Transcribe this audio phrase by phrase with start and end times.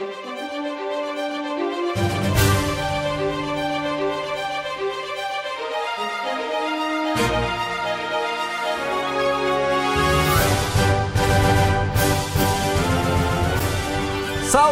[0.00, 0.14] Thank
[2.34, 2.39] you.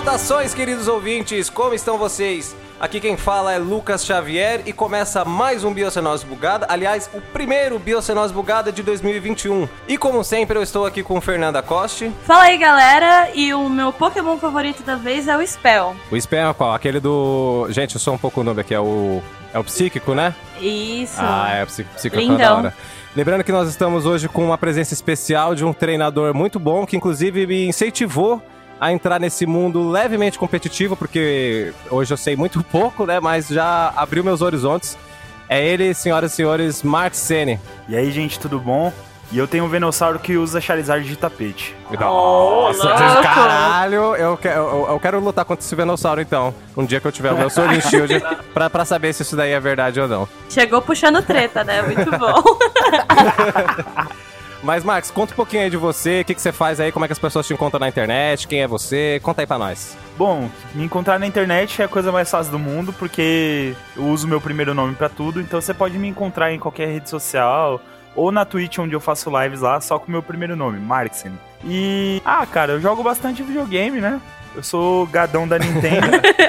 [0.08, 2.56] Saudações, queridos ouvintes, como estão vocês?
[2.80, 7.78] Aqui quem fala é Lucas Xavier e começa mais um Biocenose Bugada, aliás, o primeiro
[7.78, 9.68] Biocenose Bugada de 2021.
[9.86, 12.10] E como sempre, eu estou aqui com Fernanda Coste.
[12.24, 15.94] Fala aí, galera, e o meu Pokémon favorito da vez é o Spell.
[16.10, 16.72] O Spell é qual?
[16.72, 17.66] Aquele do...
[17.68, 19.20] Gente, eu sou um pouco noob aqui, é o...
[19.52, 20.34] É o psíquico, né?
[20.58, 21.16] Isso.
[21.18, 22.38] Ah, é o psí- psíquico Lindão.
[22.38, 22.74] da hora.
[23.14, 26.96] Lembrando que nós estamos hoje com uma presença especial de um treinador muito bom, que
[26.96, 28.42] inclusive me incentivou
[28.80, 33.20] a entrar nesse mundo levemente competitivo, porque hoje eu sei muito pouco, né?
[33.20, 34.96] Mas já abriu meus horizontes.
[35.48, 37.58] É ele, senhoras e senhores, Mark Sene.
[37.88, 38.92] E aí, gente, tudo bom?
[39.30, 41.74] E eu tenho um Venossauro que usa Charizard de tapete.
[42.00, 43.22] Nossa, louco!
[43.22, 44.16] caralho!
[44.16, 46.54] Eu, que- eu, eu quero lutar contra esse Venossauro, então.
[46.76, 48.22] Um dia que eu tiver o meu Sword and Shield,
[48.54, 50.26] pra, pra saber se isso daí é verdade ou não.
[50.48, 51.82] Chegou puxando treta, né?
[51.82, 52.42] Muito bom.
[54.62, 57.04] Mas, Max, conta um pouquinho aí de você, o que, que você faz aí, como
[57.04, 59.96] é que as pessoas te encontram na internet, quem é você, conta aí pra nós.
[60.16, 64.26] Bom, me encontrar na internet é a coisa mais fácil do mundo, porque eu uso
[64.26, 67.80] meu primeiro nome pra tudo, então você pode me encontrar em qualquer rede social,
[68.16, 71.32] ou na Twitch, onde eu faço lives lá, só com o meu primeiro nome, Marksen.
[71.64, 74.20] E, ah, cara, eu jogo bastante videogame, né?
[74.58, 76.08] Eu sou gadão da Nintendo.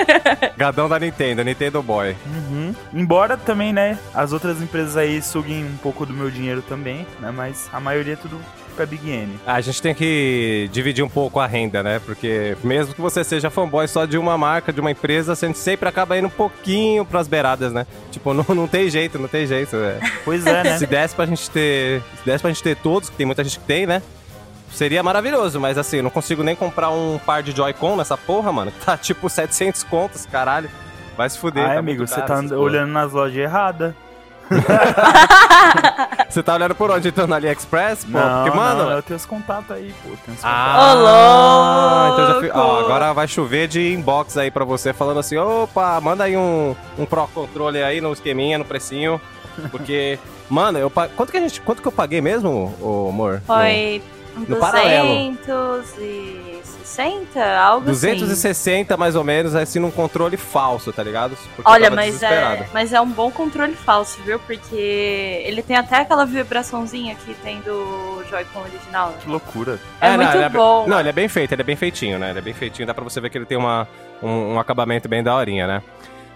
[0.58, 2.16] Gadão da Nintendo, Nintendo Boy.
[2.26, 2.74] Uhum.
[2.92, 7.32] Embora também, né, as outras empresas aí suguem um pouco do meu dinheiro também, né?
[7.32, 8.40] Mas a maioria é tudo
[8.76, 9.40] pra Big N.
[9.46, 12.02] A gente tem que dividir um pouco a renda, né?
[12.04, 15.88] Porque mesmo que você seja fanboy só de uma marca, de uma empresa, você sempre
[15.88, 17.86] acaba indo um pouquinho pras beiradas, né?
[18.10, 19.76] Tipo, não, não tem jeito, não tem jeito.
[19.76, 20.00] é.
[20.26, 20.78] Pois é, né?
[20.80, 22.02] Se desse pra gente ter.
[22.18, 24.02] Se desse pra gente ter todos, que tem muita gente que tem, né?
[24.72, 28.52] Seria maravilhoso, mas assim, eu não consigo nem comprar um par de Joy-Con nessa porra,
[28.52, 28.72] mano.
[28.86, 30.70] Tá tipo 700 contos, caralho.
[31.18, 31.66] Vai se fuder.
[31.66, 33.94] Ai, tá amigo, você tá olhando nas lojas erradas.
[36.30, 37.08] Você tá olhando por onde?
[37.10, 38.04] Então no AliExpress?
[38.06, 38.84] Pô, Não, porque, mano.
[38.86, 40.10] não, eu tenho os contatos aí, pô.
[40.10, 40.44] Tenho os contatos.
[40.44, 42.86] Ah, então já fi- ó, louco!
[42.86, 47.06] agora vai chover de inbox aí pra você, falando assim: opa, manda aí um, um
[47.06, 49.20] Pro Controller aí no esqueminha, no precinho.
[49.72, 50.18] Porque,
[50.50, 51.62] mano, eu pa- quanto que a gente.
[51.62, 53.42] Quanto que eu paguei mesmo, ô, amor?
[53.46, 55.38] Foi No paralelo.
[55.44, 58.08] 260, algo No- assim.
[58.14, 61.36] 260 mais ou menos, assim, num controle falso, tá ligado?
[61.56, 64.40] Porque Olha, mas é, mas é um bom controle falso, viu?
[64.40, 69.14] Porque ele tem até aquela vibraçãozinha que tem do Joy-Con original.
[69.20, 69.80] Que loucura.
[70.02, 70.88] É, não, muito ele bom.
[70.88, 72.30] Não, ele é bem feito, ele é bem feitinho, né?
[72.32, 73.88] Ele é bem feitinho, dá pra você ver que ele tem uma,
[74.22, 75.82] um, um acabamento bem daorinha, né?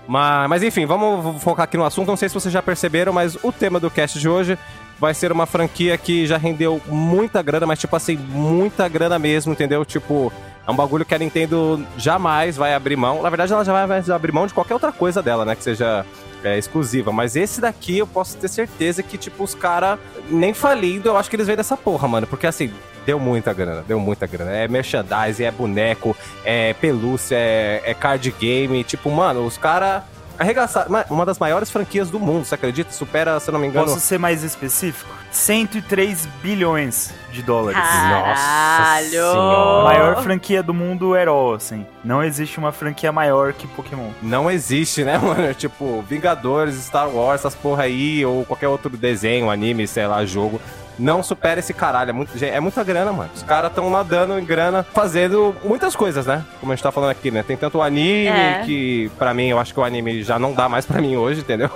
[0.06, 2.10] Mas, mas enfim, vamos focar aqui no assunto.
[2.10, 4.60] Não sei se vocês já perceberam, mas o tema do cast de hoje
[5.04, 9.52] vai ser uma franquia que já rendeu muita grana, mas tipo assim, muita grana mesmo,
[9.52, 9.84] entendeu?
[9.84, 10.32] Tipo,
[10.66, 13.22] é um bagulho que a Nintendo jamais vai abrir mão.
[13.22, 15.58] Na verdade, ela já vai abrir mão de qualquer outra coisa dela, né?
[15.58, 16.06] Que seja
[16.42, 17.12] é, exclusiva.
[17.12, 20.00] Mas esse daqui eu posso ter certeza que, tipo, os caras,
[20.30, 22.26] nem falindo, eu acho que eles vêm dessa porra, mano.
[22.26, 22.72] Porque assim,
[23.06, 24.52] deu muita grana, deu muita grana.
[24.52, 26.16] É merchandising, é boneco,
[26.46, 28.86] é pelúcia, é, é card game.
[28.86, 30.02] Tipo, mano, os caras
[30.38, 30.90] arregaçaram.
[30.92, 32.92] Ma- Uma das maiores franquias do mundo, você acredita?
[32.92, 33.86] Supera, se eu não me engano.
[33.88, 35.10] Posso ser mais específico?
[35.32, 37.80] 103 bilhões de dólares.
[37.82, 39.10] Caralho!
[39.10, 39.82] Senhora.
[39.82, 41.86] A maior franquia do mundo herói, assim.
[42.04, 44.10] Não existe uma franquia maior que Pokémon.
[44.22, 45.54] Não existe, né, mano?
[45.54, 50.62] Tipo, Vingadores, Star Wars, essas porra aí, ou qualquer outro desenho, anime, sei lá, jogo.
[51.00, 52.12] Não supera esse caralho.
[52.12, 53.30] É, muito, é muita grana, mano.
[53.36, 56.44] Os caras estão nadando em grana, fazendo muitas coisas, né?
[56.60, 57.44] Como a gente tá falando aqui, né?
[57.44, 58.62] Tem tanto o anime, É.
[58.66, 61.42] que pra mim, eu acho que o anime já não dá mais pra mim hoje,
[61.42, 61.70] entendeu?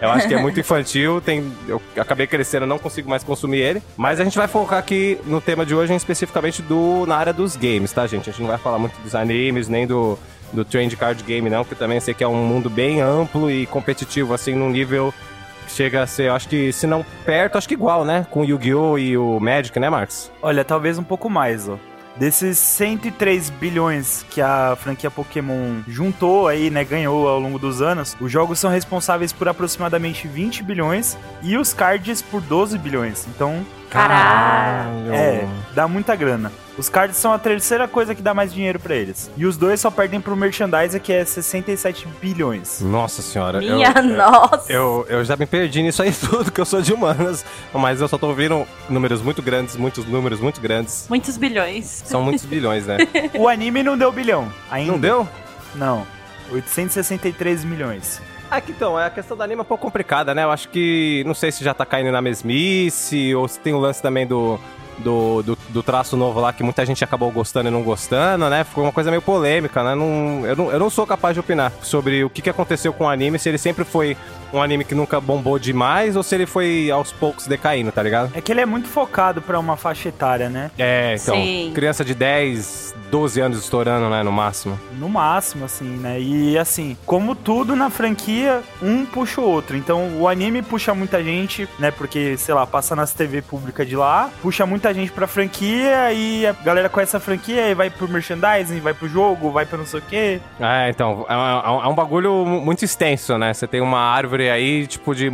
[0.00, 3.82] Eu acho que é muito infantil, tem, eu acabei crescendo, não consigo mais consumir ele.
[3.96, 7.54] Mas a gente vai focar aqui no tema de hoje, especificamente do, na área dos
[7.56, 8.28] games, tá, gente?
[8.28, 10.18] A gente não vai falar muito dos animes, nem do,
[10.52, 13.66] do trend card game, não, porque também sei que é um mundo bem amplo e
[13.66, 15.31] competitivo, assim, num nível que
[15.68, 18.26] chega a ser, eu acho que, se não perto, acho que igual, né?
[18.30, 18.98] Com o Yu-Gi-Oh!
[18.98, 20.30] e o Magic, né, Marcos?
[20.42, 21.76] Olha, talvez um pouco mais, ó.
[22.16, 28.14] Desses 103 bilhões que a franquia Pokémon juntou aí, né, ganhou ao longo dos anos,
[28.20, 33.26] os jogos são responsáveis por aproximadamente 20 bilhões e os cards por 12 bilhões.
[33.34, 35.12] Então, Caralho.
[35.12, 36.52] é, dá muita grana.
[36.78, 39.30] Os cards são a terceira coisa que dá mais dinheiro pra eles.
[39.36, 42.80] E os dois só perdem pro merchandise, que é 67 bilhões.
[42.80, 43.62] Nossa senhora.
[43.62, 44.72] eu- Minha eu- nossa!
[44.72, 48.08] Eu, eu já me perdi nisso aí tudo, que eu sou de humanas, mas eu
[48.08, 51.06] só tô ouvindo números muito grandes, muitos números muito grandes.
[51.10, 52.02] Muitos bilhões.
[52.06, 52.96] São muitos bilhões, né?
[53.38, 54.92] O anime não deu bilhão ainda.
[54.92, 55.28] Não deu?
[55.74, 56.06] Não.
[56.50, 58.20] 863 milhões.
[58.50, 60.44] Aqui então, a questão do anime é um pouco complicada, né?
[60.44, 63.78] Eu acho que, não sei se já tá caindo na mesmice, ou se tem o
[63.78, 64.58] lance também do,
[64.98, 68.64] do, do, do traço novo lá, que muita gente acabou gostando e não gostando, né?
[68.64, 69.94] Ficou uma coisa meio polêmica, né?
[69.94, 73.04] Não, eu, não, eu não sou capaz de opinar sobre o que, que aconteceu com
[73.04, 74.16] o anime, se ele sempre foi
[74.52, 78.30] um anime que nunca bombou demais ou se ele foi aos poucos decaindo, tá ligado?
[78.34, 80.70] É que ele é muito focado pra uma faixa etária, né?
[80.78, 81.72] É, então, Sim.
[81.74, 84.78] criança de 10, 12 anos estourando, né, no máximo.
[84.98, 86.20] No máximo, assim, né?
[86.20, 89.76] E assim, como tudo na franquia, um puxa o outro.
[89.76, 91.90] Então o anime puxa muita gente, né?
[91.90, 96.46] Porque, sei lá, passa nas TV pública de lá, puxa muita gente pra franquia e
[96.46, 99.86] a galera conhece a franquia e vai pro merchandising, vai pro jogo, vai pra não
[99.86, 100.40] sei o quê.
[100.60, 103.52] É, então, é, um- é um bagulho muito extenso, né?
[103.52, 105.30] Você tem uma árvore aí, tipo, de,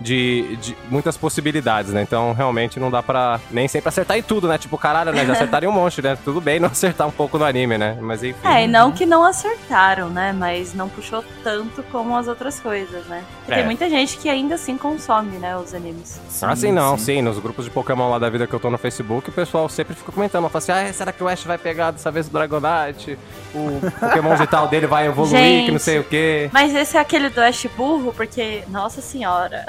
[0.00, 2.02] de, de muitas possibilidades, né?
[2.02, 4.58] Então, realmente, não dá pra nem sempre acertar em tudo, né?
[4.58, 5.24] Tipo, caralho, né?
[5.26, 6.16] Já acertaram um monte, né?
[6.24, 7.96] Tudo bem não acertar um pouco no anime, né?
[8.00, 8.46] Mas enfim.
[8.46, 10.32] É, e não que não acertaram, né?
[10.36, 13.22] Mas não puxou tanto como as outras coisas, né?
[13.40, 13.56] Porque É.
[13.56, 16.20] tem muita gente que ainda assim consome, né, os animes.
[16.42, 17.22] Ah, sim, não, sim.
[17.22, 19.94] Nos grupos de Pokémon lá da vida que eu tô no Facebook, o pessoal sempre
[19.94, 20.48] fica comentando.
[20.48, 23.18] Fala assim, ah, será que o Ash vai pegar dessa vez o Dragonite?
[23.54, 25.66] O Pokémon digital dele vai evoluir, Gente.
[25.66, 26.48] que não sei o quê.
[26.52, 29.64] Mas esse é aquele do Ash burro, porque, nossa senhora.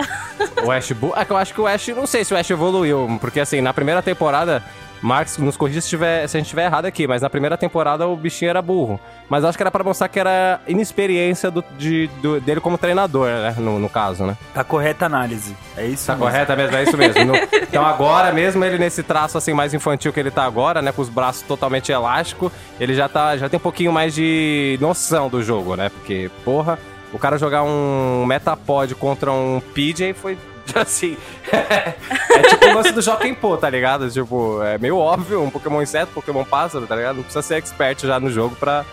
[0.64, 0.92] O Ash...
[1.16, 1.88] É que eu acho que o Ash...
[1.90, 4.64] Não sei se o Ash evoluiu, porque assim, na primeira temporada...
[5.04, 8.08] Marcos, nos corrija se, tiver, se a gente estiver errado aqui, mas na primeira temporada
[8.08, 9.00] o bichinho era burro.
[9.28, 12.78] Mas eu acho que era pra mostrar que era inexperiência do, de, do- dele como
[12.78, 13.56] treinador, né?
[13.58, 14.38] No, no caso, né?
[14.54, 15.58] Tá correta a análise.
[15.76, 16.28] É isso Tá mesmo.
[16.28, 17.26] correta mesmo, é isso mesmo.
[17.26, 20.92] No- então agora, mesmo ele nesse traço assim mais infantil que ele tá agora, né,
[20.92, 25.30] com os braços totalmente elásticos, ele já tá, já tem um pouquinho mais de noção
[25.30, 25.90] do jogo, né?
[25.90, 26.78] Porque, porra,
[27.14, 30.38] o cara jogar um Metapod contra um PJ foi
[30.76, 31.18] assim,
[31.52, 34.10] é tipo o lance do Joaquim Pô, tá ligado?
[34.10, 37.16] Tipo, é meio óbvio, um Pokémon inseto, Pokémon pássaro, tá ligado?
[37.18, 38.86] Não precisa ser expert já no jogo pra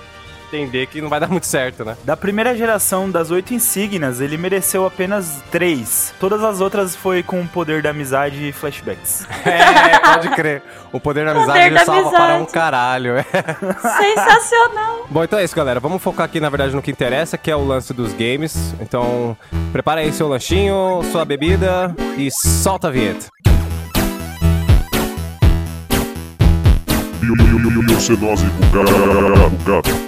[0.49, 1.97] entender que não vai dar muito certo, né?
[2.05, 6.13] Da primeira geração das oito insígnias, ele mereceu apenas três.
[6.19, 9.27] Todas as outras foi com o poder da amizade e flashbacks.
[9.49, 10.63] É, pode crer.
[10.93, 13.15] O poder da amizade Poder da salva para um caralho.
[13.81, 15.07] Sensacional!
[15.09, 15.81] Bom, então é isso, galera.
[15.81, 18.75] Vamos focar aqui, na verdade, no que interessa, que é o lance dos games.
[18.81, 19.37] Então,
[19.73, 23.27] prepara aí seu lanchinho, sua bebida e solta a vinheta.
[27.87, 30.08] Biocenose bugada.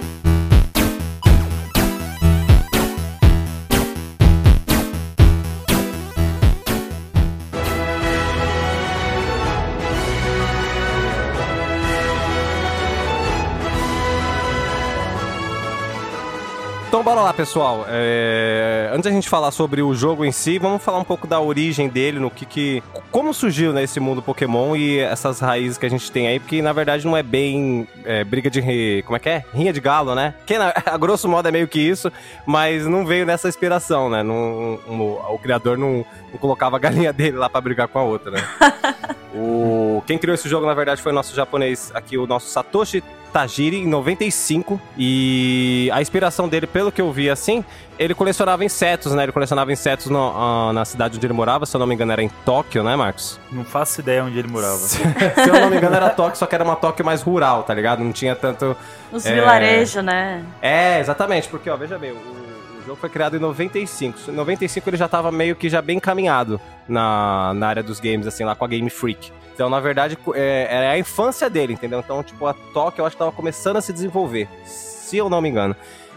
[17.31, 17.85] Lá, pessoal.
[17.87, 21.39] É, Antes da gente falar sobre o jogo em si, vamos falar um pouco da
[21.39, 22.83] origem dele, no que que...
[23.09, 26.61] Como surgiu né, esse mundo Pokémon e essas raízes que a gente tem aí, porque
[26.61, 29.01] na verdade não é bem é, briga de...
[29.05, 29.43] Como é que é?
[29.53, 30.33] Rinha de galo, né?
[30.45, 32.11] Que na- a grosso modo é meio que isso,
[32.45, 34.21] mas não veio nessa inspiração, né?
[34.23, 38.03] Não, não- o criador não, não colocava a galinha dele lá pra brigar com a
[38.03, 38.41] outra, né?
[39.33, 40.03] O...
[40.05, 43.01] Quem criou esse jogo, na verdade, foi o nosso japonês aqui, o nosso Satoshi
[43.31, 44.79] Tajiri, em 95.
[44.97, 47.63] E a inspiração dele, pelo que eu vi assim,
[47.97, 49.23] ele colecionava insetos, né?
[49.23, 52.11] Ele colecionava insetos no- ah, na cidade onde ele morava, se eu não me engano
[52.11, 53.39] era em Tóquio, né, Marcos?
[53.51, 54.77] Não faço ideia onde ele morava.
[54.77, 57.73] se eu não me engano era Tóquio, só que era uma Tóquio mais rural, tá
[57.73, 58.03] ligado?
[58.03, 58.75] Não tinha tanto...
[59.11, 59.33] Os É.
[59.33, 60.43] vilarejos, né?
[60.61, 64.31] É, exatamente, porque, ó, veja bem, o, o jogo foi criado em 95.
[64.31, 68.25] Em 95 ele já tava meio que já bem encaminhado na, na área dos games,
[68.25, 69.31] assim, lá com a Game Freak.
[69.61, 71.99] Então, na verdade, é, era a infância dele, entendeu?
[71.99, 75.39] Então, tipo, a Tóquio eu acho que tava começando a se desenvolver, se eu não
[75.39, 75.75] me engano.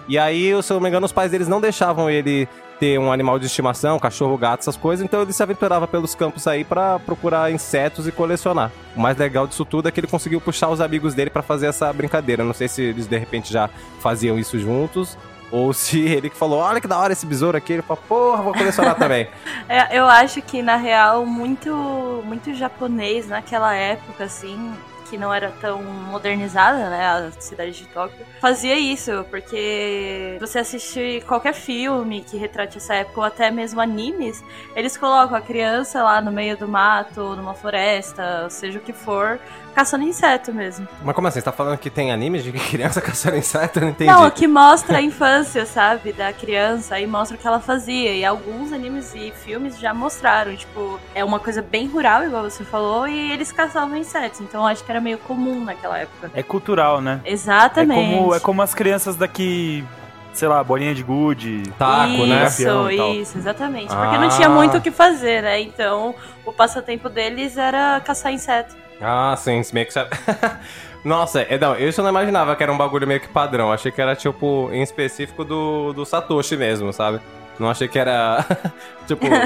[0.08, 2.48] E aí, se eu não me engano, os pais deles não deixavam ele
[2.80, 6.46] ter um animal de estimação, cachorro, gato, essas coisas, então ele se aventurava pelos campos
[6.46, 8.72] aí pra procurar insetos e colecionar.
[8.96, 11.66] O mais legal disso tudo é que ele conseguiu puxar os amigos dele pra fazer
[11.66, 12.42] essa brincadeira.
[12.44, 13.68] Não sei se eles de repente já
[14.00, 15.18] faziam isso juntos,
[15.54, 18.42] ou se ele que falou, olha que da hora esse besouro aqui, ele falou, porra,
[18.42, 19.28] vou colecionar também.
[19.68, 24.74] É, eu acho que, na real, muito, muito japonês naquela época, assim,
[25.08, 31.22] que não era tão modernizada, né, a cidade de Tóquio, fazia isso, porque você assiste
[31.26, 34.44] qualquer filme que retrate essa época, ou até mesmo animes,
[34.74, 39.38] eles colocam a criança lá no meio do mato, numa floresta, seja o que for,
[39.74, 40.86] caçando inseto mesmo.
[41.02, 41.40] Mas como assim?
[41.40, 43.78] Você tá falando que tem animes de criança caçando inseto?
[43.78, 44.10] Eu não entendi.
[44.10, 48.14] Não, que mostra a infância, sabe, da criança e mostra o que ela fazia.
[48.14, 52.64] E alguns animes e filmes já mostraram, tipo, é uma coisa bem rural, igual você
[52.64, 54.40] falou, e eles caçavam insetos.
[54.40, 56.30] Então eu acho que era meio comum naquela época.
[56.34, 57.20] É cultural, né?
[57.24, 58.16] É Exatamente.
[58.16, 59.84] como, é como as crianças daqui,
[60.32, 61.62] sei lá, bolinha de gude.
[61.78, 62.44] Taco, isso, né?
[62.44, 63.14] Campeão e tal.
[63.14, 63.92] isso, exatamente.
[63.92, 63.96] Ah.
[63.96, 65.60] Porque não tinha muito o que fazer, né?
[65.60, 66.14] Então
[66.44, 68.83] o passatempo deles era caçar inseto.
[69.00, 69.92] Ah, sim, meio que...
[69.92, 70.10] sabe-
[71.04, 73.70] Nossa, é, não, isso eu não imaginava que era um bagulho meio que padrão.
[73.70, 77.20] Achei que era, tipo, em específico do, do Satoshi mesmo, sabe?
[77.58, 78.44] Não achei que era,
[79.06, 79.26] tipo...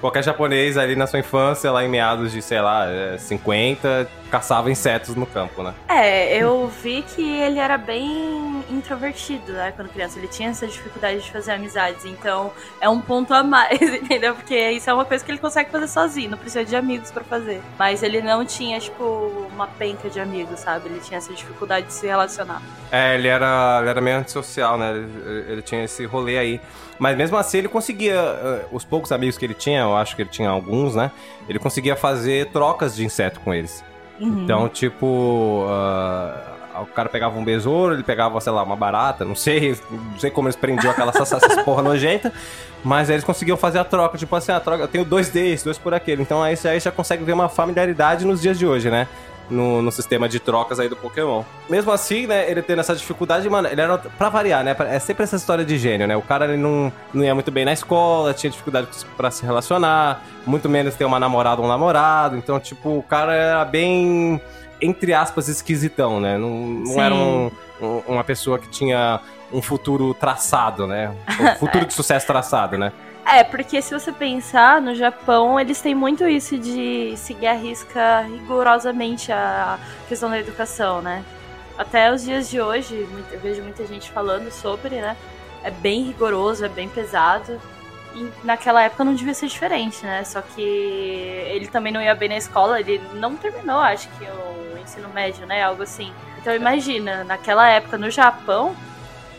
[0.00, 4.70] Qualquer japonês ali na sua infância, lá em meados de, sei lá, é, 50, caçava
[4.70, 5.74] insetos no campo, né?
[5.88, 10.18] É, eu vi que ele era bem introvertido, né, quando criança.
[10.18, 14.34] Ele tinha essa dificuldade de fazer amizades, então é um ponto a mais, entendeu?
[14.34, 17.24] Porque isso é uma coisa que ele consegue fazer sozinho, não precisa de amigos pra
[17.24, 17.60] fazer.
[17.78, 19.04] Mas ele não tinha, tipo,
[19.52, 20.88] uma penca de amigos, sabe?
[20.88, 22.60] Ele tinha essa dificuldade de se relacionar.
[22.90, 24.90] É, ele era, ele era meio antissocial, né?
[24.90, 26.60] Ele, ele tinha esse rolê aí.
[26.98, 30.22] Mas mesmo assim ele conseguia, eh, os poucos amigos que ele tinha, eu acho que
[30.22, 31.10] ele tinha alguns, né?
[31.48, 33.84] Ele conseguia fazer trocas de inseto com eles.
[34.20, 34.44] Uhum.
[34.44, 39.34] Então, tipo, ah, o cara pegava um besouro, ele pegava, sei lá, uma barata, não
[39.34, 41.12] sei, não sei como eles prendiam aquela
[41.64, 42.32] porra nojenta,
[42.84, 45.64] mas aí eles conseguiam fazer a troca, tipo assim, a troca, eu tenho dois desses,
[45.64, 46.22] dois por aquele.
[46.22, 49.08] Então aí você aí já consegue ver uma familiaridade nos dias de hoje, né?
[49.48, 51.44] No, no sistema de trocas aí do Pokémon.
[51.70, 55.22] Mesmo assim, né, ele tendo essa dificuldade, mano, ele era, pra variar, né, é sempre
[55.22, 58.34] essa história de gênio, né, o cara ele não, não ia muito bem na escola,
[58.34, 62.98] tinha dificuldade pra se relacionar, muito menos ter uma namorada ou um namorado, então, tipo,
[62.98, 64.40] o cara era bem,
[64.80, 67.50] entre aspas, esquisitão, né, não, não era um-
[67.80, 69.20] um- uma pessoa que tinha
[69.52, 72.90] um futuro traçado, né, um futuro de sucesso traçado, né.
[73.28, 78.20] É, porque se você pensar, no Japão, eles têm muito isso de seguir a risca
[78.20, 81.24] rigorosamente a questão da educação, né?
[81.76, 85.16] Até os dias de hoje, eu vejo muita gente falando sobre, né?
[85.64, 87.60] É bem rigoroso, é bem pesado.
[88.14, 90.22] E naquela época não devia ser diferente, né?
[90.22, 94.78] Só que ele também não ia bem na escola, ele não terminou, acho que o
[94.78, 95.64] ensino médio, né?
[95.64, 96.12] Algo assim.
[96.38, 98.74] Então imagina, naquela época no Japão,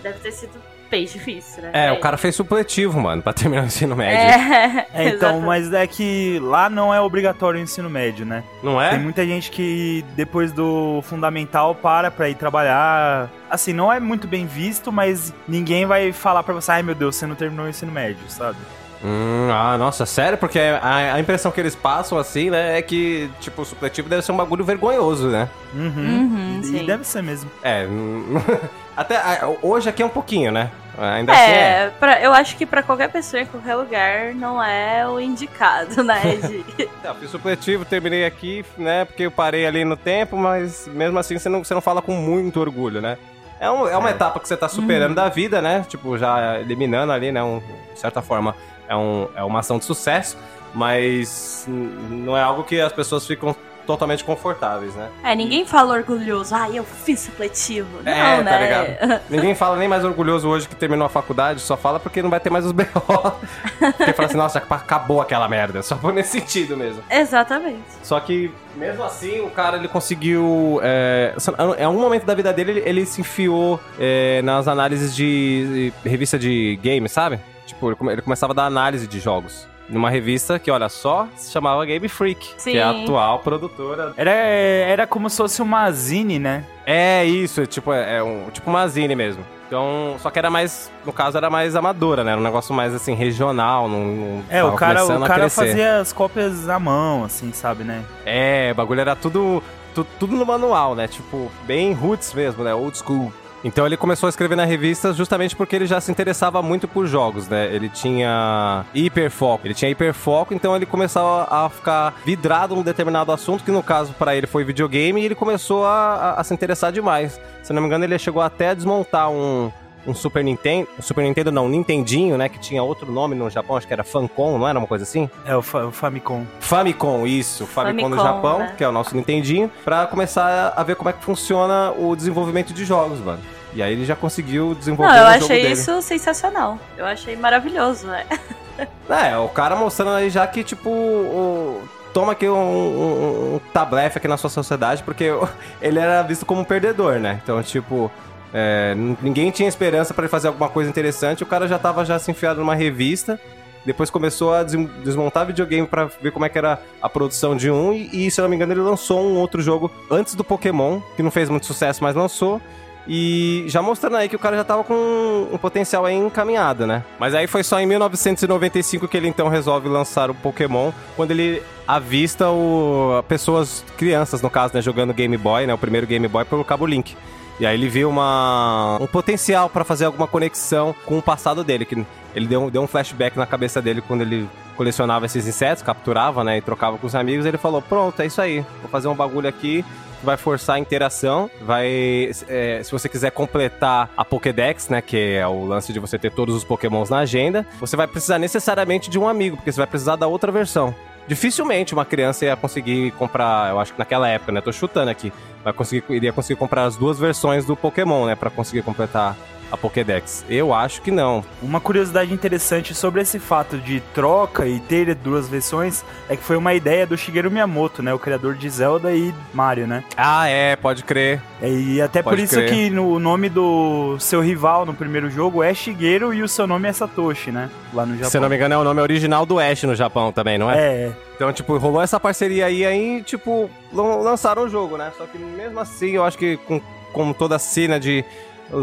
[0.03, 1.71] deve ter sido bem difícil, né?
[1.73, 4.17] É, o cara fez supletivo, mano, pra terminar o ensino médio.
[4.17, 8.43] É, É, então, mas é que lá não é obrigatório o ensino médio, né?
[8.63, 8.91] Não é?
[8.91, 13.29] Tem muita gente que depois do fundamental para pra ir trabalhar.
[13.49, 17.15] Assim, não é muito bem visto, mas ninguém vai falar pra você, ai meu Deus,
[17.15, 18.57] você não terminou o ensino médio, sabe?
[19.03, 20.37] Hum, ah, nossa, sério?
[20.37, 24.23] Porque a, a impressão que eles passam, assim, né, é que, tipo, o supletivo deve
[24.23, 25.47] ser um bagulho vergonhoso, né?
[25.73, 25.83] Uhum.
[25.85, 26.85] Uhum, e sim.
[26.85, 27.49] deve ser mesmo.
[27.61, 28.41] É, hum,
[28.97, 29.19] até
[29.61, 30.71] hoje aqui é um pouquinho, né?
[30.97, 31.55] Ainda assim é.
[31.85, 36.01] É, pra, eu acho que pra qualquer pessoa em qualquer lugar não é o indicado,
[36.03, 36.19] né?
[36.37, 36.65] De...
[37.03, 41.37] Eu fiz supletivo, terminei aqui, né, porque eu parei ali no tempo, mas mesmo assim
[41.37, 43.15] você não, você não fala com muito orgulho, né?
[43.59, 44.13] É, um- é uma É.
[44.13, 45.85] etapa que você tá superando da vida, né?
[45.87, 47.41] Tipo, já eliminando ali, né?
[47.43, 47.59] Um,
[47.93, 48.55] de certa forma,
[48.87, 50.37] é, um, é uma ação de sucesso,
[50.73, 53.55] mas não é algo que as pessoas ficam
[53.87, 55.09] totalmente confortáveis, né?
[55.23, 57.87] É, ninguém fala orgulhoso, ah, eu fiz supletivo.
[58.03, 59.21] Não, É, né?
[59.29, 62.39] Ninguém fala nem mais orgulhoso hoje que terminou a faculdade, só fala porque não vai
[62.39, 62.83] ter mais os BO.
[62.83, 65.81] porque fala assim, nossa, acabou aquela merda.
[65.81, 67.01] Só foi nesse sentido mesmo.
[67.09, 67.85] Exatamente.
[68.03, 70.79] Só que, mesmo assim, o cara ele conseguiu.
[70.83, 71.33] É,
[71.79, 76.09] em algum momento da vida dele, ele, ele se enfiou é, nas análises de, de
[76.09, 77.39] revista de games, sabe?
[77.67, 79.67] Tipo, ele, come- ele começava a dar análise de jogos.
[79.89, 83.03] Numa revista que, olha só, se chamava Game Freak, que é a Sim.
[83.03, 84.13] atual produtora.
[84.17, 86.65] Era, era como se fosse uma zine, né?
[86.85, 89.45] É isso, tipo, é, é um, tipo uma zine mesmo.
[89.67, 92.31] Então, só que era mais, no caso, era mais amadora, né?
[92.31, 93.87] Era um negócio mais assim, regional.
[93.87, 98.01] Não, não É, o cara, o cara fazia as cópias à mão, assim, sabe, né?
[98.25, 99.61] É, o bagulho era tudo,
[99.95, 101.07] tu- tudo no manual, né?
[101.07, 102.73] Tipo, bem roots mesmo, né?
[102.73, 103.31] Old school.
[103.63, 107.07] Então ele começou a escrever na revista justamente porque ele já se interessava muito por
[107.07, 107.73] jogos, né?
[107.73, 113.63] Ele tinha hiperfoco, ele tinha hiperfoco, então ele começava a ficar vidrado num determinado assunto,
[113.63, 115.89] que no caso para ele foi videogame, e ele começou a,
[116.37, 117.39] a- a se interessar demais.
[117.63, 119.71] Se não me engano, ele chegou até a desmontar um,
[120.05, 122.47] um Super Nintendo, um Super Nintendo não, um Nintendinho, né?
[122.47, 125.29] Que tinha outro nome no Japão, acho que era Famicom, não era uma coisa assim?
[125.45, 126.43] É, o, Fa- o Famicom.
[126.59, 128.73] Famicom, isso, Famicom, do Famicom, Japão, né?
[128.77, 132.73] que é o nosso Nintendinho, pra começar a ver como é que funciona o desenvolvimento
[132.73, 133.39] de jogos, mano.
[133.73, 136.79] E aí ele já conseguiu desenvolver Não, eu o jogo achei isso sensacional.
[136.97, 138.25] Eu achei maravilhoso, né?
[139.09, 141.81] É, o cara mostrando aí já que, tipo, o-
[142.13, 145.31] toma aqui um, um, um tablefe aqui na sua sociedade, porque
[145.81, 147.39] ele era visto como um perdedor, né?
[147.43, 148.11] Então, tipo,
[148.53, 152.17] é, ninguém tinha esperança pra ele fazer alguma coisa interessante, o cara já tava já
[152.19, 153.39] se enfiado numa revista,
[153.85, 157.71] depois começou a des- desmontar videogame pra ver como é que era a produção de
[157.71, 160.43] um, e, e, se eu não me engano ele lançou um outro jogo antes do
[160.43, 162.61] Pokémon, que não fez muito sucesso, mas lançou,
[163.07, 167.05] e já mostrando aí que o cara já tava com um potencial aí encaminhado, né?
[167.17, 171.63] Mas aí foi só em 1995 que ele então resolve lançar o Pokémon, quando ele
[171.87, 176.43] avista o pessoas, crianças no caso, né, jogando Game Boy, né, o primeiro Game Boy
[176.43, 177.15] pelo cabo Link.
[177.59, 181.85] E aí ele viu uma, um potencial pra fazer alguma conexão com o passado dele,
[181.85, 186.43] que ele deu, deu um flashback na cabeça dele quando ele colecionava esses insetos, capturava,
[186.43, 189.15] né, e trocava com os amigos, ele falou, pronto, é isso aí, vou fazer um
[189.15, 189.83] bagulho aqui
[190.23, 192.31] vai forçar a interação, vai.
[192.47, 195.01] é, se você quiser completar a Pokédex, né?
[195.01, 198.39] Que é o lance de você ter todos os Pokémons na agenda, você vai precisar
[198.39, 200.93] necessariamente de um amigo, porque você vai precisar da outra versão.
[201.27, 204.61] Dificilmente uma criança ia conseguir comprar, eu acho que naquela época, né?
[204.61, 205.31] Tô chutando aqui.
[205.63, 208.35] Vai conseguir, iria conseguir comprar as duas versões do Pokémon, né?
[208.35, 209.35] Pra conseguir completar
[209.71, 210.45] a Pokédex.
[210.49, 211.43] Eu acho que não.
[211.61, 216.55] Uma curiosidade interessante sobre esse fato de troca e ter duas versões é que foi
[216.57, 218.13] uma ideia do Shigeru Miyamoto, né?
[218.13, 220.03] O criador de Zelda e Mario, né?
[220.15, 221.41] Ah, é, pode crer.
[221.61, 222.69] E até por Pode isso crer.
[222.69, 226.67] que no o nome do seu rival no primeiro jogo é Shigeru e o seu
[226.67, 227.69] nome é Satoshi, né?
[227.93, 228.29] Lá no Japão.
[228.29, 230.69] Se eu não me engano, é o nome original do Ash no Japão também, não
[230.69, 230.77] é?
[230.77, 235.11] É, Então, tipo, rolou essa parceria aí, aí, tipo, lan- lançaram o jogo, né?
[235.17, 236.79] Só que mesmo assim, eu acho que com,
[237.11, 238.23] com toda a cena de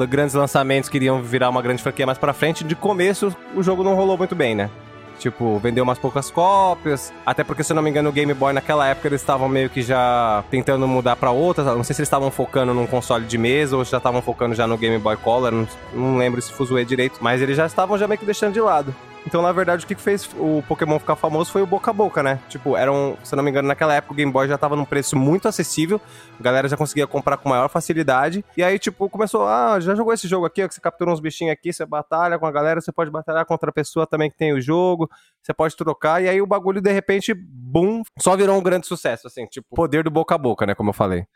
[0.09, 3.85] grandes lançamentos que iriam virar uma grande franquia mais pra frente, de começo o jogo
[3.85, 4.71] não rolou muito bem, né?
[5.19, 7.13] Tipo, vendeu umas poucas cópias.
[7.25, 9.71] Até porque, se eu não me engano, o Game Boy naquela época eles estavam meio
[9.71, 11.67] que já tentando mudar pra outras.
[11.67, 14.67] Não sei se eles estavam focando num console de mesa ou já estavam focando já
[14.67, 15.53] no Game Boy Color.
[15.53, 17.19] Não, não lembro se fuzuei direito.
[17.21, 18.95] Mas eles já estavam já meio que deixando de lado.
[19.27, 22.23] Então, na verdade, o que fez o Pokémon ficar famoso foi o boca a boca,
[22.23, 22.41] né?
[22.49, 24.85] Tipo, era um, se não me engano, naquela época o Game Boy já tava num
[24.85, 26.01] preço muito acessível,
[26.39, 28.45] a galera já conseguia comprar com maior facilidade.
[28.57, 31.21] E aí, tipo, começou, ah, já jogou esse jogo aqui, ó, que você captura uns
[31.21, 34.37] bichinhos aqui, você batalha com a galera, você pode batalhar contra a pessoa também que
[34.37, 35.09] tem o jogo,
[35.43, 39.27] você pode trocar, e aí o bagulho, de repente, boom, só virou um grande sucesso,
[39.27, 41.27] assim, tipo, poder do boca a boca, né, como eu falei.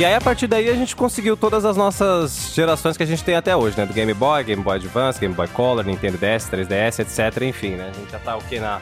[0.00, 3.22] E aí, a partir daí, a gente conseguiu todas as nossas gerações que a gente
[3.22, 3.84] tem até hoje, né?
[3.84, 7.42] Do Game Boy, Game Boy Advance, Game Boy Color, Nintendo DS, 3DS, etc.
[7.42, 7.90] Enfim, né?
[7.94, 8.58] A gente já tá o quê?
[8.58, 8.80] Na,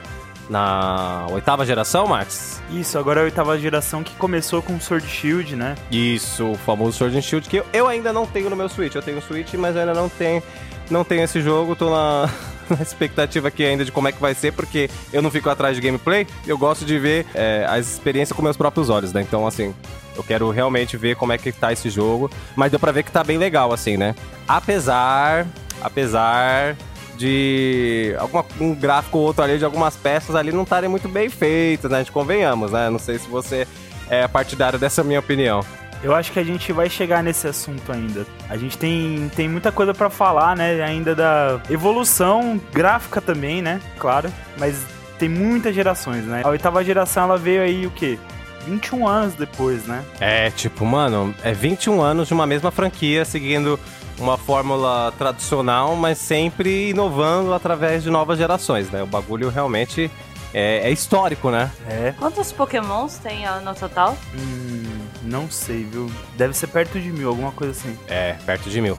[0.49, 2.63] na oitava geração, Max?
[2.71, 5.75] isso, agora é a oitava geração que começou com Sword Shield, né?
[5.91, 8.95] Isso, o famoso Sword Shield, que eu, eu ainda não tenho no meu Switch.
[8.95, 10.41] Eu tenho o Switch, mas eu ainda não tenho,
[10.89, 11.75] não tenho esse jogo.
[11.75, 12.31] Tô na,
[12.77, 15.77] na expectativa aqui ainda de como é que vai ser, porque eu não fico atrás
[15.77, 16.27] de gameplay.
[16.47, 19.23] Eu gosto de ver é, as experiências com meus próprios olhos, né?
[19.23, 19.75] Então, assim,
[20.17, 22.31] eu quero realmente ver como é que tá esse jogo.
[22.57, 24.15] Mas deu pra ver que tá bem legal, assim, né?
[24.47, 25.47] Apesar,
[25.81, 26.77] apesar
[27.17, 31.29] de alguma, um gráfico ou outro ali, de algumas peças ali não estarem muito bem
[31.29, 31.99] feitas, né?
[31.99, 32.89] A gente convenhamos, né?
[32.91, 33.67] Não sei se você
[34.09, 35.64] é partidário dessa minha opinião.
[36.03, 38.25] Eu acho que a gente vai chegar nesse assunto ainda.
[38.49, 40.83] A gente tem, tem muita coisa pra falar, né?
[40.83, 43.81] Ainda da evolução gráfica também, né?
[43.99, 44.33] Claro.
[44.57, 44.85] Mas
[45.19, 46.43] tem muitas gerações, né?
[46.45, 48.19] A oitava geração ela veio aí o quê?
[48.67, 50.05] 21 anos depois, né?
[50.21, 53.79] É, tipo, mano, é 21 anos de uma mesma franquia, seguindo
[54.19, 59.03] uma fórmula tradicional, mas sempre inovando através de novas gerações, né?
[59.03, 60.11] O bagulho realmente
[60.53, 61.71] é, é histórico, né?
[61.89, 62.15] É.
[62.19, 64.17] Quantos pokémons tem no total?
[64.35, 64.83] Hum,
[65.29, 66.11] não sei, viu?
[66.37, 67.97] Deve ser perto de mil, alguma coisa assim.
[68.09, 68.97] É, perto de mil.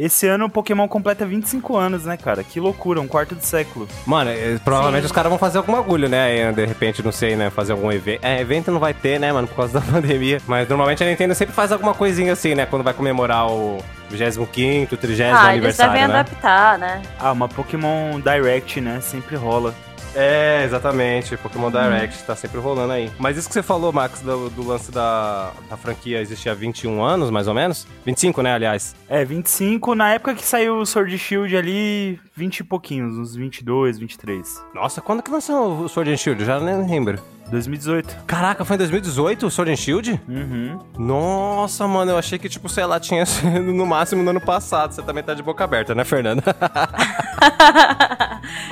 [0.00, 2.42] Esse ano o Pokémon completa 25 anos, né, cara?
[2.42, 3.86] Que loucura, um quarto de século.
[4.06, 5.06] Mano, é, provavelmente Sim.
[5.06, 6.50] os caras vão fazer algum bagulho, né?
[6.52, 7.50] De repente, não sei, né?
[7.50, 8.24] Fazer algum evento.
[8.24, 9.46] É, evento não vai ter, né, mano?
[9.46, 10.40] Por causa da pandemia.
[10.46, 12.64] Mas normalmente a Nintendo sempre faz alguma coisinha assim, né?
[12.64, 13.76] Quando vai comemorar o
[14.10, 16.14] 25º, 30 ah, eles aniversário, devem né?
[16.14, 17.02] adaptar, né?
[17.18, 19.02] Ah, uma Pokémon Direct, né?
[19.02, 19.74] Sempre rola.
[20.14, 21.36] É, exatamente.
[21.36, 23.10] Pokémon Direct tá sempre rolando aí.
[23.18, 27.02] Mas isso que você falou, Max, do, do lance da, da franquia existir há 21
[27.02, 27.86] anos, mais ou menos?
[28.04, 28.94] 25, né, aliás?
[29.08, 33.98] É, 25, na época que saiu o Sword Shield ali, 20 e pouquinhos, uns 22,
[33.98, 34.64] 23.
[34.74, 36.44] Nossa, quando que lançou o Sword Shield?
[36.44, 37.20] Já nem lembro.
[37.50, 38.24] 2018.
[38.26, 40.20] Caraca, foi em 2018 o Sword and Shield?
[40.28, 40.78] Uhum.
[40.98, 44.92] Nossa, mano, eu achei que, tipo, sei lá, tinha sido no máximo no ano passado.
[44.92, 46.42] Você também tá de boca aberta, né, Fernanda?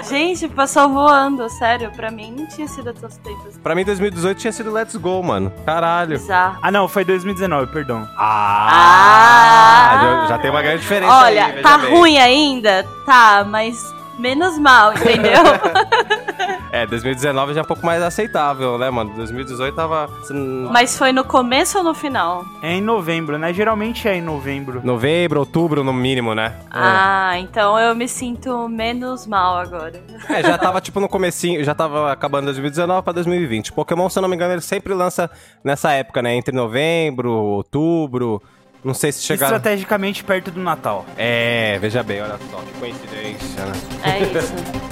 [0.08, 1.90] Gente, passou voando, sério.
[1.92, 5.52] Pra mim não tinha sido tanto tempo pra mim, 2018 tinha sido Let's Go, mano.
[5.66, 6.18] Caralho.
[6.18, 6.58] Bizarro.
[6.62, 8.08] Ah, não, foi 2019, perdão.
[8.16, 9.98] Ah!
[10.00, 11.90] Já, já tem uma grande diferença Olha, aí, tá bem.
[11.90, 12.84] ruim ainda?
[13.04, 13.76] Tá, mas
[14.18, 15.42] menos mal, entendeu?
[16.78, 19.12] É, 2019 já é um pouco mais aceitável, né, mano?
[19.16, 20.08] 2018 tava...
[20.70, 22.44] mas foi no começo ou no final?
[22.62, 23.52] É em novembro, né?
[23.52, 24.80] Geralmente é em novembro.
[24.84, 26.54] Novembro, outubro, no mínimo, né?
[26.70, 30.00] Ah, então eu me sinto menos mal agora.
[30.28, 33.72] É, já tava tipo no comecinho, já tava acabando 2019 pra 2020.
[33.72, 35.30] Pokémon, se eu não me engano, ele sempre lança
[35.64, 36.34] nessa época, né?
[36.34, 38.42] Entre novembro, outubro.
[38.84, 39.46] Não sei se chegar.
[39.46, 41.06] Estrategicamente perto do Natal.
[41.16, 43.72] É, veja bem, olha só, que coincidência, né?
[44.04, 44.52] É isso.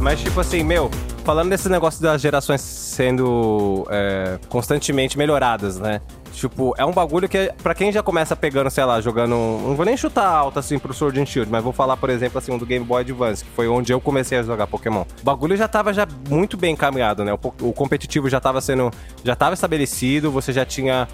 [0.00, 0.90] Mas, tipo assim, meu,
[1.24, 6.00] falando desse negócio das gerações sendo é, constantemente melhoradas, né?
[6.32, 9.30] Tipo, é um bagulho que, pra quem já começa pegando, sei lá, jogando.
[9.30, 12.38] Não vou nem chutar alto assim pro Sword and Shield, mas vou falar, por exemplo,
[12.38, 15.02] assim, um do Game Boy Advance, que foi onde eu comecei a jogar Pokémon.
[15.20, 17.32] O bagulho já tava já muito bem encaminhado, né?
[17.32, 18.90] O, o competitivo já tava sendo.
[19.24, 21.08] Já tava estabelecido, você já tinha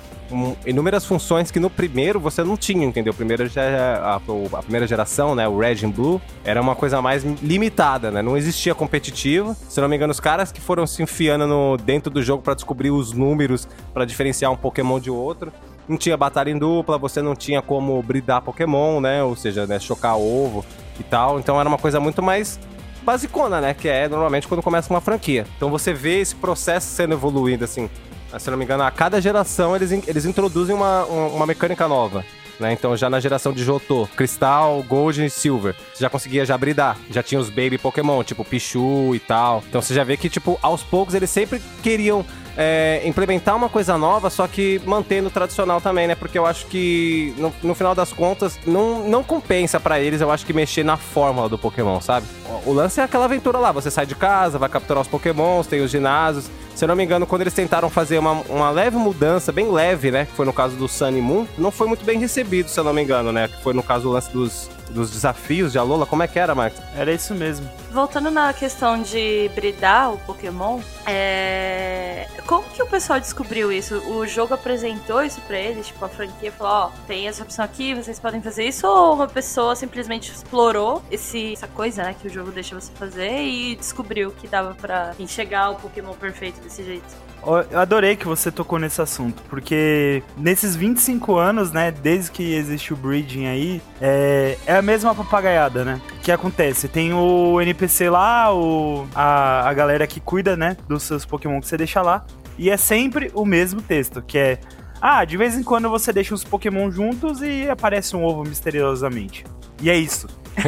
[0.64, 3.14] inúmeras funções que no primeiro você não tinha, entendeu?
[3.14, 7.22] Primeiro já a, a, primeira geração, né, o Red and Blue, era uma coisa mais
[7.42, 8.22] limitada, né?
[8.22, 9.56] Não existia competitivo.
[9.68, 12.54] Se não me engano, os caras que foram se enfiando no, dentro do jogo para
[12.54, 15.52] descobrir os números para diferenciar um Pokémon de outro.
[15.88, 19.22] Não tinha batalha em dupla, você não tinha como bridar Pokémon, né?
[19.22, 20.64] Ou seja, né, chocar ovo
[20.98, 21.38] e tal.
[21.38, 22.58] Então era uma coisa muito mais
[23.02, 23.72] basicona, né?
[23.72, 25.46] Que é normalmente quando começa uma franquia.
[25.56, 27.88] Então você vê esse processo sendo evoluído, assim.
[28.36, 32.24] Se não me engano, a cada geração eles, eles introduzem uma, uma mecânica nova.
[32.58, 32.72] Né?
[32.72, 36.98] Então já na geração de Jotô, Cristal, Gold e Silver, você já conseguia já bridar.
[37.10, 39.62] Já tinha os Baby Pokémon, tipo Pichu e tal.
[39.68, 42.24] Então você já vê que, tipo, aos poucos eles sempre queriam
[42.56, 46.14] é, implementar uma coisa nova, só que mantendo o tradicional também, né?
[46.14, 50.30] Porque eu acho que, no, no final das contas, não, não compensa para eles, eu
[50.30, 52.26] acho que mexer na fórmula do Pokémon, sabe?
[52.64, 55.82] O, lance é aquela aventura lá, você sai de casa, vai capturar os Pokémons, tem
[55.82, 56.50] os ginásios.
[56.74, 60.10] Se eu não me engano, quando eles tentaram fazer uma, uma leve mudança, bem leve,
[60.10, 60.26] né?
[60.26, 62.84] Que foi no caso do Sun e Moon, não foi muito bem recebido, se eu
[62.84, 63.48] não me engano, né?
[63.48, 66.06] Que foi no caso do lance dos, dos desafios de Alola.
[66.06, 66.76] Como é que era, Max?
[66.94, 67.66] Era isso mesmo.
[67.96, 72.28] Voltando na questão de bridar o Pokémon, é...
[72.46, 73.96] como que o pessoal descobriu isso?
[74.10, 75.86] O jogo apresentou isso pra eles?
[75.86, 78.86] Tipo, a franquia falou, ó, oh, tem essa opção aqui, vocês podem fazer isso?
[78.86, 83.40] Ou uma pessoa simplesmente explorou esse, essa coisa, né, que o jogo deixa você fazer
[83.42, 87.26] e descobriu que dava pra enxergar o Pokémon perfeito desse jeito?
[87.70, 92.92] Eu adorei que você tocou nesse assunto, porque nesses 25 anos, né, desde que existe
[92.92, 96.00] o breeding aí, é, é a mesma papagaiada, né?
[96.22, 96.88] Que acontece?
[96.88, 101.66] Tem o NPC lá, o, a, a galera que cuida, né, dos seus Pokémon que
[101.66, 102.24] você deixa lá,
[102.58, 104.58] e é sempre o mesmo texto, que é
[105.00, 109.44] ah, de vez em quando você deixa os Pokémon juntos e aparece um ovo misteriosamente.
[109.80, 110.26] E é isso.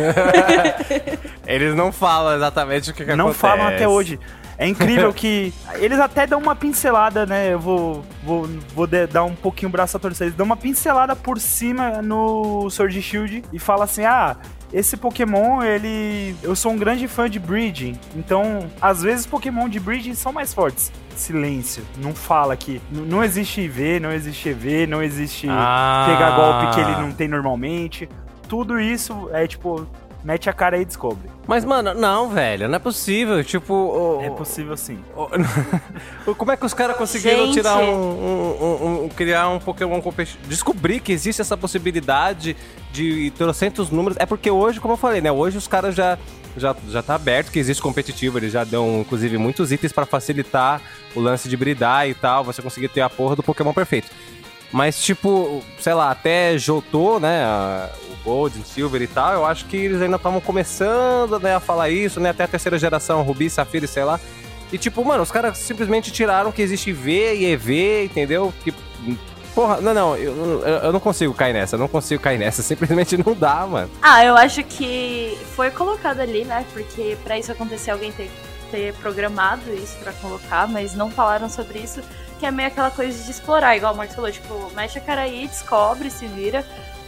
[1.46, 3.44] Eles não falam exatamente o que, que não acontece.
[3.44, 4.20] Não falam até hoje.
[4.58, 7.52] É incrível que eles até dão uma pincelada, né?
[7.54, 10.26] Eu vou, vou, vou dar um pouquinho o braço a torcer.
[10.26, 14.36] Eles dão uma pincelada por cima no Sword Shield e fala assim: ah,
[14.72, 16.36] esse Pokémon, ele.
[16.42, 17.98] Eu sou um grande fã de breeding.
[18.14, 20.92] Então, às vezes, Pokémon de breeding são mais fortes.
[21.16, 21.84] Silêncio.
[21.96, 22.80] Não fala aqui.
[22.90, 26.06] não existe IV, não existe EV, não existe ah.
[26.08, 28.08] pegar golpe que ele não tem normalmente.
[28.48, 29.86] Tudo isso é tipo
[30.24, 31.30] mete a cara aí e descobre.
[31.46, 33.42] Mas, mano, não, velho, não é possível.
[33.42, 33.72] Tipo.
[33.72, 34.98] O, é possível sim.
[36.26, 37.54] O, como é que os caras conseguiram Gente.
[37.54, 40.46] tirar um, um, um, criar um Pokémon competitivo?
[40.48, 42.56] Descobrir que existe essa possibilidade
[42.92, 44.18] de trocentos números.
[44.20, 45.30] É porque hoje, como eu falei, né?
[45.32, 46.18] Hoje os caras já.
[46.56, 50.80] Já, já tá aberto que existe competitivo, eles já dão, inclusive, muitos itens para facilitar
[51.14, 54.08] o lance de bridar e tal, você conseguir ter a porra do Pokémon perfeito.
[54.70, 57.42] Mas, tipo, sei lá, até Jotô, né?
[58.10, 61.88] O Gold, Silver e tal, eu acho que eles ainda estavam começando né, a falar
[61.88, 62.30] isso, né?
[62.30, 64.20] Até a terceira geração, Rubi, Safira e sei lá.
[64.70, 68.52] E, tipo, mano, os caras simplesmente tiraram que existe V e EV, entendeu?
[68.62, 68.74] Que.
[69.54, 73.16] Porra, não, não, eu, eu não consigo cair nessa, eu não consigo cair nessa, simplesmente
[73.16, 73.90] não dá, mano.
[74.02, 76.64] Ah, eu acho que foi colocado ali, né?
[76.72, 81.48] Porque para isso acontecer, alguém tem que ter programado isso para colocar, mas não falaram
[81.48, 82.02] sobre isso
[82.38, 85.22] que é meio aquela coisa de explorar, igual o Marcos falou, tipo, mexe a cara
[85.22, 86.64] aí, descobre, se vira.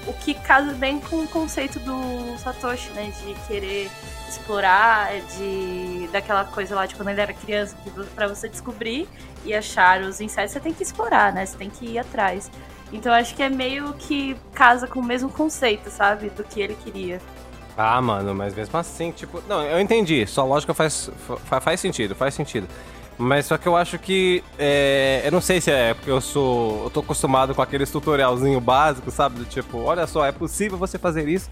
[0.07, 3.13] O que casa bem com o conceito do Satoshi, né?
[3.23, 3.91] De querer
[4.29, 9.09] explorar, de daquela coisa lá de quando ele era criança, que para você descobrir
[9.45, 11.45] e achar os insetos, você tem que explorar, né?
[11.45, 12.51] Você tem que ir atrás.
[12.93, 16.31] Então acho que é meio que casa com o mesmo conceito, sabe?
[16.31, 17.21] Do que ele queria.
[17.77, 19.43] Ah, mano, mas mesmo assim, tipo.
[19.49, 20.27] Não, eu entendi.
[20.27, 21.11] Sua lógica faz,
[21.45, 22.67] faz sentido, faz sentido.
[23.19, 24.43] Mas só que eu acho que.
[24.59, 26.85] É, eu não sei se é porque eu sou.
[26.85, 29.39] Eu tô acostumado com aqueles tutorialzinho básico, sabe?
[29.39, 31.51] Do tipo, olha só, é possível você fazer isso.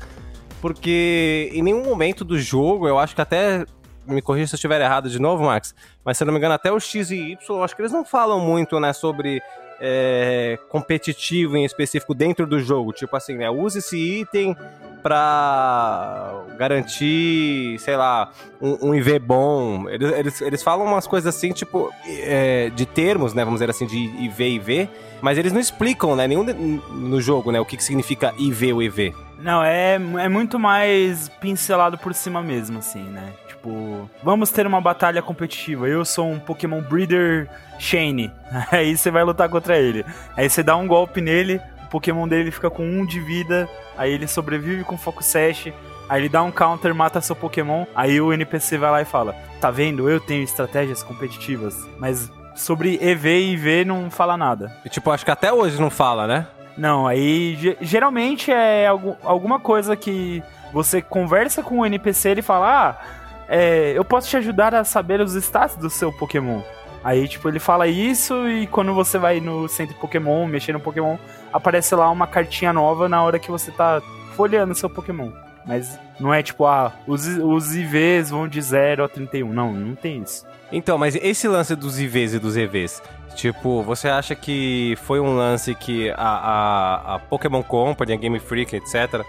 [0.61, 3.65] Porque em nenhum momento do jogo, eu acho que até.
[4.07, 5.75] Me corrija se eu estiver errado de novo, Max.
[6.03, 7.93] Mas se eu não me engano, até o X e Y, eu acho que eles
[7.93, 9.43] não falam muito, né, sobre
[9.81, 12.93] é, competitivo em específico dentro do jogo.
[12.93, 13.49] Tipo assim, né?
[13.51, 14.57] Use esse item
[15.03, 19.89] para garantir, sei lá, um, um IV bom.
[19.89, 23.45] Eles, eles, eles falam umas coisas assim, tipo, é, de termos, né?
[23.45, 24.89] Vamos dizer assim, de IV e IV,
[25.21, 26.27] mas eles não explicam, né?
[26.27, 27.61] Nenhum no jogo, né?
[27.61, 29.15] O que, que significa IV ou EV.
[29.41, 33.33] Não, é, é muito mais pincelado por cima mesmo, assim, né?
[33.63, 35.89] Tipo, vamos ter uma batalha competitiva.
[35.89, 38.31] Eu sou um Pokémon Breeder Shane.
[38.71, 40.05] Aí você vai lutar contra ele.
[40.37, 43.69] Aí você dá um golpe nele, o Pokémon dele fica com um de vida.
[43.97, 45.73] Aí ele sobrevive com Focus Sash.
[46.09, 47.85] Aí ele dá um counter, mata seu Pokémon.
[47.97, 50.09] Aí o NPC vai lá e fala: Tá vendo?
[50.09, 54.73] Eu tenho estratégias competitivas, mas sobre EV e IV não fala nada.
[54.85, 56.47] E, tipo, acho que até hoje não fala, né?
[56.77, 60.43] Não, aí ge- geralmente é algu- alguma coisa que
[60.73, 63.18] você conversa com o NPC ele fala: Ah,
[63.49, 66.61] é, eu posso te ajudar a saber os status do seu Pokémon.
[67.03, 71.17] Aí, tipo, ele fala isso e quando você vai no centro Pokémon, mexer no Pokémon,
[71.53, 74.03] aparece lá uma cartinha nova na hora que você tá
[74.35, 75.31] folheando seu Pokémon.
[75.65, 79.53] Mas não é tipo, ah, os, os IVs vão de 0 a 31.
[79.53, 80.47] Não, não tem isso.
[80.73, 83.03] Então, mas esse lance dos IVs e dos EVs,
[83.35, 88.39] tipo, você acha que foi um lance que a, a, a Pokémon Company, a Game
[88.39, 89.25] Freak, etc.,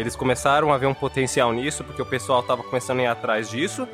[0.00, 3.50] eles começaram a ver um potencial nisso porque o pessoal tava começando a ir atrás
[3.50, 3.86] disso?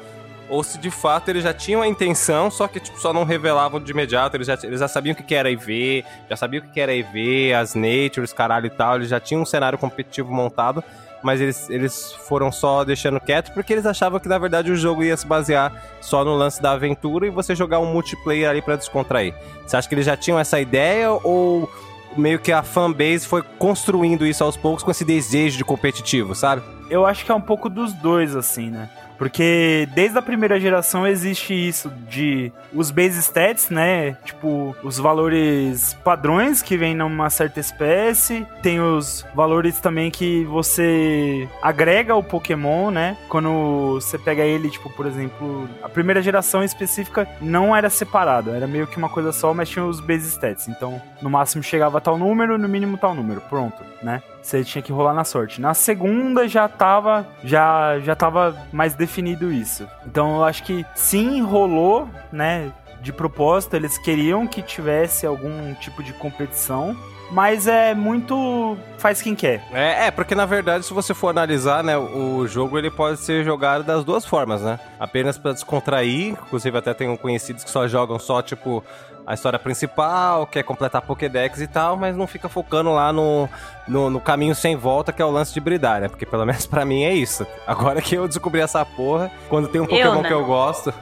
[0.49, 3.81] Ou se de fato eles já tinham a intenção, só que tipo, só não revelavam
[3.81, 6.75] de imediato, eles já, eles já sabiam o que era IV, já sabiam o que
[6.75, 10.85] que era EV, as Natures, caralho e tal, eles já tinham um cenário competitivo montado,
[11.21, 15.03] mas eles, eles foram só deixando quieto porque eles achavam que na verdade o jogo
[15.03, 18.77] ia se basear só no lance da aventura e você jogar um multiplayer ali pra
[18.77, 19.35] descontrair.
[19.67, 21.69] Você acha que eles já tinham essa ideia ou
[22.17, 26.63] meio que a fanbase foi construindo isso aos poucos com esse desejo de competitivo, sabe?
[26.89, 28.89] Eu acho que é um pouco dos dois, assim, né?
[29.19, 34.13] Porque desde a primeira geração existe isso de os base stats, né?
[34.25, 38.47] Tipo, os valores padrões que vem numa certa espécie.
[38.63, 43.17] Tem os valores também que você agrega ao Pokémon, né?
[43.29, 48.67] Quando você pega ele, tipo, por exemplo, a primeira geração específica não era separado, era
[48.67, 50.69] meio que uma coisa só, mas tinha os base stats.
[50.69, 53.41] Então, no máximo chegava tal número, no mínimo tal número.
[53.41, 54.23] Pronto, né?
[54.47, 55.61] Você tinha que rolar na sorte.
[55.61, 59.89] Na segunda já tava, já, já tava mais definido isso.
[60.07, 62.73] Então eu acho que sim, rolou, né?
[63.03, 66.97] De propósito, eles queriam que tivesse algum tipo de competição.
[67.33, 68.77] Mas é muito.
[68.99, 69.67] faz quem quer.
[69.73, 73.45] É, é, porque na verdade, se você for analisar, né, o jogo ele pode ser
[73.45, 74.79] jogado das duas formas, né?
[75.01, 78.85] Apenas pra descontrair, inclusive até tenho conhecidos que só jogam só, tipo,
[79.27, 83.49] a história principal, quer completar Pokédex e tal, mas não fica focando lá no,
[83.87, 86.09] no, no caminho sem volta, que é o lance de bridar, né?
[86.09, 87.47] Porque pelo menos pra mim é isso.
[87.67, 90.93] Agora que eu descobri essa porra, quando tem um Pokémon que eu gosto,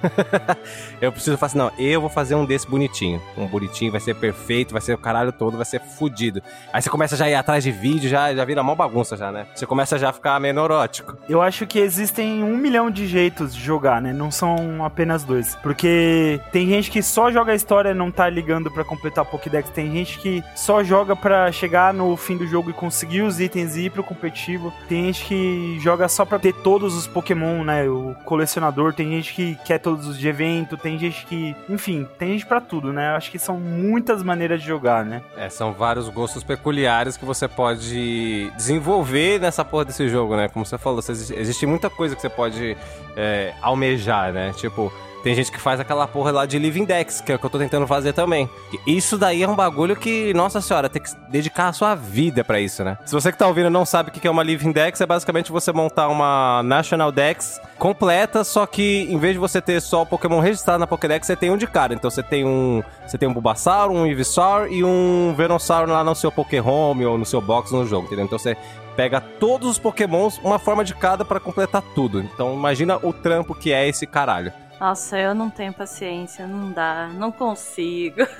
[1.00, 3.20] eu preciso falar assim, não, eu vou fazer um desse bonitinho.
[3.36, 6.42] Um bonitinho, vai ser perfeito, vai ser o caralho todo, vai ser fudido.
[6.72, 9.32] Aí você começa já a ir atrás de vídeo, já, já vira mó bagunça já,
[9.32, 9.46] né?
[9.54, 11.16] Você começa já a ficar meio neurótico.
[11.28, 14.12] Eu acho que existem um milhão de jeitos de jogar, né?
[14.12, 15.54] Não são apenas dois.
[15.56, 19.24] Porque tem gente que só joga a história e não tá ligando pra completar a
[19.26, 19.70] Pokédex.
[19.70, 23.76] Tem gente que só joga pra chegar no fim do jogo e conseguir os itens
[23.76, 24.72] e ir pro competitivo.
[24.88, 27.88] Tem gente que joga só pra ter todos os Pokémon, né?
[27.88, 28.92] O colecionador.
[28.92, 30.76] Tem gente que quer todos os de evento.
[30.76, 31.54] Tem gente que.
[31.68, 33.12] Enfim, tem gente pra tudo, né?
[33.12, 35.22] Eu acho que são muitas maneiras de jogar, né?
[35.36, 40.48] É, são vários gostos peculiares que você pode desenvolver nessa porra desse jogo, né?
[40.48, 42.76] Como você falou, existe muita coisa que você pode
[43.16, 44.52] é, almejar, né?
[44.56, 44.92] Tipo,
[45.24, 47.48] tem gente que faz aquela porra lá de Living Dex, que é o que eu
[47.48, 48.48] tô tentando fazer também.
[48.86, 52.60] Isso daí é um bagulho que, nossa senhora, tem que dedicar a sua vida pra
[52.60, 52.98] isso, né?
[53.06, 55.50] Se você que tá ouvindo não sabe o que é uma Living Dex, é basicamente
[55.50, 60.06] você montar uma National Dex completa, só que em vez de você ter só o
[60.06, 61.94] Pokémon registrado na Pokédex, você tem um de cada.
[61.94, 66.14] Então você tem um, você tem um Bulbasaur, um Ivysaur e um Venusaur lá no
[66.14, 68.26] seu Pokéhome ou no seu box no jogo, entendeu?
[68.26, 68.58] Então você
[68.94, 72.20] pega todos os Pokémons, uma forma de cada pra completar tudo.
[72.20, 74.52] Então imagina o trampo que é esse caralho.
[74.84, 78.20] Nossa, eu não tenho paciência, não dá, não consigo.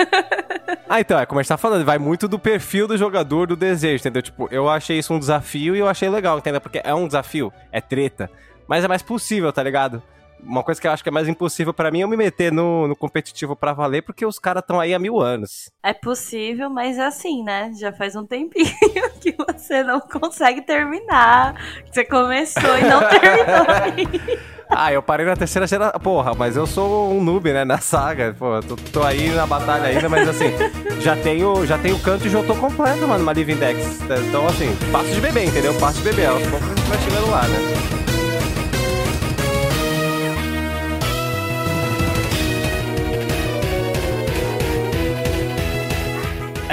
[0.86, 3.56] Ah, então, é como a gente tá falando, vai muito do perfil do jogador, do
[3.56, 4.22] desejo, entendeu?
[4.22, 6.60] Tipo, eu achei isso um desafio e eu achei legal, entendeu?
[6.60, 8.30] Porque é um desafio, é treta,
[8.68, 10.02] mas é mais possível, tá ligado?
[10.42, 12.52] Uma coisa que eu acho que é mais impossível pra mim é eu me meter
[12.52, 15.70] no, no competitivo pra valer, porque os caras estão aí há mil anos.
[15.82, 17.72] É possível, mas é assim, né?
[17.78, 18.70] Já faz um tempinho
[19.20, 21.54] que você não consegue terminar.
[21.86, 24.44] Que Você começou e não terminou.
[24.68, 25.98] Ah, eu parei na terceira geração.
[26.00, 27.64] Porra, mas eu sou um noob, né?
[27.64, 28.34] Na saga.
[28.38, 30.52] Pô, tô, tô aí na batalha ainda, mas assim,
[31.00, 34.00] já tenho, já tenho canto e já tô completo, mano, uma Living Dex.
[34.28, 35.74] Então, assim, passo de bebê, entendeu?
[35.74, 36.26] Passo de bebê.
[36.26, 38.13] Aos poucos a gente vai chegando lá, né?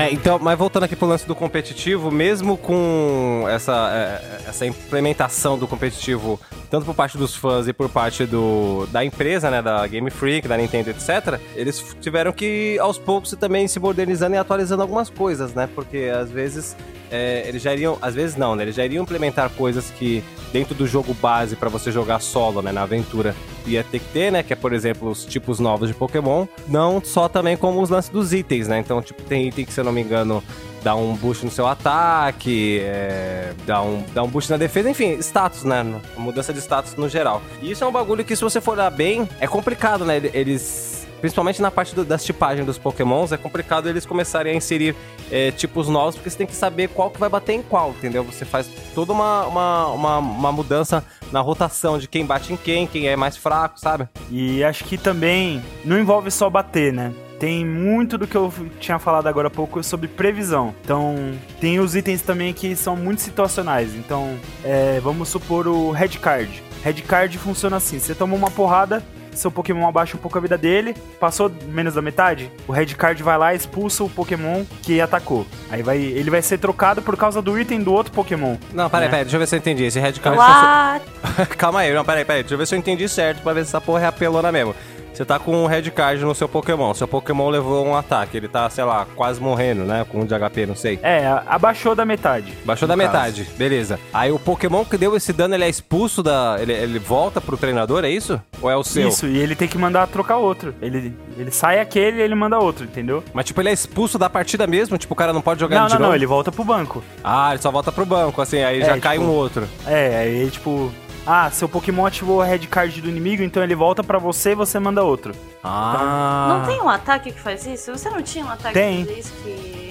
[0.01, 5.59] É, então, mas voltando aqui pro lance do competitivo, mesmo com essa, é, essa implementação
[5.59, 6.39] do competitivo,
[6.71, 10.47] tanto por parte dos fãs e por parte do, da empresa, né, da Game Freak,
[10.47, 15.53] da Nintendo, etc., eles tiveram que, aos poucos, também se modernizando e atualizando algumas coisas,
[15.53, 16.75] né, porque às vezes
[17.11, 20.73] é, eles já iriam, às vezes não, né, eles já iriam implementar coisas que dentro
[20.73, 23.35] do jogo base para você jogar solo, né, na aventura,
[23.65, 27.02] ia ter que ter, né, que é, por exemplo, os tipos novos de Pokémon, não
[27.04, 29.84] só também como os lances dos itens, né, então, tipo, tem item que, se eu
[29.84, 30.43] não me engano,
[30.84, 35.17] dá um boost no seu ataque, é, dá, um, dá um boost na defesa, enfim,
[35.19, 35.84] status, né?
[36.17, 37.41] Mudança de status no geral.
[37.62, 40.21] E isso é um bagulho que, se você for olhar bem, é complicado, né?
[40.34, 41.08] Eles.
[41.21, 44.95] Principalmente na parte do- das tipagens dos pokémons, é complicado eles começarem a inserir
[45.31, 48.23] é, tipos novos, porque você tem que saber qual que vai bater em qual, entendeu?
[48.25, 52.86] Você faz toda uma, uma, uma, uma mudança na rotação de quem bate em quem,
[52.86, 54.10] quem é mais fraco, sabe?
[54.29, 57.13] E acho que também não envolve só bater, né?
[57.39, 60.75] Tem muito do que eu tinha falado agora há pouco sobre previsão.
[60.84, 61.15] Então,
[61.60, 63.95] tem os itens também que são muito situacionais.
[63.95, 66.62] Então, é, vamos supor o Red Card.
[66.84, 69.01] Red Card funciona assim: você toma uma porrada,
[69.34, 73.22] seu Pokémon abaixa um pouco a vida dele, passou menos da metade, o Red Card
[73.24, 75.46] vai lá e expulsa o Pokémon que atacou.
[75.70, 78.58] Aí vai, ele vai ser trocado por causa do item do outro Pokémon.
[78.74, 79.10] Não, peraí, É.
[79.10, 79.84] peraí, deixa eu ver se eu entendi.
[79.84, 80.38] Esse Red Card...
[80.38, 81.06] What?
[81.58, 82.44] Calma aí, não, peraí, peraí.
[82.44, 84.76] Deixa eu ver se eu entendi certo pra ver se essa porra é apelona mesmo.
[85.13, 86.93] Você tá com um Red Card no seu Pokémon.
[86.93, 88.38] Seu Pokémon levou um ataque.
[88.38, 90.06] Ele tá, sei lá, quase morrendo, né?
[90.10, 91.00] Com um de HP, não sei.
[91.04, 92.54] É, abaixou da metade.
[92.65, 93.08] Baixou da caso.
[93.08, 94.00] metade, beleza.
[94.13, 96.58] Aí o Pokémon que deu esse dano, ele é expulso da.
[96.60, 98.41] Ele, ele volta pro treinador, é isso?
[98.62, 99.10] Ou é o seu?
[99.10, 100.74] Isso, e ele tem que mandar trocar outro.
[100.82, 103.24] Ele, ele sai aquele e ele manda outro, entendeu?
[103.34, 104.97] Mas tipo, ele é expulso da partida mesmo?
[104.97, 106.10] Tipo, o cara não pode jogar não, ele de não, novo?
[106.12, 107.04] não, ele volta pro banco.
[107.24, 109.67] Ah, ele só volta pro banco, assim, aí É, já cai tipo- um outro.
[109.86, 110.91] É, aí tipo.
[111.25, 114.55] Ah, seu Pokémon ativou a Red Card do inimigo, então ele volta pra você e
[114.55, 115.34] você manda outro.
[115.63, 116.57] Ah.
[116.60, 117.91] Não tem um ataque que faz isso?
[117.91, 119.05] Você não tinha um ataque Tem.
[119.05, 119.81] que faz isso que.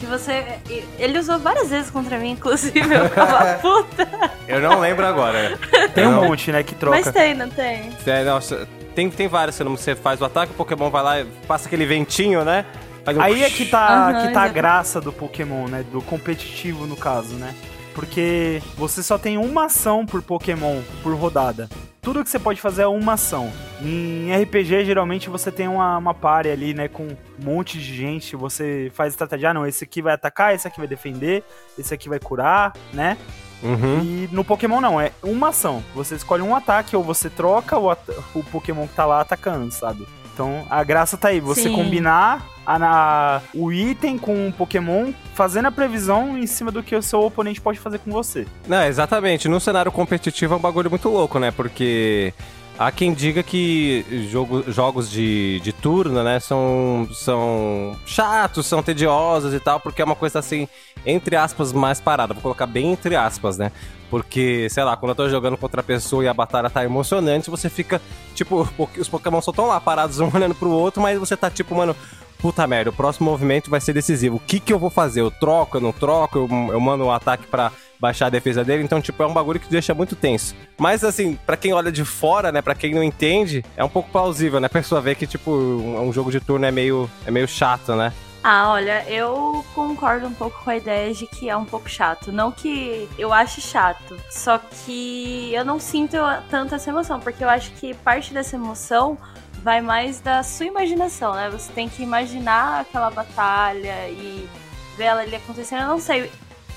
[0.00, 0.58] Que você.
[0.98, 2.80] Ele usou várias vezes contra mim, inclusive.
[2.94, 4.06] Eu ficava puta.
[4.46, 5.56] Eu não lembro agora.
[5.94, 6.96] Tem Eu um não- monte, né, que troca.
[7.02, 7.90] Mas tem, não tem?
[8.04, 11.66] É, nossa, tem, tem vários, você, faz o ataque, o Pokémon vai lá e passa
[11.66, 12.66] aquele ventinho, né?
[13.08, 15.84] Um Aí é que tá, Aham, que tá a graça do Pokémon, né?
[15.92, 17.54] Do competitivo, no caso, né?
[17.96, 21.66] Porque você só tem uma ação por Pokémon por rodada.
[22.02, 23.50] Tudo que você pode fazer é uma ação.
[23.80, 26.88] Em RPG, geralmente você tem uma, uma party ali, né?
[26.88, 28.36] Com um monte de gente.
[28.36, 31.42] Você faz estratégia, ah, não, esse aqui vai atacar, esse aqui vai defender,
[31.78, 33.16] esse aqui vai curar, né?
[33.62, 34.02] Uhum.
[34.02, 35.82] E no Pokémon não, é uma ação.
[35.94, 37.90] Você escolhe um ataque ou você troca o,
[38.34, 40.06] o Pokémon que tá lá atacando, sabe?
[40.36, 41.72] Então a graça tá aí, você Sim.
[41.74, 46.94] combinar a, na- o item com o Pokémon, fazendo a previsão em cima do que
[46.94, 48.46] o seu oponente pode fazer com você.
[48.68, 49.48] Não, exatamente.
[49.48, 51.50] No cenário competitivo é um bagulho muito louco, né?
[51.50, 52.34] Porque
[52.78, 59.54] há quem diga que jogo- jogos de, de turno, né, são, são chatos, são tediosos
[59.54, 60.68] e tal, porque é uma coisa assim,
[61.04, 62.34] entre aspas, mais parada.
[62.34, 63.72] Vou colocar bem entre aspas, né?
[64.08, 67.50] Porque, sei lá, quando eu tô jogando contra a pessoa e a batalha tá emocionante,
[67.50, 68.00] você fica,
[68.34, 71.74] tipo, os Pokémon só tão lá parados um olhando pro outro, mas você tá tipo,
[71.74, 71.94] mano,
[72.38, 74.36] puta merda, o próximo movimento vai ser decisivo.
[74.36, 75.20] O que que eu vou fazer?
[75.22, 77.72] Eu troco, eu não troco, eu, eu mando um ataque pra
[78.06, 80.54] baixar a defesa dele, então, tipo, é um bagulho que deixa muito tenso.
[80.78, 84.10] Mas, assim, pra quem olha de fora, né, pra quem não entende, é um pouco
[84.10, 84.66] plausível, né?
[84.66, 87.94] A pessoa vê que, tipo, um, um jogo de turno é meio, é meio chato,
[87.96, 88.12] né?
[88.44, 92.30] Ah, olha, eu concordo um pouco com a ideia de que é um pouco chato.
[92.30, 96.16] Não que eu ache chato, só que eu não sinto
[96.48, 99.18] tanto essa emoção, porque eu acho que parte dessa emoção
[99.64, 101.50] vai mais da sua imaginação, né?
[101.50, 104.48] Você tem que imaginar aquela batalha e
[104.96, 105.82] ver ela ali acontecendo.
[105.82, 106.30] Eu não sei,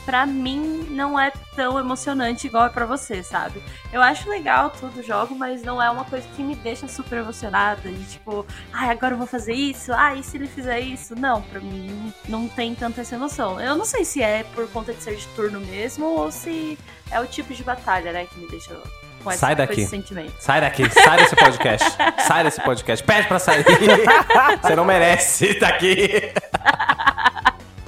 [0.09, 3.61] pra mim não é tão emocionante igual é pra você, sabe?
[3.93, 7.19] Eu acho legal tudo o jogo, mas não é uma coisa que me deixa super
[7.19, 7.87] emocionada.
[7.91, 8.43] De tipo,
[8.73, 11.13] ai, agora eu vou fazer isso, ah, e se ele fizer isso?
[11.13, 13.61] Não, pra mim não tem tanta essa emoção.
[13.61, 16.75] Eu não sei se é por conta de ser de turno mesmo ou se
[17.11, 18.75] é o tipo de batalha, né, que me deixa
[19.23, 19.81] com, essa, Sai com daqui.
[19.81, 20.33] esse sentimento.
[20.39, 21.97] Sai daqui, sai desse podcast.
[22.25, 23.05] sai desse podcast.
[23.05, 23.63] Pede pra sair.
[24.63, 26.33] Você não merece estar aqui.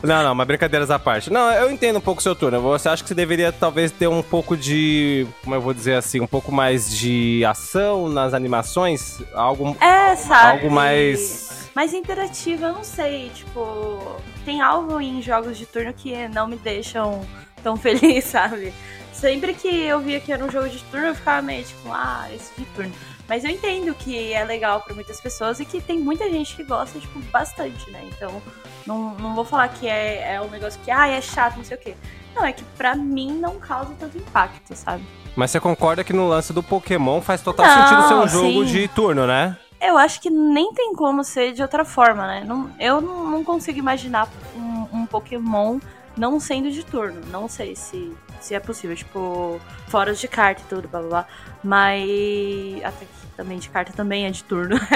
[0.03, 1.31] Não, não, mas brincadeiras à parte.
[1.31, 2.59] Não, eu entendo um pouco o seu turno.
[2.61, 5.27] Você acha que você deveria talvez ter um pouco de.
[5.43, 6.19] Como eu vou dizer assim?
[6.19, 9.21] Um pouco mais de ação nas animações?
[9.33, 10.57] Algo, É, sabe?
[10.63, 11.69] algo mais.
[11.75, 16.57] Mais interativa, eu não sei, tipo, tem algo em jogos de turno que não me
[16.57, 17.25] deixam
[17.63, 18.73] tão feliz, sabe?
[19.13, 22.27] Sempre que eu via que era um jogo de turno, eu ficava meio tipo, ah,
[22.35, 22.91] esse de turno.
[23.31, 26.65] Mas eu entendo que é legal pra muitas pessoas e que tem muita gente que
[26.65, 28.03] gosta, tipo, bastante, né?
[28.13, 28.41] Então,
[28.85, 31.77] não, não vou falar que é, é um negócio que, ah, é chato, não sei
[31.77, 31.95] o quê.
[32.35, 35.05] Não, é que pra mim não causa tanto impacto, sabe?
[35.33, 38.65] Mas você concorda que no lance do Pokémon faz total Não, sentido ser um jogo
[38.65, 38.73] sim.
[38.73, 39.57] de turno, né?
[39.79, 42.43] Eu acho que nem tem como ser de outra forma, né?
[42.45, 45.79] Não- eu não, não consigo imaginar um, um Pokémon
[46.17, 47.21] não sendo de turno.
[47.27, 51.25] Não sei se, se é possível, tipo, fora de carta e tudo, blá blá blá.
[51.63, 52.83] Mas.
[52.83, 54.79] Até que também de carta também é de turno.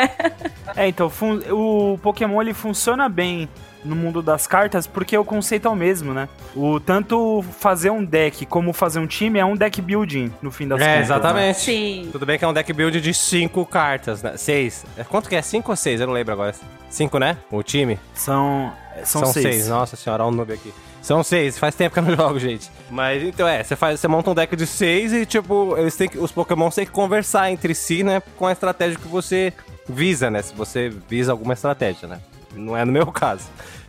[0.77, 1.09] É, então,
[1.51, 3.47] o Pokémon ele funciona bem
[3.85, 6.27] no mundo das cartas porque o conceito é o mesmo, né?
[6.53, 10.67] O tanto fazer um deck como fazer um time é um deck building, no fim
[10.67, 10.97] das É, contas.
[10.97, 11.01] né?
[11.15, 11.59] exatamente.
[11.59, 12.09] Sim.
[12.11, 14.35] Tudo bem que é um deck build de cinco cartas, né?
[14.35, 14.85] Seis.
[14.97, 15.41] É, Quanto que é?
[15.41, 16.01] Cinco ou seis?
[16.01, 16.53] Eu não lembro agora.
[16.89, 17.37] Cinco, né?
[17.49, 17.97] O time?
[18.13, 18.73] São,
[19.05, 19.69] são, seis.
[19.69, 20.73] Nossa senhora, olha o noob aqui.
[21.05, 22.67] São seis, faz tempo que eu não jogo, gente.
[22.89, 26.09] Mas então é, você faz, você monta um deck de seis e, tipo, eles têm
[26.09, 28.23] que, os Pokémon têm que conversar entre si, né?
[28.35, 29.53] Com a estratégia que você
[29.87, 30.41] visa, né?
[30.41, 32.19] Se você visa alguma estratégia, né?
[32.55, 33.43] Não é no meu caso.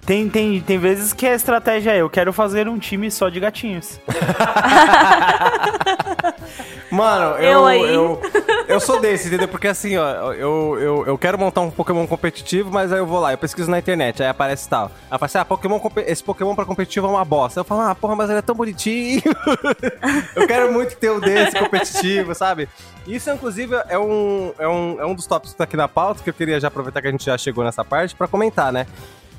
[0.07, 3.40] Tem, tem, tem vezes que a estratégia é: eu quero fazer um time só de
[3.40, 3.98] gatinhos.
[6.88, 7.82] Mano, eu, Eu aí.
[7.92, 8.20] eu,
[8.68, 9.48] eu sou desse, entendeu?
[9.48, 13.18] Porque assim, ó, eu, eu, eu quero montar um Pokémon competitivo, mas aí eu vou
[13.18, 14.92] lá, eu pesquiso na internet, aí aparece tal.
[15.11, 17.59] Aí fala assim, ah, Pokémon, esse Pokémon pra competitivo é uma bosta.
[17.59, 19.20] Eu falo, ah, porra, mas ele é tão bonitinho.
[20.36, 22.68] eu quero muito ter um desse competitivo, sabe?
[23.04, 26.22] Isso, inclusive, é um, é um, é um dos tópicos que tá aqui na pauta,
[26.22, 28.86] que eu queria já aproveitar que a gente já chegou nessa parte pra comentar, né?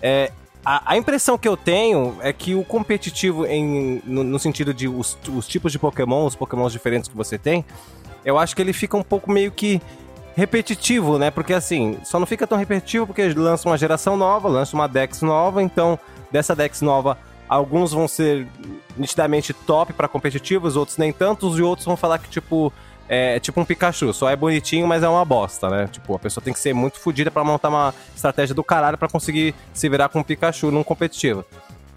[0.01, 0.31] É,
[0.69, 4.85] a, a impressão que eu tenho é que o competitivo, em, no, no sentido de
[4.85, 7.63] os, os tipos de Pokémon, os Pokémons diferentes que você tem,
[8.25, 9.81] eu acho que ele fica um pouco meio que
[10.35, 11.31] repetitivo, né?
[11.31, 15.21] Porque assim, só não fica tão repetitivo porque lança uma geração nova, lança uma Dex
[15.21, 15.97] nova, então
[16.29, 18.45] dessa Dex nova, alguns vão ser
[18.97, 22.73] nitidamente top pra competitivos, outros nem tantos, e outros vão falar que, tipo,
[23.09, 25.87] é tipo um Pikachu, só é bonitinho, mas é uma bosta, né?
[25.91, 29.07] Tipo, a pessoa tem que ser muito fodida pra montar uma estratégia do caralho pra
[29.07, 31.45] conseguir se virar com um Pikachu num competitivo.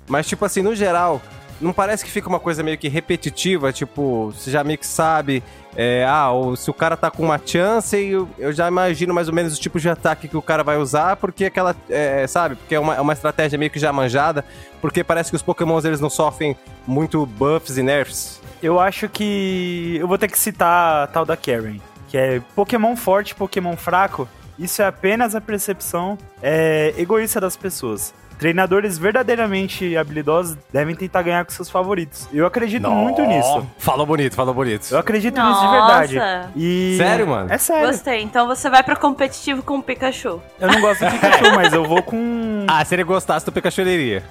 [0.08, 1.20] Mas, tipo assim, no geral,
[1.60, 5.42] não parece que fica uma coisa meio que repetitiva, tipo, você já meio que sabe,
[5.76, 9.28] é, ah, ou se o cara tá com uma chance, eu, eu já imagino mais
[9.28, 12.56] ou menos os tipos de ataque que o cara vai usar, porque aquela, é, sabe,
[12.56, 14.44] porque é uma, é uma estratégia meio que já manjada,
[14.80, 16.56] porque parece que os pokémons, eles não sofrem
[16.86, 18.40] muito buffs e nerfs.
[18.62, 19.96] Eu acho que.
[19.98, 24.28] Eu vou ter que citar a tal da Karen, que é Pokémon forte, Pokémon fraco.
[24.58, 28.12] Isso é apenas a percepção é, egoísta das pessoas.
[28.40, 32.26] Treinadores verdadeiramente habilidosos devem tentar ganhar com seus favoritos.
[32.32, 33.66] Eu acredito muito nisso.
[33.76, 34.90] Falou bonito, falou bonito.
[34.90, 36.16] Eu acredito nisso de verdade.
[36.16, 36.50] Nossa.
[36.56, 36.94] E...
[36.96, 37.52] Sério, mano?
[37.52, 37.88] É sério.
[37.88, 38.22] Gostei.
[38.22, 40.40] Então você vai pro competitivo com o Pikachu.
[40.58, 42.64] Eu não gosto de Pikachu, mas eu vou com.
[42.66, 44.22] Ah, se ele gostasse do Pikachu, ele iria.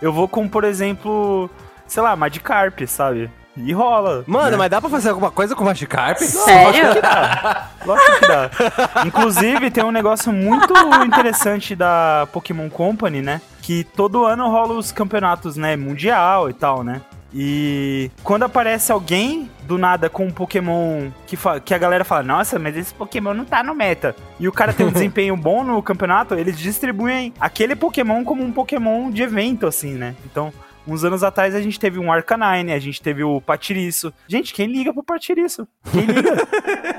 [0.00, 1.50] Eu vou com, por exemplo,
[1.86, 3.30] sei lá, Magikarp, sabe?
[3.64, 4.24] E rola.
[4.26, 4.56] Mano, né?
[4.56, 6.18] mas dá pra fazer alguma coisa com o Magikarp?
[6.18, 6.84] Sério?
[7.84, 8.50] Lógico que dá.
[9.06, 10.72] Inclusive, tem um negócio muito
[11.04, 13.40] interessante da Pokémon Company, né?
[13.62, 15.76] Que todo ano rola os campeonatos, né?
[15.76, 17.00] Mundial e tal, né?
[17.34, 22.22] E quando aparece alguém do nada com um Pokémon que, fa- que a galera fala,
[22.22, 24.16] nossa, mas esse Pokémon não tá no meta.
[24.40, 28.50] E o cara tem um desempenho bom no campeonato, eles distribuem aquele Pokémon como um
[28.50, 30.14] Pokémon de evento, assim, né?
[30.24, 30.50] Então,
[30.88, 34.12] uns anos atrás a gente teve um Arcanine, a gente teve o Patiriço.
[34.26, 35.68] Gente, quem liga pro Patiriço?
[35.92, 36.36] Quem liga?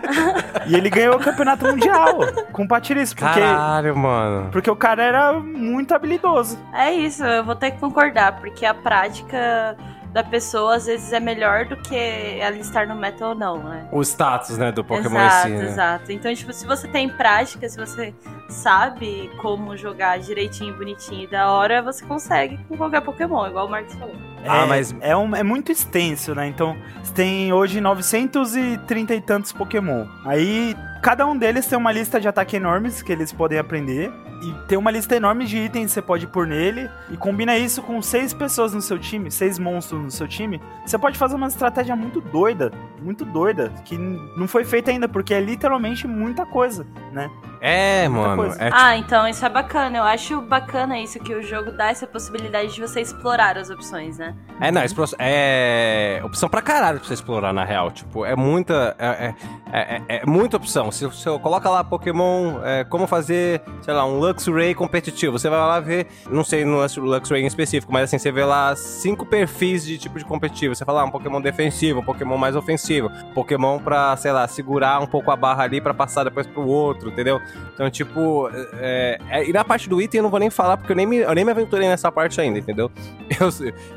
[0.67, 2.19] e ele ganhou o campeonato mundial
[2.51, 4.51] com o Patiriço, porque, Caralho, mano.
[4.51, 6.57] porque o cara era muito habilidoso.
[6.73, 9.75] É isso, eu vou ter que concordar, porque a prática
[10.13, 13.87] da pessoa às vezes é melhor do que ela estar no meta ou não, né?
[13.91, 15.69] O status, né, do Pokémon exato, em si, né?
[15.69, 16.11] exato.
[16.11, 18.13] Então, tipo, se você tem prática, se você
[18.49, 23.69] sabe como jogar direitinho, bonitinho e da hora, você consegue com qualquer Pokémon, igual o
[23.69, 24.15] Marcos falou.
[24.47, 26.47] Ah, é, mas- é, um- é muito extenso, né?
[26.47, 30.05] Então, você tem hoje 930 e tantos Pokémon.
[30.25, 34.11] Aí, cada um deles tem uma lista de ataque enormes que eles podem aprender.
[34.41, 36.89] E tem uma lista enorme de itens que você pode pôr nele.
[37.11, 40.61] E combina isso com seis pessoas no seu time, seis monstros no seu time.
[40.85, 42.71] Você pode fazer uma estratégia muito doida,
[43.01, 47.29] muito doida, que não foi feita ainda, porque é literalmente muita coisa, né?
[47.61, 48.37] É, mano.
[48.37, 48.63] coisa.
[48.63, 49.97] É, Ah, então isso é bacana.
[49.97, 54.17] Eu acho bacana isso que o jogo dá essa possibilidade de você explorar as opções,
[54.17, 54.33] né?
[54.61, 54.81] é, não,
[55.19, 57.91] é opção pra caralho pra você explorar, na real.
[57.91, 58.95] Tipo, é muita.
[58.97, 59.33] É,
[59.73, 60.89] é, é- é muita opção.
[60.91, 65.59] Se você coloca lá Pokémon, é, como fazer, sei lá, um Luxray competitivo, você vai
[65.59, 69.83] lá ver, não sei no Luxray em específico, mas assim, você vê lá cinco perfis
[69.85, 70.75] de tipo de competitivo.
[70.75, 75.01] Você fala, ah, um Pokémon defensivo, um Pokémon mais ofensivo, Pokémon pra, sei lá, segurar
[75.01, 77.41] um pouco a barra ali pra passar depois pro outro, entendeu?
[77.73, 78.49] Então, tipo,
[78.79, 81.05] é, é- e na parte do item eu não vou nem falar, porque eu nem
[81.05, 82.91] me, eu nem me aventurei nessa parte ainda, entendeu?
[83.39, 83.49] Eu,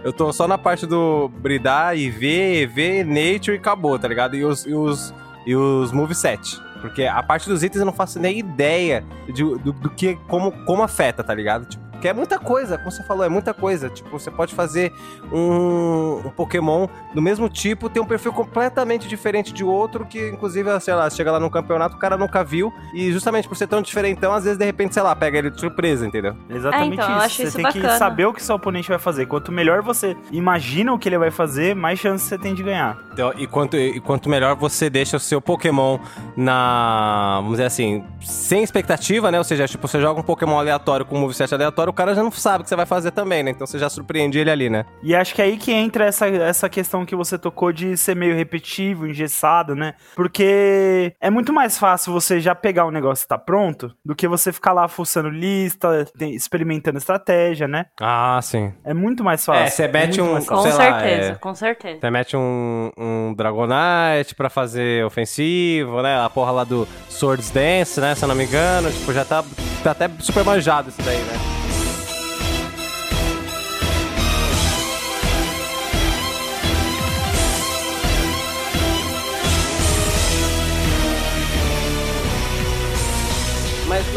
[0.05, 2.25] eu tô só na parte do bridar, IV,
[2.63, 4.37] EV, Nature e acabou, tá ligado?
[4.37, 5.13] E os, e os,
[5.47, 6.61] e os moveset.
[6.83, 10.51] Porque a parte dos itens eu não faço nem ideia de, do, do que, como,
[10.67, 11.65] como afeta, tá ligado?
[11.65, 13.89] Tipo, porque é muita coisa, como você falou, é muita coisa.
[13.89, 14.93] Tipo, você pode fazer
[15.33, 20.69] um, um Pokémon do mesmo tipo, ter um perfil completamente diferente de outro, que inclusive,
[20.81, 22.73] sei lá, chega lá no campeonato, o cara nunca viu.
[22.93, 25.61] E justamente por ser tão diferentão, às vezes, de repente, sei lá, pega ele de
[25.61, 26.35] surpresa, entendeu?
[26.51, 27.25] Exatamente É, então, eu isso.
[27.27, 27.99] acho Você isso tem que bacana.
[27.99, 29.27] saber o que seu oponente vai fazer.
[29.27, 32.99] Quanto melhor você imagina o que ele vai fazer, mais chance você tem de ganhar.
[33.13, 36.01] Então, e, quanto, e quanto melhor você deixa o seu Pokémon
[36.37, 37.37] na.
[37.37, 39.39] Vamos dizer assim, sem expectativa, né?
[39.39, 42.23] Ou seja, tipo, você joga um Pokémon aleatório com um moveset aleatório, o cara já
[42.23, 43.51] não sabe o que você vai fazer também, né?
[43.51, 44.85] Então você já surpreende ele ali, né?
[45.03, 48.17] E acho que é aí que entra essa, essa questão que você tocou de ser
[48.17, 49.95] meio repetitivo, engessado, né?
[50.17, 54.27] Porque é muito mais fácil você já pegar o negócio que tá pronto do que
[54.27, 57.87] você ficar lá fuçando lista, experimentando estratégia, né?
[58.01, 58.73] Ah, sim.
[58.85, 59.63] É muito mais fácil.
[59.65, 61.99] É, você mete muito um- Com sei lá, certeza, é- com certeza.
[62.01, 66.25] Você mete um, um Dragonite pra fazer ofensivo, né?
[66.25, 68.15] A porra lá do Swords Dance, né?
[68.15, 68.91] Se eu não me engano.
[68.91, 69.45] Tipo, já tá,
[69.85, 71.62] tá até super manjado isso daí, né?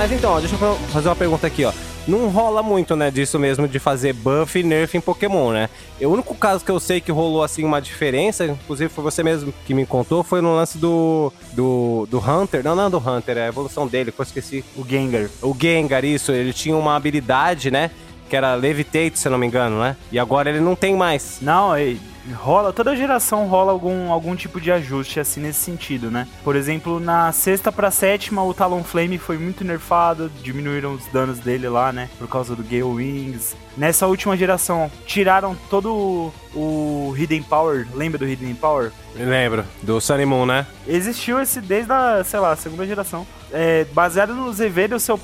[0.05, 1.73] Mas, então, ó, deixa eu fazer uma pergunta aqui, ó.
[2.07, 5.67] Não rola muito, né, disso mesmo, de fazer buff e nerf em Pokémon, né?
[5.99, 9.51] O único caso que eu sei que rolou, assim, uma diferença, inclusive foi você mesmo
[9.65, 12.63] que me contou, foi no lance do, do, do Hunter.
[12.63, 14.63] Não, não do Hunter, é a evolução dele, que eu esqueci.
[14.75, 15.27] O Gengar.
[15.41, 17.89] O Gengar, isso, ele tinha uma habilidade, né,
[18.29, 19.97] que era Levitate, se eu não me engano, né?
[20.11, 21.39] E agora ele não tem mais.
[21.41, 21.99] Não, e
[22.33, 26.27] rola, toda geração rola algum, algum tipo de ajuste assim nesse sentido, né?
[26.43, 31.67] Por exemplo, na sexta pra sétima, o Talonflame foi muito nerfado, diminuíram os danos dele
[31.69, 32.09] lá, né?
[32.17, 33.55] Por causa do Gale Wings.
[33.77, 38.91] Nessa última geração, tiraram todo o, Hidden Power, lembra do Hidden Power?
[39.15, 40.65] Lembro, do Sunny né?
[40.87, 43.27] Existiu esse desde a, sei lá, segunda geração.
[43.51, 45.19] É, baseado nos EV do seu,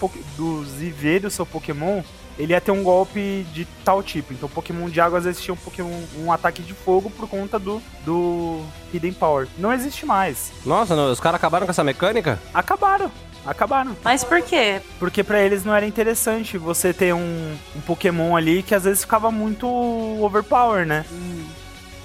[1.22, 2.02] do seu Pokémon,
[2.38, 4.34] ele ia ter um golpe de tal tipo.
[4.34, 7.60] Então, Pokémon de água às vezes tinha um, Pokémon, um ataque de fogo por conta
[7.60, 8.62] do, do
[8.94, 9.48] Hidden Power.
[9.58, 10.52] Não existe mais.
[10.66, 12.40] Nossa, não, os caras acabaram com essa mecânica?
[12.54, 13.12] Acabaram.
[13.46, 13.96] Acabaram.
[14.04, 14.82] Mas por quê?
[15.00, 19.02] Porque pra eles não era interessante você ter um, um Pokémon ali que às vezes
[19.02, 19.68] ficava muito
[20.24, 21.06] overpower, né?
[21.12, 21.44] Hum,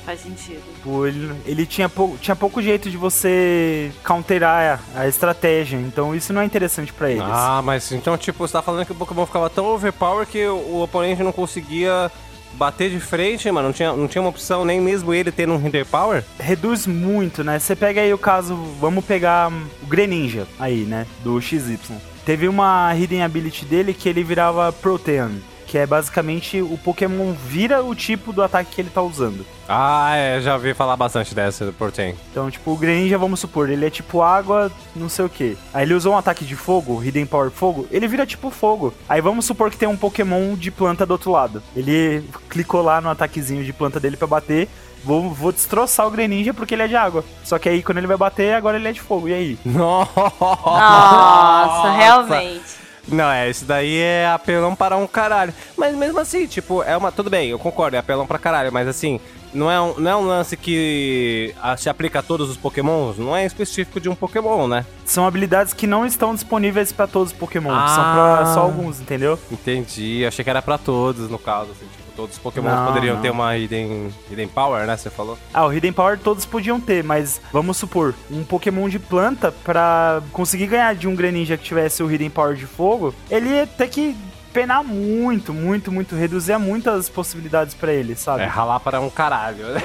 [0.06, 0.62] faz sentido.
[1.06, 5.76] Ele, ele tinha, pou, tinha pouco jeito de você counterar a, a estratégia.
[5.76, 7.24] Então isso não é interessante pra eles.
[7.26, 10.54] Ah, mas então, tipo, você tá falando que o Pokémon ficava tão overpower que o,
[10.54, 12.10] o oponente não conseguia
[12.52, 13.68] bater de frente, mano?
[13.68, 16.24] Não tinha, não tinha uma opção, nem mesmo ele tendo um Hinder Power?
[16.38, 17.58] reduz muito, né?
[17.58, 19.50] Você pega aí o caso, vamos pegar
[19.82, 21.78] o Greninja aí, né, do XY.
[22.24, 25.32] Teve uma hidden ability dele que ele virava Protean,
[25.66, 29.44] que é basicamente o Pokémon vira o tipo do ataque que ele tá usando.
[29.68, 32.14] Ah, é, já ouvi falar bastante dessa do Portem.
[32.30, 35.58] Então, tipo, o Greninja, vamos supor, ele é tipo água, não sei o que.
[35.74, 38.94] Aí ele usou um ataque de fogo, Hidden Power Fogo, ele vira tipo fogo.
[39.08, 41.62] Aí vamos supor que tem um Pokémon de planta do outro lado.
[41.74, 44.68] Ele clicou lá no ataquezinho de planta dele pra bater.
[45.04, 47.24] Vou, vou destroçar o Greninja porque ele é de água.
[47.44, 49.28] Só que aí quando ele vai bater, agora ele é de fogo.
[49.28, 49.58] E aí?
[49.64, 50.10] Nossa!
[50.16, 52.75] Nossa, realmente.
[53.08, 55.54] Não, é, isso daí é apelão para um caralho.
[55.76, 57.12] Mas mesmo assim, tipo, é uma.
[57.12, 59.20] Tudo bem, eu concordo, é apelão pra caralho, mas assim,
[59.54, 63.16] não é um, não é um lance que ah, se aplica a todos os Pokémons,
[63.18, 64.84] não é específico de um Pokémon, né?
[65.04, 67.70] São habilidades que não estão disponíveis pra todos os Pokémon.
[67.72, 67.88] Ah.
[67.88, 69.38] São pra só alguns, entendeu?
[69.50, 73.14] Entendi, achei que era pra todos, no caso, assim, tipo, todos os Pokémons Não, poderiam
[73.16, 73.22] não.
[73.22, 74.96] ter uma Hidden, hidden Power, né?
[74.96, 75.38] Você falou?
[75.52, 80.22] Ah, o Hidden Power todos podiam ter, mas vamos supor, um Pokémon de planta, pra
[80.32, 83.88] conseguir ganhar de um Greninja que tivesse o Hidden Power de fogo, ele ia ter
[83.88, 84.16] que
[84.52, 88.42] penar muito, muito, muito, reduzir muitas possibilidades pra ele, sabe?
[88.42, 89.82] É, ralar para um caralho, né?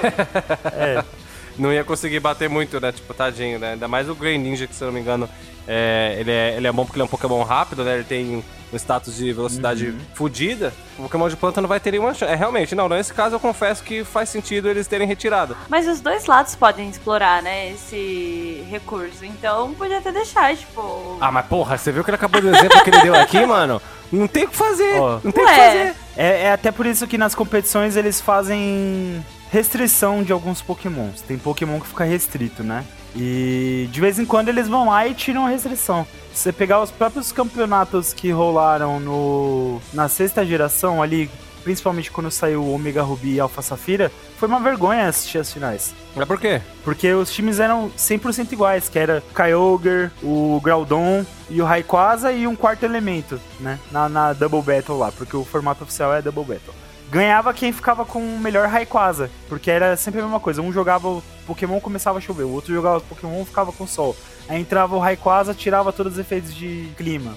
[0.74, 1.04] É.
[1.58, 2.94] Não ia conseguir bater muito, né?
[2.94, 3.74] Tipo, tadinho, né?
[3.74, 5.30] Ainda mais o Grey Ninja, que se eu não me engano,
[5.68, 7.96] é, ele, é, ele é bom porque ele é um Pokémon rápido, né?
[7.96, 8.44] Ele tem
[8.74, 9.98] um status de velocidade Uhum.
[10.14, 10.74] fodida.
[10.98, 12.32] O Pokémon de planta não vai ter nenhuma chance.
[12.32, 15.58] É, realmente, não, nesse caso eu confesso que faz sentido eles terem retirado.
[15.68, 19.26] Mas os dois lados podem explorar, né, esse recurso.
[19.26, 21.18] Então podia até deixar, tipo.
[21.20, 23.82] Ah, mas porra, você viu que ele acabou do exemplo que ele deu aqui, mano?
[24.12, 25.20] Não tem o que fazer, Ó.
[25.24, 25.94] não tem o que fazer.
[26.18, 31.22] É, é até por isso que nas competições eles fazem restrição de alguns pokémons.
[31.22, 32.84] Tem pokémon que fica restrito, né?
[33.16, 36.06] E de vez em quando eles vão lá e tiram a restrição.
[36.34, 41.30] Se você pegar os próprios campeonatos que rolaram no na sexta geração ali,
[41.64, 45.94] principalmente quando saiu o Omega Ruby e Alpha Safira, foi uma vergonha assistir as finais.
[46.16, 46.62] Mas por quê?
[46.84, 52.48] Porque os times eram 100% iguais, que era Kyogre, o Groudon e o Rayquaza e
[52.48, 53.80] um quarto elemento, né?
[53.92, 56.81] Na, na Double Battle lá, porque o formato oficial é Double Battle.
[57.12, 60.62] Ganhava quem ficava com o melhor Rayquaza, porque era sempre a mesma coisa.
[60.62, 64.16] Um jogava o Pokémon, começava a chover, o outro jogava Pokémon, ficava com sol.
[64.48, 67.36] Aí entrava o Rayquaza, tirava todos os efeitos de clima.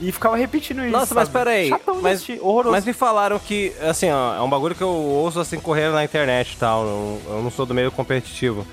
[0.00, 0.90] E ficava repetindo isso.
[0.90, 1.38] Nossa, mas sabe?
[1.38, 2.72] peraí, Chatão mas- assistir, horroroso.
[2.72, 6.04] Mas me falaram que, assim, ó, é um bagulho que eu ouço assim correndo na
[6.04, 6.84] internet e tal.
[6.84, 8.66] Eu, eu não sou do meio competitivo.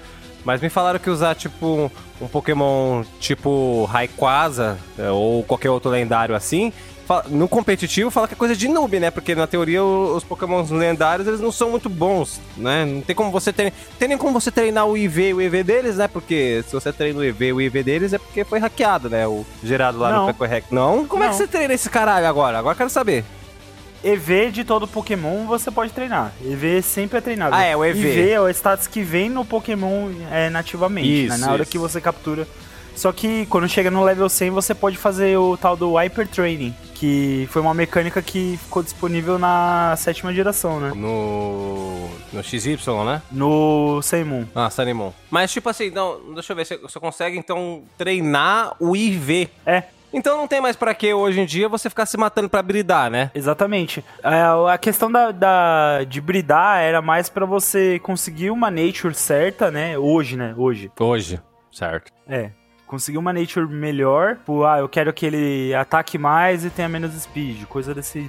[0.43, 6.35] Mas me falaram que usar, tipo, um Pokémon tipo Rayquaza é, ou qualquer outro lendário
[6.35, 6.73] assim,
[7.29, 9.11] no competitivo fala que é coisa de noob, né?
[9.11, 12.85] Porque na teoria os Pokémons lendários eles não são muito bons, né?
[12.85, 15.63] Não tem como você ter, tem nem como você treinar o IV e o EV
[15.63, 16.07] deles, né?
[16.07, 19.27] Porque se você treina o EV e o IV deles é porque foi hackeado, né?
[19.27, 20.27] O gerado lá Não.
[20.27, 20.65] no Peco Hack.
[20.71, 21.05] Não?
[21.05, 21.37] Como é que Não.
[21.37, 22.57] você treina esse caralho agora?
[22.59, 23.23] Agora eu quero saber.
[24.03, 26.33] EV de todo Pokémon você pode treinar.
[26.43, 27.53] EV sempre é treinável.
[27.55, 27.99] Ah, é, o EV.
[27.99, 31.35] EV é o status que vem no Pokémon é, nativamente, né?
[31.35, 31.71] Isso, Na hora isso.
[31.71, 32.47] que você captura.
[32.95, 36.73] Só que quando chega no level 100 você pode fazer o tal do Hyper Training,
[36.95, 40.91] que foi uma mecânica que ficou disponível na sétima geração, né?
[40.95, 42.09] No.
[42.31, 43.21] No XY, né?
[43.31, 44.45] No Seymoon.
[44.55, 45.11] Ah, Sunimon.
[45.29, 49.49] Mas, tipo assim, não, deixa eu ver, você, você consegue então treinar o IV.
[49.65, 49.83] É,
[50.13, 53.09] Então não tem mais pra que hoje em dia você ficar se matando pra bridar,
[53.09, 53.31] né?
[53.33, 54.03] Exatamente.
[54.23, 59.71] É, a questão da, da- de bridar era mais pra você conseguir uma nature certa,
[59.71, 59.97] né?
[59.97, 60.53] Hoje, né?
[60.57, 60.91] Hoje.
[60.99, 61.39] Hoje,
[61.71, 62.11] certo.
[62.29, 62.51] É.
[62.91, 64.35] Conseguir uma nature melhor.
[64.35, 67.63] Tipo, ah, eu quero que ele ataque mais e tenha menos speed.
[67.63, 68.19] Coisa desse,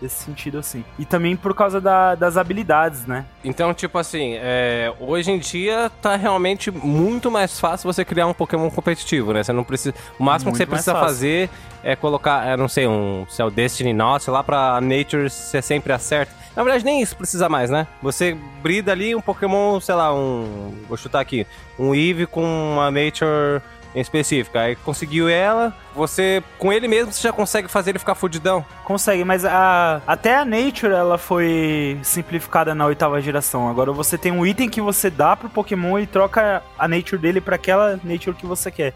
[0.00, 0.82] desse sentido, assim.
[0.98, 3.26] E também por causa da- das habilidades, né?
[3.44, 8.32] Então, tipo assim, é, hoje em dia tá realmente muito mais fácil você criar um
[8.32, 9.42] Pokémon competitivo, né?
[9.44, 9.94] Você não precisa.
[10.18, 11.06] O máximo que Muito você mais precisa fácil.
[11.08, 11.50] fazer
[11.84, 13.26] é colocar, é, não sei, um.
[13.28, 16.32] Se é o Destiny Note lá pra Nature ser sempre acerta.
[16.56, 17.86] Na verdade, nem isso precisa mais, né?
[18.02, 20.74] Você brida ali um Pokémon, sei lá, um.
[20.88, 21.46] Vou chutar aqui.
[21.78, 23.60] Um Eevee com uma Nature
[23.96, 24.60] em específica.
[24.60, 28.64] Aí conseguiu ela, você, com ele mesmo, você já consegue fazer ele ficar fudidão.
[28.84, 33.68] Consegue, mas a, até a Nature ela foi simplificada na oitava geração.
[33.68, 37.40] Agora você tem um item que você dá pro Pokémon e troca a Nature dele
[37.40, 38.92] pra aquela Nature que você quer.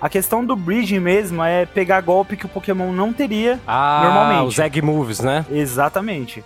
[0.00, 3.58] A questão do Bridging mesmo é pegar golpe que o Pokémon não teria.
[3.66, 4.48] Ah, Normalmente.
[4.48, 5.44] os Egg Moves, né?
[5.50, 6.44] Exatamente.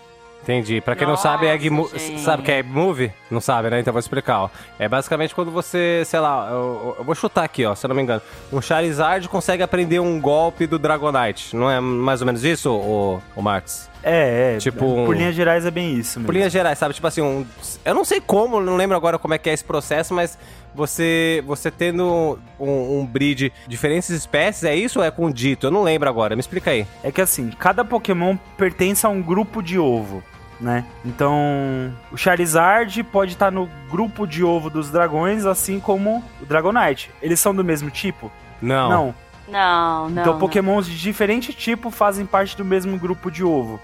[0.49, 0.80] Entendi.
[0.80, 2.20] Pra quem não Nossa, sabe, Egg Mo- gente.
[2.20, 3.12] sabe o que é Move?
[3.30, 3.80] Não sabe, né?
[3.80, 4.51] Então vou explicar, ó.
[4.78, 7.94] É basicamente quando você, sei lá, eu, eu vou chutar aqui, ó, se eu não
[7.94, 8.22] me engano.
[8.51, 11.55] Um Charizard consegue aprender um golpe do Dragonite.
[11.55, 13.90] Não é mais ou menos isso, o, o Marx?
[14.03, 14.59] É, é.
[14.59, 16.24] Tipo por um- linhas gerais é bem isso mesmo.
[16.26, 16.94] Por linhas gerais, sabe?
[16.94, 17.44] Tipo assim, um,
[17.84, 20.38] eu não sei como, não lembro agora como é que é esse processo, mas
[20.74, 25.66] você você tendo um, um breed de diferentes espécies, é isso ou é com dito?
[25.66, 26.86] Eu não lembro agora, me explica aí.
[27.05, 30.22] É que assim, cada Pokémon pertence a um grupo de ovo,
[30.61, 30.84] né?
[31.04, 37.11] Então, o Charizard pode estar no grupo de ovo dos dragões, assim como o Dragonite.
[37.22, 38.30] Eles são do mesmo tipo?
[38.61, 38.88] Não.
[38.88, 39.14] Não.
[39.48, 40.20] Não, não.
[40.20, 40.38] Então, não.
[40.38, 43.80] Pokémons de diferente tipo fazem parte do mesmo grupo de ovo.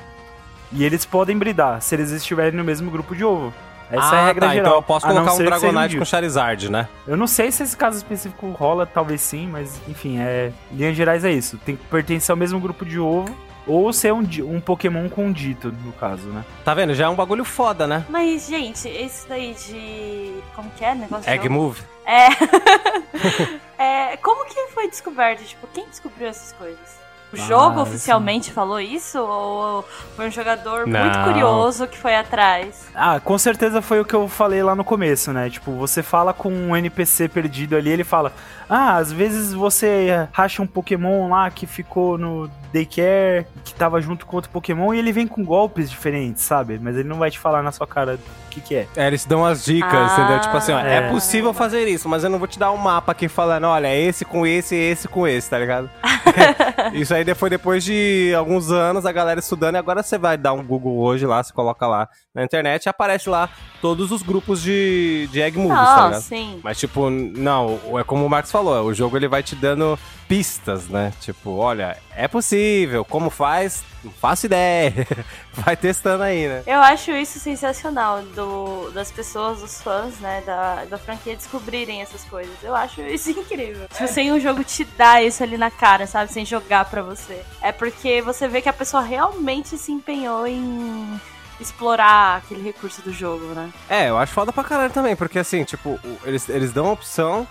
[0.73, 3.53] E eles podem bridar se eles estiverem no mesmo grupo de ovo.
[3.91, 4.67] Essa ah, é a regra tá, geral.
[4.67, 6.89] então eu posso colocar um Dragonite com Charizard, né?
[7.07, 10.53] Eu não sei se esse caso específico rola, talvez sim, mas enfim, é.
[10.73, 11.59] Em linhas gerais é isso.
[11.59, 13.35] Tem que pertencer ao mesmo grupo de ovo.
[13.67, 16.45] Ou ser um, um Pokémon com dito, no caso, né?
[16.65, 16.95] Tá vendo?
[16.95, 18.05] Já é um bagulho foda, né?
[18.09, 20.35] Mas, gente, esse daí de.
[20.55, 20.95] Como que é?
[20.95, 21.49] Negócio Egg.
[21.49, 21.83] Move.
[22.05, 22.29] É.
[24.13, 24.17] é.
[24.19, 25.43] Como que foi descoberto?
[25.45, 27.04] Tipo, quem descobriu essas coisas?
[27.35, 29.19] O Ah, jogo isso- oficialmente falou isso?
[29.19, 29.83] Ou
[30.17, 31.25] foi um jogador muito Não.
[31.25, 32.87] curioso que foi atrás?
[32.95, 35.51] Ah, com certeza foi o que eu falei lá no começo, né?
[35.51, 38.33] Tipo, você fala com um NPC perdido ali, ele fala:
[38.69, 44.27] Ah, às vezes você racha um Pokémon lá que ficou no daycare, que tava junto
[44.27, 46.79] com outro Pokémon, e ele vem com golpes diferentes, sabe?
[46.81, 48.19] Mas ele não vai te falar na sua cara
[48.55, 48.89] que, que é.
[48.97, 50.41] É, eles dão as dicas, Ah, entendeu?
[50.41, 50.97] Tipo assim, ó, é.
[50.97, 51.11] é.
[51.11, 54.01] possível fazer isso, mas eu não vou te dar um mapa aqui falando, olha, é
[54.01, 55.91] esse com esse, esse com esse, tá ligado?
[56.95, 60.53] isso aí foi depois de alguns anos a galera estudando, e agora você vai dar
[60.53, 63.49] um Google hoje lá, você coloca lá na internet e aparece lá
[63.81, 66.23] todos os grupos de, de Egg Moves, tá Não, ligado?
[66.23, 66.61] sim.
[66.63, 69.99] Mas, tipo, não, é como o Marcos falou, o jogo ele vai te dando
[70.29, 71.13] pistas, né?
[71.21, 73.83] Tipo, olha, é possível, como faz?
[74.03, 75.07] Não faço ideia.
[75.53, 76.63] Vai testando aí, né?
[76.67, 82.25] Eu acho isso sensacional do, das pessoas, dos fãs, né, da, da franquia descobrirem essas
[82.25, 82.55] coisas.
[82.63, 83.87] Eu acho isso incrível.
[83.89, 86.33] Tipo, sem o jogo te dar isso ali na cara, sabe?
[86.33, 87.43] Sem jogar pra você.
[87.63, 91.21] É porque você vê que a pessoa realmente se empenhou em
[91.61, 93.71] explorar aquele recurso do jogo, né?
[93.89, 97.47] É, eu acho foda pra caralho também, porque assim, tipo, eles, eles dão a opção,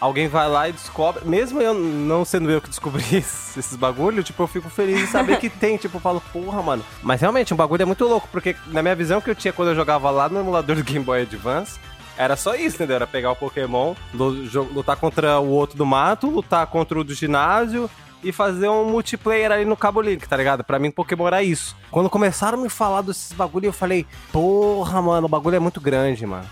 [0.00, 1.24] alguém vai lá e descobre.
[1.24, 5.38] Mesmo eu não sendo eu que descobri esses, bagulho, tipo, eu fico feliz em saber
[5.38, 5.76] que tem.
[5.76, 6.84] Tipo, eu falo, porra, mano.
[7.02, 9.68] Mas realmente, um bagulho é muito louco, porque na minha visão que eu tinha quando
[9.68, 11.78] eu jogava lá no emulador do Game Boy Advance.
[12.16, 12.96] Era só isso, entendeu?
[12.96, 17.88] Era pegar o Pokémon, lutar contra o outro do mato, lutar contra o do ginásio
[18.22, 20.62] e fazer um multiplayer ali no Cabo Link, tá ligado?
[20.62, 21.74] Pra mim, Pokémon era isso.
[21.90, 25.80] Quando começaram a me falar desses bagulho, eu falei, porra, mano, o bagulho é muito
[25.80, 26.44] grande, mano.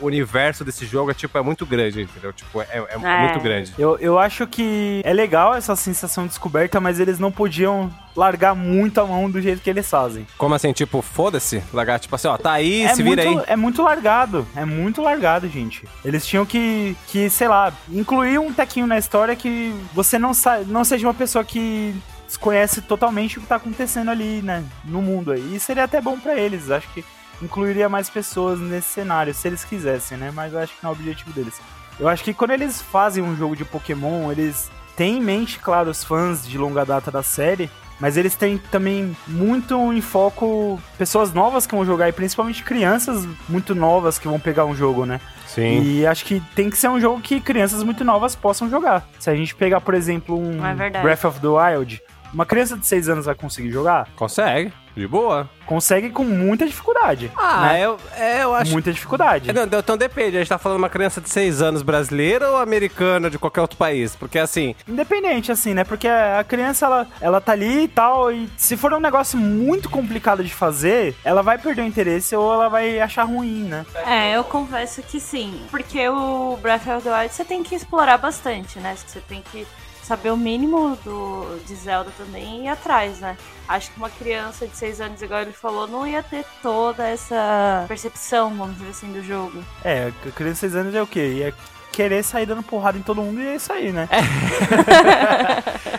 [0.00, 2.32] O universo desse jogo é, tipo, é muito grande, entendeu?
[2.32, 3.20] Tipo, é, é É.
[3.26, 3.74] muito grande.
[3.78, 8.54] Eu, eu acho que é legal essa sensação de descoberta, mas eles não podiam largar
[8.54, 10.24] muito a mão do jeito que eles fazem.
[10.38, 11.60] Como assim, tipo, foda-se?
[11.72, 13.44] Largar, tipo assim, ó, tá aí, é, se muito, vira aí.
[13.48, 15.84] é muito largado, é muito largado, gente.
[16.04, 20.58] Eles tinham que, que sei lá, incluir um tequinho na história que você não, sa
[20.60, 21.92] não seja uma pessoa que
[22.34, 25.54] desconhece totalmente o que tá acontecendo ali, né, no mundo aí.
[25.54, 27.04] E seria até bom pra eles, acho que
[27.40, 30.92] incluiria mais pessoas nesse cenário, se eles quisessem, né, mas eu acho que não é
[30.92, 31.60] o objetivo deles.
[31.98, 35.90] Eu acho que quando eles fazem um jogo de Pokémon, eles têm em mente, claro,
[35.90, 37.70] os fãs de longa data da série,
[38.00, 43.26] Mas eles têm também muito em foco pessoas novas que vão jogar e principalmente crianças
[43.48, 45.20] muito novas que vão pegar um jogo, né?
[45.46, 45.82] Sim.
[45.82, 49.06] E acho que tem que ser um jogo que crianças muito novas possam jogar.
[49.20, 50.90] Se a gente pegar, por exemplo, um É.
[51.02, 52.02] Breath of the Wild,
[52.34, 54.08] uma criança de 6 anos vai conseguir jogar?
[54.16, 54.72] Consegue.
[54.96, 55.50] De boa.
[55.66, 57.30] Consegue com muita dificuldade.
[57.36, 57.84] Ah, né?
[57.84, 58.70] eu, é, eu acho.
[58.70, 59.50] Muita dificuldade.
[59.50, 62.48] É, não, então depende, a gente tá falando de uma criança de 6 anos brasileira
[62.50, 64.14] ou americana de qualquer outro país?
[64.14, 65.82] Porque assim, Independente, assim, né?
[65.82, 69.90] Porque a criança, ela, ela tá ali e tal, e se for um negócio muito
[69.90, 73.84] complicado de fazer, ela vai perder o interesse ou ela vai achar ruim, né?
[74.06, 75.60] É, eu confesso que sim.
[75.70, 78.94] Porque o Breath of the Wild você tem que explorar bastante, né?
[78.96, 79.66] Você tem que
[80.04, 83.36] saber o mínimo do, de Zelda também e ir atrás, né?
[83.66, 87.84] Acho que uma criança de 6 anos, igual ele falou, não ia ter toda essa
[87.88, 89.64] percepção, vamos dizer assim, do jogo.
[89.82, 91.26] É, criança de 6 anos é o quê?
[91.38, 91.54] Ia
[91.94, 94.08] querer sair dando porrada em todo mundo e é isso aí, né?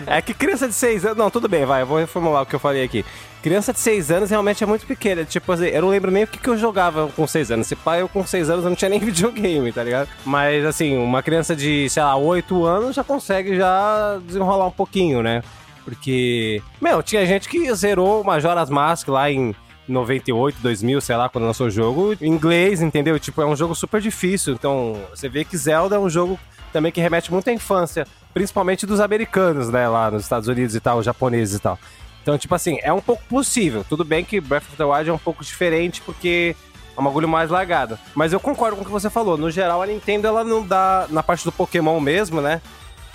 [0.06, 1.18] é que criança de 6 anos.
[1.18, 3.06] Não, tudo bem, vai, eu vou reformular o que eu falei aqui.
[3.42, 5.24] Criança de 6 anos realmente é muito pequena.
[5.24, 7.68] Tipo assim, eu não lembro nem o que, que eu jogava com 6 anos.
[7.68, 10.10] Se pai, eu com 6 anos eu não tinha nem videogame, tá ligado?
[10.26, 15.24] Mas assim, uma criança de, sei lá, 8 anos já consegue já desenrolar um pouquinho,
[15.24, 15.42] né?
[15.86, 19.56] Porque, meu, tinha gente que zerou o Majora's Mask lá em
[19.88, 23.20] 98, 2000, sei lá, quando lançou o jogo, em inglês, entendeu?
[23.20, 24.54] Tipo, é um jogo super difícil.
[24.54, 26.40] Então, você vê que Zelda é um jogo
[26.74, 30.80] também que remete muito à infância, principalmente dos americanos, né, lá nos Estados Unidos e
[30.80, 31.80] tal, japoneses e tal.
[32.22, 33.86] Então, tipo assim, é um pouco possível.
[33.88, 36.56] Tudo bem que Breath of the Wild é um pouco diferente, porque
[36.98, 38.00] é um bagulho mais largado.
[38.16, 39.38] Mas eu concordo com o que você falou.
[39.38, 42.62] No geral, a Nintendo, ela não dá, na parte do Pokémon mesmo, né?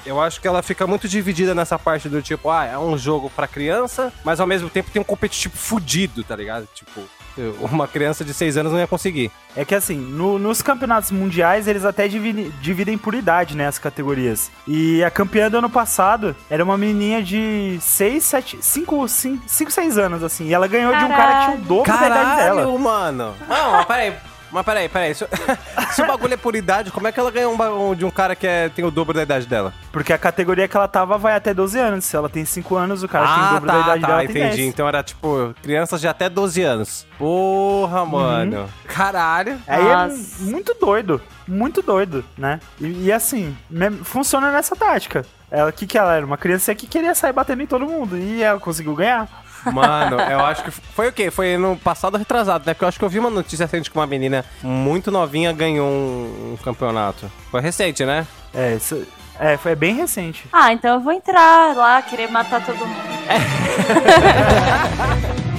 [0.07, 3.31] Eu acho que ela fica muito dividida nessa parte do tipo, ah, é um jogo
[3.35, 6.67] pra criança, mas ao mesmo tempo tem um competitivo fudido, tá ligado?
[6.75, 7.01] Tipo,
[7.61, 9.31] uma criança de 6 anos não ia conseguir.
[9.57, 13.79] É que assim, no- nos campeonatos mundiais eles até dividem, dividem por idade, né, as
[13.79, 14.51] categorias.
[14.67, 19.71] E a campeã do ano passado era uma menininha de 6, 7, 5, 5, 5
[19.71, 20.47] 6 anos, assim.
[20.47, 22.61] E ela ganhou de um cara que tinha o dobro da idade dela.
[22.63, 23.35] Caralho, mano!
[23.49, 24.15] Não, peraí.
[24.53, 25.15] Mas peraí, peraí.
[25.15, 25.25] Se,
[25.95, 28.05] se o bagulho é por idade, como é que ela ganhou um, ba- um de
[28.05, 29.73] um cara que é- tem o dobro da idade dela?
[29.93, 32.05] Porque a categoria que ela tava vai até 12 anos.
[32.05, 34.27] Se ela tem 5 anos, o cara que tem o dobro da idade dela tem
[34.29, 34.57] Ah, entendi.
[34.57, 34.69] 10.
[34.69, 37.07] Então era tipo crianças de até 12 anos.
[37.19, 38.69] Porra, mano.
[38.87, 39.59] Caralho.
[39.67, 40.43] Aí Nossa.
[40.43, 42.59] é muito doido, muito doido, né?
[42.81, 45.25] E, e assim, me- funciona nessa tática.
[45.51, 46.25] Ela, o que que ela era?
[46.25, 48.17] Uma criança que queria sair batendo em todo mundo.
[48.17, 49.29] E ela conseguiu ganhar.
[49.73, 51.31] Mano, eu acho que foi o quê?
[51.31, 52.75] Foi no passado retrasado, né?
[52.75, 55.89] Porque eu acho que eu vi uma notícia recente que uma menina muito novinha ganhou
[55.89, 57.31] um, um campeonato.
[57.51, 58.27] Foi recente, né?
[58.55, 59.07] É, isso,
[59.39, 60.45] é, foi bem recente.
[60.53, 63.11] Ah, então eu vou entrar lá, querer matar todo mundo.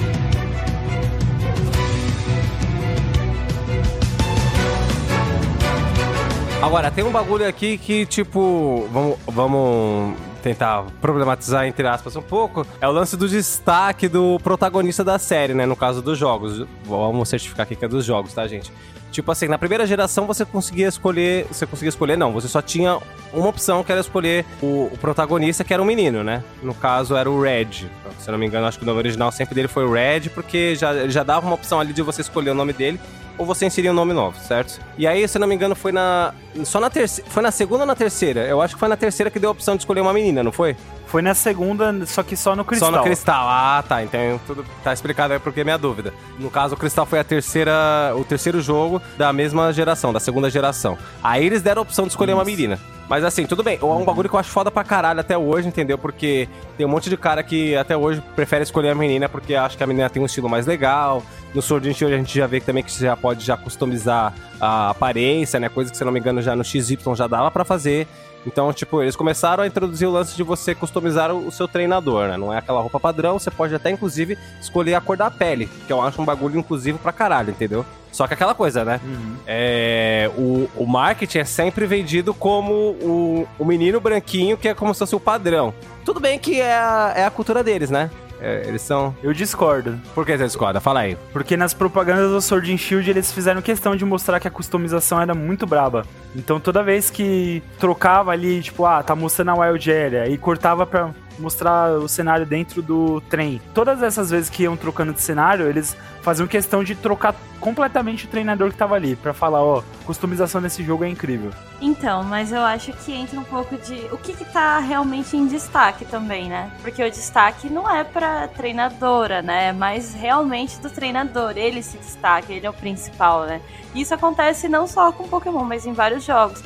[6.62, 12.66] Agora, tem um bagulho aqui que, tipo, vamos, vamos tentar problematizar, entre aspas, um pouco.
[12.80, 15.64] É o lance do destaque do protagonista da série, né?
[15.64, 16.66] No caso dos jogos.
[16.84, 18.72] Vamos certificar aqui que é dos jogos, tá, gente?
[19.10, 21.46] Tipo assim, na primeira geração você conseguia escolher.
[21.46, 22.32] Você conseguia escolher, não.
[22.32, 22.98] Você só tinha
[23.32, 26.42] uma opção que era escolher o, o protagonista, que era um menino, né?
[26.62, 27.90] No caso, era o Red.
[28.18, 30.30] Se eu não me engano, acho que o nome original sempre dele foi o Red,
[30.34, 32.98] porque já, já dava uma opção ali de você escolher o nome dele
[33.38, 34.80] ou você inserir um nome novo, certo?
[34.96, 36.32] E aí, se eu não me engano, foi na.
[36.64, 37.30] Só na terceira.
[37.30, 38.40] Foi na segunda ou na terceira?
[38.46, 40.52] Eu acho que foi na terceira que deu a opção de escolher uma menina, não
[40.52, 40.76] foi?
[41.06, 42.90] Foi na segunda, só que só no cristal.
[42.90, 43.46] Só no cristal.
[43.48, 44.02] Ah, tá.
[44.02, 46.12] Então tudo tá explicado aí porque é minha dúvida.
[46.38, 48.14] No caso, o cristal foi a terceira.
[48.16, 50.96] o terceiro jogo da mesma geração, da segunda geração.
[51.22, 52.78] Aí eles deram a opção de escolher uma menina.
[53.08, 53.78] Mas assim, tudo bem.
[53.78, 55.98] É um bagulho que eu acho foda pra caralho até hoje, entendeu?
[55.98, 59.76] Porque tem um monte de cara que até hoje prefere escolher a menina porque acha
[59.76, 61.22] que a menina tem um estilo mais legal.
[61.54, 64.32] No Sword and Shield a gente já vê também que você já pode já customizar
[64.60, 65.68] a aparência, né?
[65.68, 68.06] Coisa que, se não me engano, já no XY já dava pra fazer.
[68.46, 72.28] Então, tipo, eles começaram a introduzir o lance de você customizar o, o seu treinador,
[72.28, 72.36] né?
[72.36, 75.92] Não é aquela roupa padrão, você pode até, inclusive, escolher a cor da pele, que
[75.92, 77.84] eu acho um bagulho inclusivo pra caralho, entendeu?
[78.10, 79.00] Só que aquela coisa, né?
[79.02, 79.36] Uhum.
[79.46, 84.92] É, o, o marketing é sempre vendido como o, o menino branquinho, que é como
[84.92, 85.72] se fosse o padrão.
[86.04, 88.10] Tudo bem que é a, é a cultura deles, né?
[88.42, 89.14] É, eles são.
[89.22, 89.98] Eu discordo.
[90.14, 90.80] Por que você discorda?
[90.80, 91.16] Fala aí.
[91.32, 95.20] Porque nas propagandas do Sword and Shield eles fizeram questão de mostrar que a customização
[95.20, 96.04] era muito braba.
[96.34, 100.84] Então toda vez que trocava ali, tipo, ah, tá mostrando a Wild Area e cortava
[100.84, 103.60] pra mostrar o cenário dentro do trem.
[103.74, 108.28] Todas essas vezes que iam trocando de cenário, eles faziam questão de trocar completamente o
[108.28, 111.50] treinador que tava ali, pra falar, ó, customização desse jogo é incrível.
[111.80, 115.46] Então, mas eu acho que entra um pouco de o que, que tá realmente em
[115.46, 116.70] destaque também, né?
[116.80, 119.68] Porque o destaque não é pra treinadora, né?
[119.68, 121.52] É mais realmente do treinador.
[121.56, 123.60] Ele se destaca, ele é o principal, né?
[123.94, 126.62] Isso acontece não só com Pokémon, mas em vários jogos.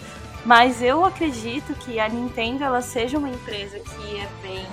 [0.46, 4.64] Mas eu acredito que a Nintendo ela seja uma empresa que é bem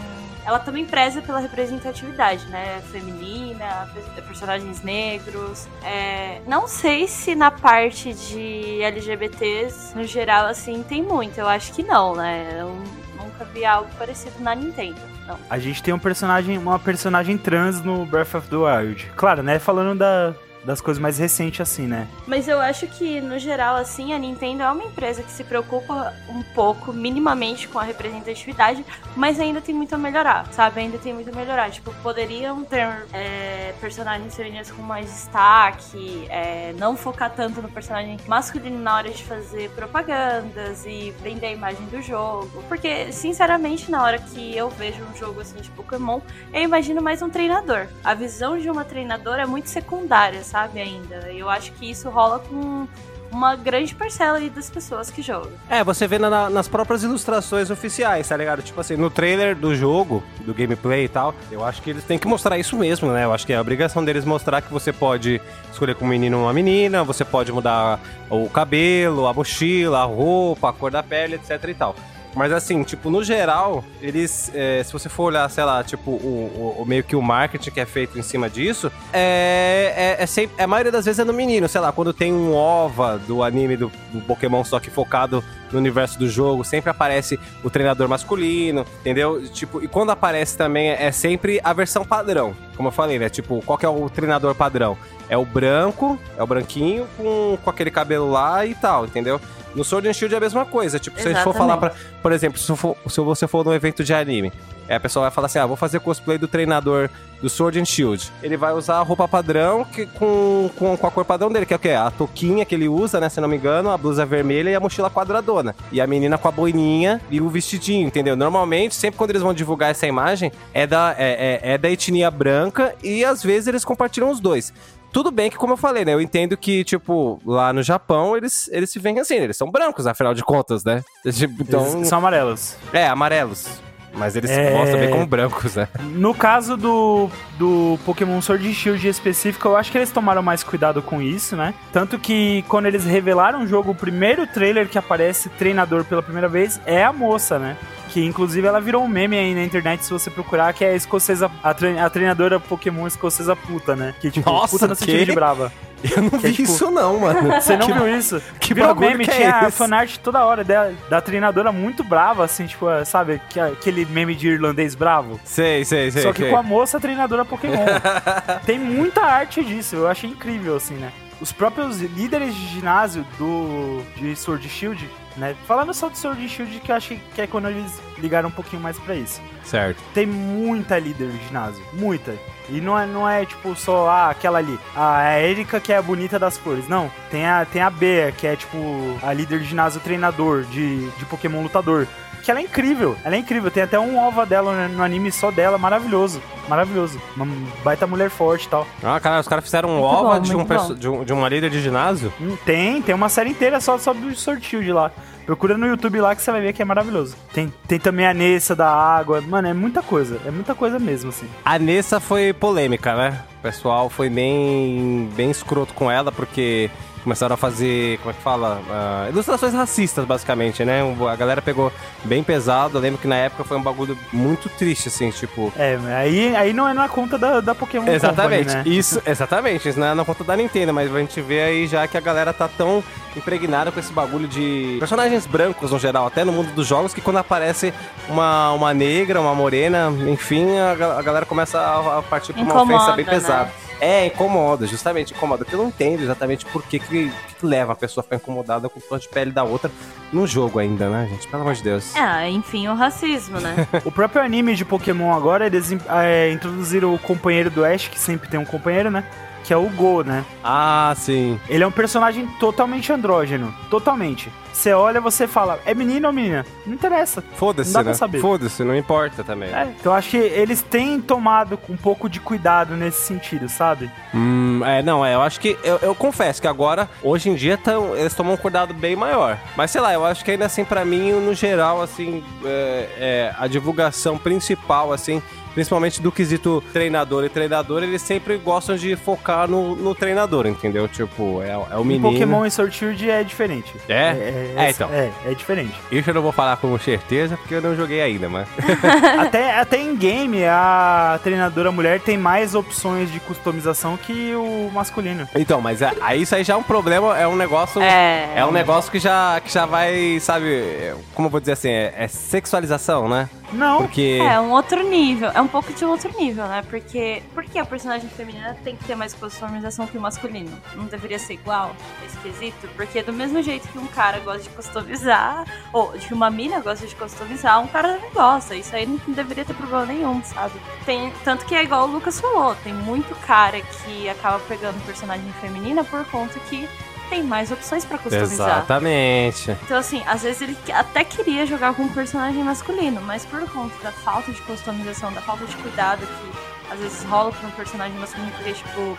[0.45, 2.81] ela também preza pela representatividade, né?
[2.91, 3.89] Feminina,
[4.27, 5.67] personagens negros.
[5.83, 11.37] É, não sei se na parte de LGBTs, no geral, assim, tem muito.
[11.37, 12.57] Eu acho que não, né?
[12.59, 12.77] Eu
[13.17, 14.99] nunca vi algo parecido na Nintendo.
[15.25, 15.39] Não.
[15.49, 19.11] A gente tem um personagem, uma personagem trans no Breath of the Wild.
[19.15, 19.59] Claro, né?
[19.59, 22.07] Falando da, das coisas mais recentes, assim, né?
[22.25, 26.13] Mas eu acho que, no geral, assim, a Nintendo é uma empresa que se preocupa
[26.29, 28.85] um pouco, minimamente, com a representatividade,
[29.15, 30.81] mas ainda tem muito a melhorar, sabe?
[30.81, 31.69] Ainda tem muito a melhorar.
[31.71, 38.17] Tipo, poderiam ter é, personagens femininas com mais destaque, é, não focar tanto no personagem
[38.27, 42.63] masculino na hora de fazer propagandas e vender a imagem do jogo.
[42.67, 46.21] Porque, sinceramente, na hora que eu vejo um jogo assim de Pokémon,
[46.53, 47.87] eu imagino mais um treinador.
[48.03, 51.15] A visão de uma treinadora é muito secundária, sabe, ainda.
[51.31, 52.87] Eu acho que isso rola com
[53.31, 55.51] uma grande parcela aí das pessoas que jogam.
[55.67, 58.61] É, você vê na, nas próprias ilustrações oficiais, tá ligado?
[58.61, 62.19] Tipo assim, no trailer do jogo, do gameplay e tal, eu acho que eles têm
[62.19, 63.23] que mostrar isso mesmo, né?
[63.23, 65.41] Eu acho que é a obrigação deles mostrar que você pode
[65.71, 67.99] escolher com um menino ou uma menina, você pode mudar
[68.29, 71.95] o cabelo, a mochila, a roupa, a cor da pele, etc e tal.
[72.35, 74.51] Mas assim, tipo, no geral, eles.
[74.53, 77.71] É, se você for olhar, sei lá, tipo, o, o, o, meio que o marketing
[77.71, 80.61] que é feito em cima disso, é, é, é sempre.
[80.61, 83.77] A maioria das vezes é no menino, sei lá, quando tem um OVA do anime
[83.77, 88.85] do, do Pokémon, só que focado no universo do jogo, sempre aparece o treinador masculino,
[89.01, 89.43] entendeu?
[89.49, 92.55] Tipo, e quando aparece também é sempre a versão padrão.
[92.75, 93.29] Como eu falei, né?
[93.29, 94.97] Tipo, qual que é o treinador padrão?
[95.29, 99.39] É o branco, é o branquinho com, com aquele cabelo lá e tal, entendeu?
[99.75, 100.99] No Sword and Shield é a mesma coisa.
[100.99, 101.35] Tipo, Exatamente.
[101.35, 101.91] se a gente for falar pra.
[102.21, 104.51] Por exemplo, se, for, se você for num evento de anime,
[104.89, 107.09] a pessoa vai falar assim: ah, vou fazer cosplay do treinador
[107.41, 108.31] do Sword and Shield.
[108.41, 111.73] Ele vai usar a roupa padrão que, com, com, com a cor padrão dele, que
[111.73, 111.89] é o quê?
[111.89, 113.27] A touquinha que ele usa, né?
[113.29, 115.75] Se não me engano, a blusa vermelha e a mochila quadradona.
[115.91, 118.35] E a menina com a boininha e o vestidinho, entendeu?
[118.35, 122.31] Normalmente, sempre quando eles vão divulgar essa imagem, é da, é, é, é da etnia
[122.31, 124.73] branca e às vezes eles compartilham os dois.
[125.13, 126.13] Tudo bem que, como eu falei, né?
[126.13, 130.07] Eu entendo que, tipo, lá no Japão, eles, eles se veem assim, eles são brancos,
[130.07, 131.03] afinal de contas, né?
[131.31, 131.97] Tipo, então...
[131.97, 132.75] Eles são amarelos.
[132.91, 133.67] É, amarelos.
[134.15, 134.71] Mas eles é...
[134.71, 135.87] mostram bem como brancos, né?
[135.99, 140.63] No caso do, do Pokémon Sword and Shield específico, eu acho que eles tomaram mais
[140.63, 141.73] cuidado com isso, né?
[141.91, 146.47] Tanto que quando eles revelaram o jogo, o primeiro trailer que aparece treinador pela primeira
[146.47, 147.75] vez é a moça, né?
[148.13, 150.95] Que inclusive ela virou um meme aí na internet se você procurar, que é a
[150.95, 154.13] escocesa, a, a treinadora Pokémon escocesa puta, né?
[154.21, 155.73] Que tipo, Nossa, puta no sentido de brava.
[156.15, 157.49] Eu não que vi é, tipo, isso não, mano.
[157.53, 158.41] Você não que, viu isso?
[158.59, 159.77] Que virou meme, que é tinha esse?
[159.77, 164.49] fanart toda hora da, da treinadora muito brava, assim, tipo, sabe, que, aquele meme de
[164.49, 165.39] irlandês bravo?
[165.45, 166.21] Sei, sei, sei.
[166.21, 166.51] Só que sei.
[166.51, 167.85] com a moça treinadora Pokémon.
[168.65, 171.11] Tem muita arte disso, eu achei incrível, assim, né?
[171.39, 175.55] Os próprios líderes de ginásio do de Sword Shield né?
[175.67, 178.81] Falando só do Sword Shield, que eu acho que é quando eles ligaram um pouquinho
[178.81, 179.41] mais para isso.
[179.63, 180.01] Certo.
[180.13, 182.35] Tem muita líder de ginásio, muita.
[182.69, 186.01] E não é, não é tipo só ah, aquela ali, a Erika que é a
[186.01, 186.87] bonita das flores.
[186.87, 188.77] Não, tem a, tem a Bea, que é tipo
[189.21, 192.07] a líder de ginásio treinador de, de Pokémon lutador
[192.43, 193.15] que ela é incrível.
[193.23, 193.71] Ela é incrível.
[193.71, 196.41] Tem até um ova dela no anime só dela, maravilhoso.
[196.67, 197.19] Maravilhoso.
[197.35, 197.47] Uma
[197.83, 198.85] baita mulher forte e tal.
[199.01, 201.47] Ah, cara, os caras fizeram um muito ova bom, de, um de, um, de uma
[201.47, 202.31] líder de ginásio?
[202.39, 205.11] Hum, tem, tem uma série inteira só sobre o Sword Shield lá.
[205.45, 207.35] Procura no YouTube lá que você vai ver que é maravilhoso.
[207.53, 209.41] Tem, tem também a Nessa da água.
[209.41, 210.39] Mano, é muita coisa.
[210.45, 211.47] É muita coisa mesmo, assim.
[211.65, 213.41] A Nessa foi polêmica, né?
[213.59, 216.89] O pessoal foi bem, bem escroto com ela, porque
[217.23, 218.81] começaram a fazer, como é que fala?
[218.87, 221.01] Uh, ilustrações racistas, basicamente, né?
[221.31, 221.91] A galera pegou
[222.23, 222.97] bem pesado.
[222.97, 225.71] Eu lembro que na época foi um bagulho muito triste, assim, tipo.
[225.77, 228.97] É, aí, aí não é na conta da, da Pokémon Exatamente, Company, né?
[228.97, 229.89] isso, exatamente.
[229.89, 232.21] Isso não é na conta da Nintendo, mas a gente vê aí já que a
[232.21, 233.03] galera tá tão
[233.35, 237.21] impregnada com esse bagulho de personagens brancos no geral, até no mundo dos jogos, que
[237.21, 237.93] quando aparece
[238.29, 242.73] uma, uma negra, uma morena, enfim, a, a galera começa a, a partir pra uma
[242.73, 243.31] Incomoda, ofensa bem né?
[243.31, 243.71] pesada.
[244.03, 245.63] É, incomoda, justamente incomoda.
[245.63, 248.89] Porque eu não entendo exatamente por que, que, que leva a pessoa a ficar incomodada
[248.89, 249.89] com o tom de pele da outra
[250.31, 251.47] no jogo ainda, né, gente?
[251.47, 252.13] Pelo amor de Deus.
[252.15, 253.87] É, enfim, o racismo, né?
[254.03, 258.49] o próprio anime de Pokémon agora, eles é, introduziram o companheiro do Ash, que sempre
[258.49, 259.23] tem um companheiro, né?
[259.63, 260.43] que é o Go, né?
[260.61, 261.57] Ah, sim.
[261.69, 263.73] Ele é um personagem totalmente andrógeno.
[263.89, 264.51] Totalmente.
[264.73, 266.65] Você olha, você fala, é menino ou menina?
[266.85, 267.43] Não interessa.
[267.55, 268.09] Foda-se, Não dá né?
[268.09, 268.41] pra saber.
[268.41, 269.69] Foda-se, não importa também.
[269.71, 274.11] É, então eu acho que eles têm tomado um pouco de cuidado nesse sentido, sabe?
[274.33, 277.77] Hum, é, não, é, eu acho que, eu, eu confesso que agora, hoje em dia,
[277.77, 279.57] tão, eles tomam um cuidado bem maior.
[279.77, 283.55] Mas sei lá, eu acho que ainda assim, para mim, no geral, assim, é, é,
[283.57, 285.41] a divulgação principal, assim,
[285.73, 291.07] principalmente do quesito treinador e treinador, eles sempre gostam de focar no, no treinador, entendeu?
[291.07, 292.29] Tipo, é, é o menino.
[292.29, 293.93] Em Pokémon e Sword Shield é diferente.
[294.07, 294.13] É?
[294.13, 295.09] É, É, É, então.
[295.11, 295.93] É, é diferente.
[296.11, 298.67] Isso eu não vou falar com certeza, porque eu não joguei ainda, mas...
[299.39, 305.47] até, até em game, a treinadora mulher tem mais opções de customização que o masculino.
[305.55, 308.01] Então, mas é- aí isso aí já é um problema, é um negócio...
[308.01, 308.49] É.
[308.55, 312.13] É um negócio que já, que já vai, sabe, como eu vou dizer assim, é,
[312.17, 313.49] é sexualização, né?
[313.71, 313.97] Não.
[314.03, 314.39] Porque...
[314.41, 316.83] É um outro nível, é um pouco de um outro nível, né?
[316.89, 320.71] Porque por que a personagem feminina tem que ter mais customização que o masculino?
[320.95, 321.95] Não deveria ser igual?
[322.21, 322.87] É esquisito?
[322.95, 327.05] Porque do mesmo jeito que um cara gosta de customizar, ou que uma mina gosta
[327.05, 328.75] de customizar, um cara também gosta.
[328.75, 330.79] Isso aí não deveria ter problema nenhum, sabe?
[331.05, 335.51] Tem, tanto que é igual o Lucas falou, tem muito cara que acaba pegando personagem
[335.61, 336.87] feminina por conta que
[337.29, 338.77] tem mais opções pra customizar.
[338.77, 339.71] Exatamente.
[339.83, 343.95] Então, assim, às vezes ele até queria jogar com um personagem masculino, mas por conta
[344.03, 348.17] da falta de customização, da falta de cuidado que às vezes rola pra um personagem
[348.19, 349.17] masculino, porque, tipo,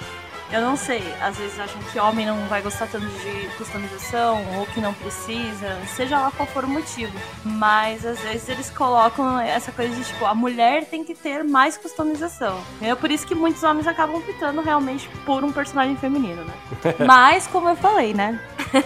[0.55, 4.65] eu não sei, às vezes acham que homem não vai gostar tanto de customização, ou
[4.67, 7.13] que não precisa, seja lá qual for o motivo.
[7.45, 11.77] Mas às vezes eles colocam essa coisa de, tipo, a mulher tem que ter mais
[11.77, 12.63] customização.
[12.81, 16.55] É por isso que muitos homens acabam optando realmente por um personagem feminino, né?
[17.05, 18.39] Mas, como eu falei, né?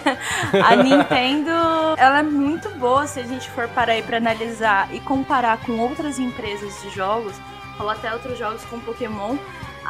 [0.65, 1.51] a Nintendo,
[1.97, 5.77] ela é muito boa se a gente for parar aí pra analisar e comparar com
[5.77, 7.35] outras empresas de jogos,
[7.79, 9.37] ou até outros jogos com Pokémon.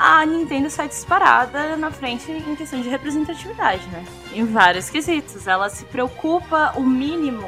[0.01, 4.05] A Nintendo sai disparada na frente em questão de representatividade, né?
[4.33, 5.45] Em vários quesitos.
[5.45, 7.45] Ela se preocupa o mínimo,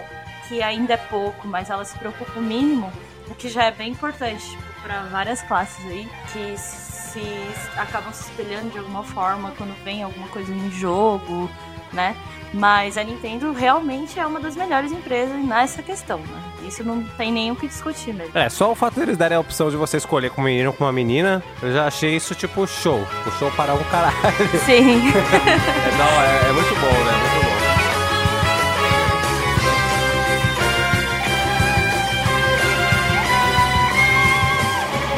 [0.50, 2.92] que ainda é pouco, mas ela se preocupa o mínimo,
[3.30, 7.24] o que já é bem importante tipo, para várias classes aí, que se
[7.78, 11.50] acabam se espelhando de alguma forma quando vem alguma coisa em jogo,
[11.94, 12.18] né?
[12.54, 16.42] Mas a Nintendo realmente é uma das melhores empresas nessa questão, né?
[16.68, 18.38] Isso não tem nem o que discutir mesmo.
[18.38, 20.74] É, só o fato deles darem a opção de você escolher com um menino ou
[20.74, 23.08] com uma menina, eu já achei isso, tipo, show.
[23.26, 24.16] O show para um caralho.
[24.66, 25.02] Sim.
[25.52, 27.12] É, não, é, é muito bom, né?
[27.18, 27.52] Muito bom.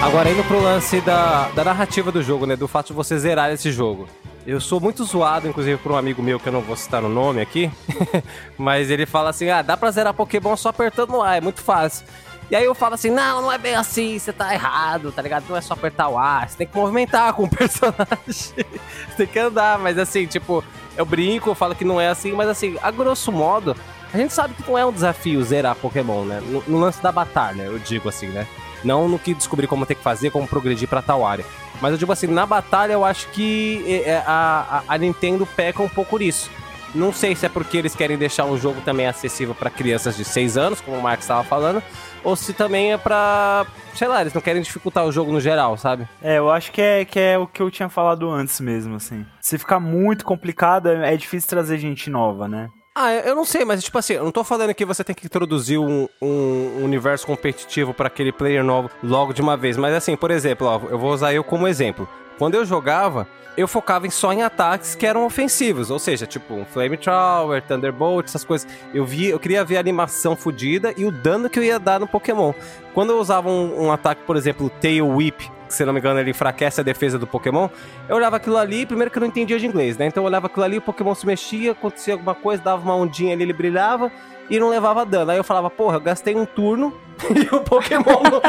[0.03, 2.55] Agora, indo pro lance da, da narrativa do jogo, né?
[2.55, 4.07] Do fato de você zerar esse jogo.
[4.45, 7.09] Eu sou muito zoado, inclusive, por um amigo meu que eu não vou citar o
[7.09, 7.71] nome aqui.
[8.57, 12.05] mas ele fala assim: ah, dá pra zerar Pokémon só apertando A, é muito fácil.
[12.51, 15.45] E aí eu falo assim: não, não é bem assim, você tá errado, tá ligado?
[15.47, 18.15] Não é só apertar o A, você tem que movimentar com o personagem.
[18.17, 20.61] você tem que andar, mas assim, tipo,
[20.97, 23.75] eu brinco, eu falo que não é assim, mas assim, a grosso modo,
[24.13, 26.41] a gente sabe que não é um desafio zerar Pokémon, né?
[26.45, 28.45] No, no lance da batalha, eu digo assim, né?
[28.83, 31.45] Não no que descobrir como tem que fazer, como progredir pra tal área.
[31.81, 35.45] Mas eu digo assim, na batalha eu acho que é, é, a, a, a Nintendo
[35.45, 36.49] peca um pouco nisso.
[36.95, 40.23] Não sei se é porque eles querem deixar um jogo também acessível pra crianças de
[40.23, 41.81] 6 anos, como o Marcos estava falando,
[42.23, 43.65] ou se também é pra.
[43.95, 46.07] Sei lá, eles não querem dificultar o jogo no geral, sabe?
[46.21, 49.25] É, eu acho que é, que é o que eu tinha falado antes mesmo, assim.
[49.41, 52.69] Se ficar muito complicado, é é difícil trazer gente nova, né?
[52.95, 55.25] Ah, eu não sei, mas tipo assim, eu não tô falando que você tem que
[55.25, 59.77] introduzir um, um universo competitivo pra aquele player novo logo de uma vez.
[59.77, 62.07] Mas assim, por exemplo, ó, eu vou usar eu como exemplo.
[62.37, 63.27] Quando eu jogava,
[63.57, 68.25] eu focava em só em ataques que eram ofensivos, ou seja, tipo um Flamethrower, Thunderbolt,
[68.25, 68.67] essas coisas.
[68.93, 71.99] Eu vi, eu queria ver a animação fodida e o dano que eu ia dar
[71.99, 72.53] no Pokémon.
[72.93, 76.31] Quando eu usava um, um ataque, por exemplo, Tail Whip, se não me engano ele
[76.31, 77.67] enfraquece a defesa do Pokémon,
[78.07, 80.05] eu olhava aquilo ali, primeiro que eu não entendia de inglês, né?
[80.07, 83.33] Então eu olhava aquilo ali, o Pokémon se mexia, acontecia alguma coisa, dava uma ondinha
[83.33, 84.11] ali, ele brilhava
[84.49, 85.31] e não levava dano.
[85.31, 86.93] Aí eu falava, porra, eu gastei um turno
[87.29, 88.41] e o Pokémon não,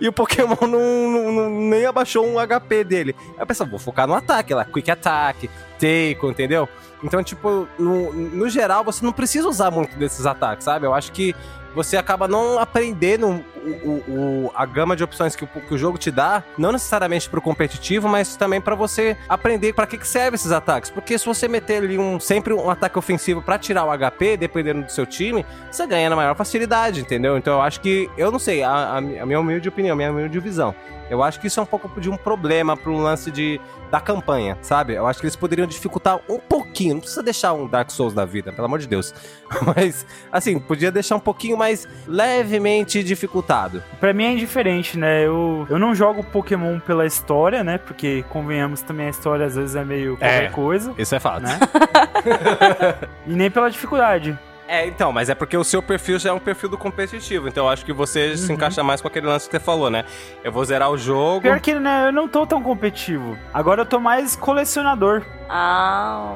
[0.00, 0.68] e o Pokémon não,
[1.10, 3.14] não- não- nem abaixou um HP dele.
[3.34, 5.50] Aí eu pensava, vou focar no ataque, lá, Quick Attack,
[5.84, 6.68] Tackle, entendeu?
[7.02, 10.86] Então, tipo, no, no geral, você não precisa usar muito desses ataques, sabe?
[10.86, 11.34] Eu acho que
[11.74, 14.04] você acaba não aprendendo o, o-
[14.46, 17.42] o- a gama de opções que o, que o jogo te dá, não necessariamente pro
[17.42, 20.88] competitivo, mas também pra você aprender pra que, que serve esses ataques.
[20.88, 24.82] Porque se você meter ali um, sempre um ataque ofensivo pra tirar o HP, dependendo
[24.84, 27.36] do seu time, você ganha na maior facilidade, entendeu?
[27.36, 30.12] Então eu acho que, eu não sei, a, a, a minha humilde opinião, a minha
[30.12, 30.72] humilde visão.
[31.10, 33.60] Eu acho que isso é um pouco de um problema pro lance de,
[33.94, 34.94] da campanha, sabe?
[34.94, 36.94] Eu acho que eles poderiam dificultar um pouquinho.
[36.94, 39.14] Não precisa deixar um Dark Souls da vida, pelo amor de Deus.
[39.76, 43.80] Mas, assim, podia deixar um pouquinho mais levemente dificultado.
[44.00, 45.24] Pra mim é indiferente, né?
[45.24, 47.78] Eu, eu não jogo Pokémon pela história, né?
[47.78, 50.48] Porque, convenhamos, também a história às vezes é meio qualquer É.
[50.50, 51.44] coisa, Isso é fato.
[51.44, 51.56] né?
[53.28, 54.36] e nem pela dificuldade.
[54.66, 57.48] É, então, mas é porque o seu perfil já é um perfil do competitivo.
[57.48, 60.04] Então eu acho que você se encaixa mais com aquele lance que você falou, né?
[60.42, 61.42] Eu vou zerar o jogo.
[61.42, 63.36] Pior que, né, eu não tô tão competitivo.
[63.52, 65.22] Agora eu tô mais colecionador.
[65.48, 66.32] Ah,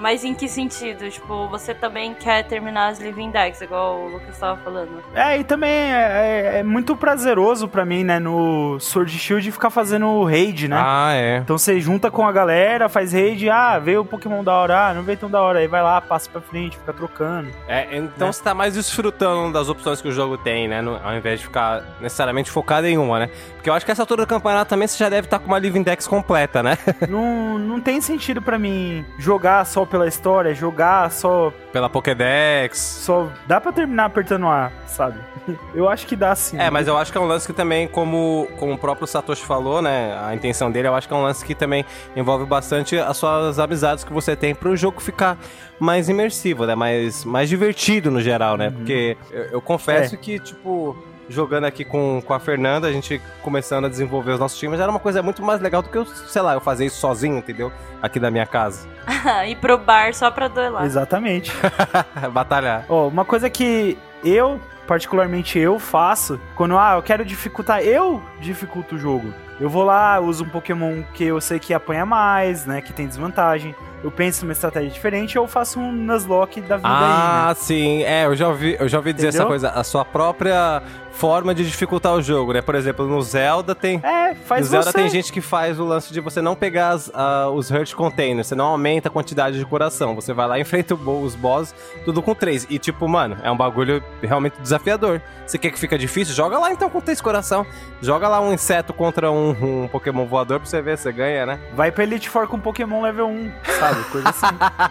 [0.00, 1.08] mas em que sentido?
[1.10, 5.02] Tipo, você também quer terminar as Living Decks, igual o Lucas estava falando.
[5.14, 9.70] É, e também é, é- é muito prazeroso pra mim, né, no Sword Shield ficar
[9.70, 10.76] fazendo raid, né?
[10.78, 11.36] Ah, é.
[11.38, 14.94] Então você junta com a galera, faz raid, ah, veio o Pokémon da hora, ah,
[14.94, 17.48] não veio tão da hora, aí vai lá, passa pra frente, fica trocando.
[17.68, 18.32] É, então Né?
[18.32, 20.82] você tá mais desfrutando das opções que o jogo tem, né?
[20.82, 23.30] no- ao invés de ficar necessariamente focado em uma, né?
[23.54, 25.58] Porque eu acho que essa altura do campeonato também você já deve estar com uma
[25.58, 26.76] Living Dex completa, né?
[27.08, 31.50] não, não tem sentido pra mim jogar só pela história, jogar só.
[31.72, 32.78] Pela Pokédex.
[32.78, 35.18] só Dá pra terminar apertando A, sabe?
[35.74, 36.58] Eu acho que dá sim.
[36.58, 39.44] É, mas eu acho que é um lance que também, como, como o próprio Satoshi
[39.44, 40.18] falou, né?
[40.20, 41.84] A intenção dele, eu acho que é um lance que também
[42.16, 45.38] envolve bastante as suas amizades que você tem pro jogo ficar
[45.78, 46.74] mais imersivo, né?
[46.74, 48.70] Mais, mais divertido no geral, né?
[48.70, 50.96] Porque eu, eu confesso que, tipo,
[51.28, 54.90] jogando aqui com, com a Fernanda, a gente começando a desenvolver os nossos times, era
[54.90, 57.72] uma coisa muito mais legal do que eu, sei lá, eu fazer isso sozinho, entendeu?
[58.02, 58.88] Aqui da minha casa.
[59.48, 60.84] Ir pro bar só pra duelar.
[60.84, 61.52] Exatamente.
[62.32, 62.84] Batalhar.
[62.88, 68.94] Ó, uma coisa que eu, particularmente eu, faço, quando ah, eu quero dificultar, eu dificulto
[68.94, 69.32] o jogo.
[69.58, 72.82] Eu vou lá, uso um Pokémon que eu sei que apanha mais, né?
[72.82, 73.74] Que tem desvantagem.
[74.04, 77.54] Eu penso numa estratégia diferente, eu faço um Nuzlocke da vida Ah, aí, né?
[77.54, 78.02] sim.
[78.04, 79.70] É, eu já ouvi, eu já ouvi dizer essa coisa.
[79.70, 82.60] A sua própria forma de dificultar o jogo, né?
[82.60, 83.98] Por exemplo, no Zelda tem.
[84.04, 84.98] É, faz no Zelda você.
[84.98, 88.46] tem gente que faz o lance de você não pegar as- ah, os Hurt Containers,
[88.48, 90.14] você não aumenta a quantidade de coração.
[90.14, 91.74] Você vai lá e enfrenta os boss,
[92.04, 92.66] tudo com três.
[92.68, 95.22] E tipo, mano, é um bagulho realmente desafiador.
[95.46, 96.34] Você quer que fica difícil?
[96.34, 97.64] Joga lá então com três coração.
[98.02, 101.58] Joga lá um inseto contra um, um Pokémon voador pra você ver, você ganha, né?
[101.74, 103.85] Vai pra Elite Four com Pokémon level 1, sabe?
[104.10, 104.46] Coisa assim.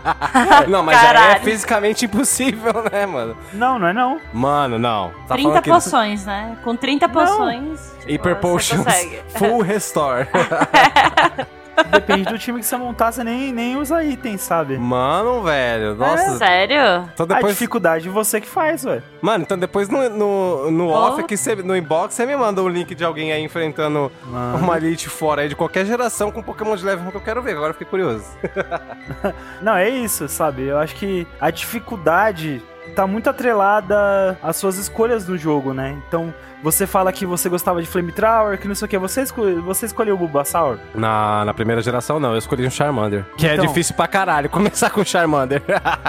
[0.70, 1.44] não, mas aí é Caralho.
[1.44, 3.38] fisicamente impossível, né, mano?
[3.54, 4.20] não, não é não.
[4.34, 5.12] Mano, não.
[5.28, 6.58] Tá 30 falando que- poções, né?
[6.64, 7.80] Com 30 poções.
[8.00, 8.86] tipo, Hyper Potions.
[9.38, 10.28] Full Restore.
[11.92, 14.78] Depende do time que você montar, você nem, nem usa item, sabe?
[14.78, 15.96] Mano, velho.
[15.96, 16.38] Nossa.
[16.38, 17.10] Sério?
[17.14, 17.54] Então A depois.
[17.54, 19.02] dificuldade você que faz, ué.
[19.22, 20.94] Mano, então depois no, no, no Oh.
[20.94, 24.58] off aqui, você- no inbox, você me manda um link de alguém aí enfrentando Mano.
[24.60, 27.42] uma elite fora aí de qualquer geração com Pokémon de level 1 que eu quero
[27.42, 27.52] ver.
[27.52, 28.26] Agora eu fiquei curioso.
[29.62, 30.64] Não, é isso, sabe?
[30.64, 32.62] Eu acho que a dificuldade
[32.96, 35.96] tá muito atrelada às suas escolhas no jogo, né?
[36.08, 36.34] Então,
[36.64, 39.86] você fala que você gostava de Flamethrower, que não sei o que, você, esco você
[39.86, 40.78] escolheu o Bulbasaur?
[40.94, 42.32] Na, na primeira geração, não.
[42.32, 43.26] Eu escolhi um Charmander.
[43.38, 43.66] Que é Então.
[43.68, 45.62] difícil pra caralho começar com Charmander.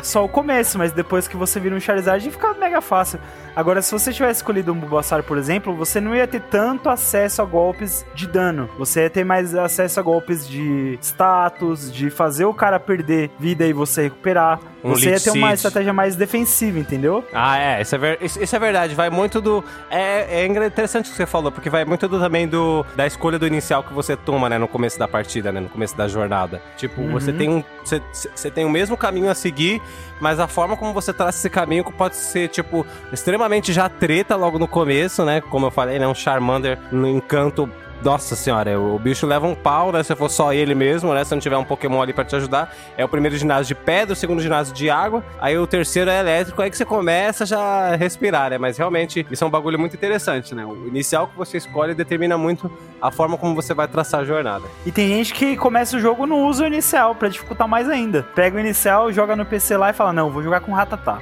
[0.03, 3.19] Só o começo, mas depois que você vira um Charizard, fica mega fácil.
[3.57, 7.41] Agora, se você tivesse escolhido um Bulbasaur, por exemplo, você não ia ter tanto acesso
[7.41, 8.69] a golpes de dano.
[8.79, 13.67] Você ia ter mais acesso a golpes de status, de fazer o cara perder vida
[13.67, 14.61] e você recuperar.
[14.85, 17.25] Um você ia ter uma estratégia mais defensiva, entendeu?
[17.33, 18.95] Ah, é, isso é, ver- isso- isso é verdade.
[18.95, 19.65] Vai muito do.
[19.91, 23.39] É, é interessante o que você falou, porque vai muito do, também do da escolha
[23.39, 26.61] do inicial que você toma, né, no começo da partida, né, no começo da jornada.
[26.77, 27.11] Tipo, Uhum.
[27.13, 27.65] você tem um.
[27.83, 29.81] Você, você tem o mesmo caminho a seguir,
[30.21, 34.59] mas a forma como você traça esse caminho pode ser, tipo, extremamente já treta logo
[34.59, 35.41] no começo, né?
[35.41, 36.07] Como eu falei, né?
[36.07, 37.69] Um Charmander no encanto.
[38.03, 40.03] Nossa senhora, o bicho leva um pau, né?
[40.03, 41.25] Se for só ele mesmo, né?
[41.25, 42.73] Se não tiver um Pokémon ali pra te ajudar.
[42.97, 45.25] É o primeiro ginásio de pedra, o segundo ginásio de água.
[45.41, 48.59] Aí o terceiro é elétrico, aí que você começa já a respirar, né?
[48.59, 50.65] Mas realmente, isso é um bagulho muito interessante, né?
[50.65, 52.71] O inicial que você escolhe determina muito
[53.01, 54.65] a forma como você vai traçar a jornada.
[54.85, 58.23] E tem gente que começa o jogo não usa o inicial, pra dificultar mais ainda.
[58.35, 61.19] Pega o inicial, joga no PC lá e fala, não, vou jogar com Ratatá.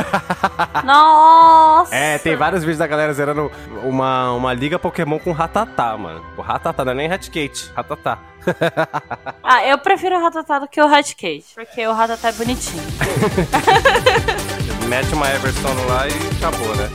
[0.84, 1.94] Nossa!
[1.94, 3.50] É, tem vários vídeos da galera zerando
[3.82, 6.24] uma, uma liga Pokémon com Ratatá, mano.
[6.36, 8.18] O Ratatá, não é nem Raticate, Ratatá.
[9.44, 12.82] Ah, eu prefiro o Ratatá do que o Hatcate, porque o Ratatá é bonitinho.
[14.88, 16.88] Mete uma Everstone lá e acabou, né?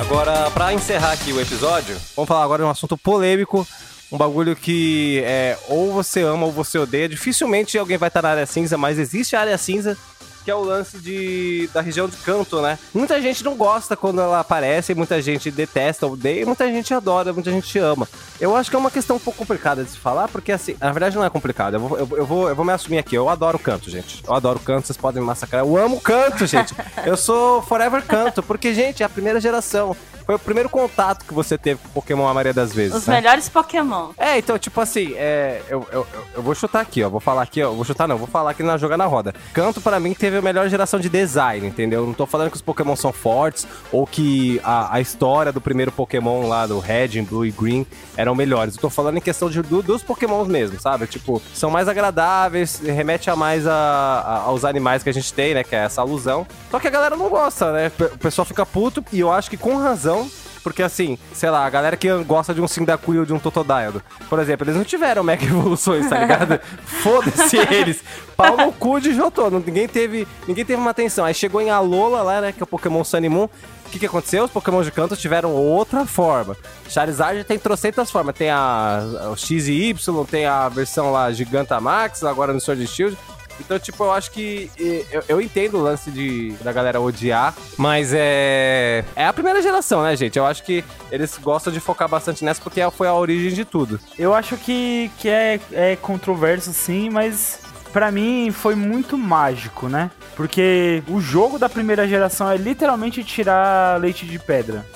[0.00, 3.66] Agora, pra encerrar aqui o episódio, vamos falar agora de um assunto polêmico.
[4.12, 7.08] Um bagulho que é ou você ama ou você odeia.
[7.08, 9.96] Dificilmente alguém vai estar na área cinza, mas existe a área cinza,
[10.44, 12.78] que é o lance de, da região de canto, né?
[12.94, 17.50] Muita gente não gosta quando ela aparece, muita gente detesta, odeia, muita gente adora, muita
[17.50, 18.08] gente ama.
[18.40, 20.90] Eu acho que é uma questão um pouco complicada de se falar, porque assim, na
[20.92, 21.74] verdade não é complicado.
[21.74, 23.14] Eu vou, eu, eu vou, eu vou me assumir aqui.
[23.14, 24.24] Eu adoro canto, gente.
[24.26, 25.62] Eu adoro canto, vocês podem me massacrar.
[25.62, 26.74] Eu amo canto, gente.
[27.04, 29.94] Eu sou forever canto, porque, gente, é a primeira geração.
[30.30, 32.94] Foi o primeiro contato que você teve com Pokémon a maioria das vezes.
[32.98, 33.16] Os né?
[33.16, 34.10] melhores Pokémon.
[34.16, 36.06] É, então, tipo assim, é, eu, eu,
[36.36, 37.08] eu- vou chutar aqui, ó.
[37.08, 37.72] Vou falar aqui, ó.
[37.72, 39.34] Vou chutar não, vou falar aqui na jogar na roda.
[39.52, 42.06] Canto, pra mim, teve a melhor geração de design, entendeu?
[42.06, 45.90] Não tô falando que os Pokémon são fortes ou que a, a história do primeiro
[45.90, 47.84] Pokémon lá, do Red, Blue e Green,
[48.16, 48.76] eram melhores.
[48.76, 51.08] Eu tô falando em questão de, do- dos Pokémons mesmo, sabe?
[51.08, 55.54] Tipo, são mais agradáveis, remete a mais a, a- aos animais que a gente tem,
[55.54, 55.64] né?
[55.64, 56.46] Que é essa alusão.
[56.70, 57.90] Só que a galera não gosta, né?
[57.98, 60.19] O pessoal fica puto e eu acho que com razão
[60.62, 64.02] Porque assim, sei lá, a galera que gosta de um Cyndaquil ou de um Totodile,
[64.28, 66.60] por exemplo, eles não tiveram Mega Evoluções, tá ligado?
[66.84, 68.02] Foda-se eles.
[68.36, 69.48] Pau no cu de Jotô.
[69.50, 71.24] Ninguém teve, ninguém teve uma atenção.
[71.24, 73.44] Aí chegou em Alola lá, né, que é o Pokémon Sun e Moon.
[73.44, 74.44] O que, que aconteceu?
[74.44, 76.56] Os Pokémon de canto tiveram outra forma.
[76.88, 78.36] Charizard tem trocentas formas.
[78.36, 79.02] Tem a,
[79.32, 83.18] o X e Y, tem a versão lá Gigantamax, agora no Sword Shield.
[83.60, 84.70] Então, tipo, eu acho que.
[85.10, 89.04] Eu, eu entendo o lance de, da galera odiar, mas é.
[89.14, 90.38] É a primeira geração, né, gente?
[90.38, 94.00] Eu acho que eles gostam de focar bastante nessa porque foi a origem de tudo.
[94.18, 97.60] Eu acho que, que é, é controverso sim, mas
[97.92, 100.10] pra mim foi muito mágico, né?
[100.36, 104.86] Porque o jogo da primeira geração é literalmente tirar leite de pedra.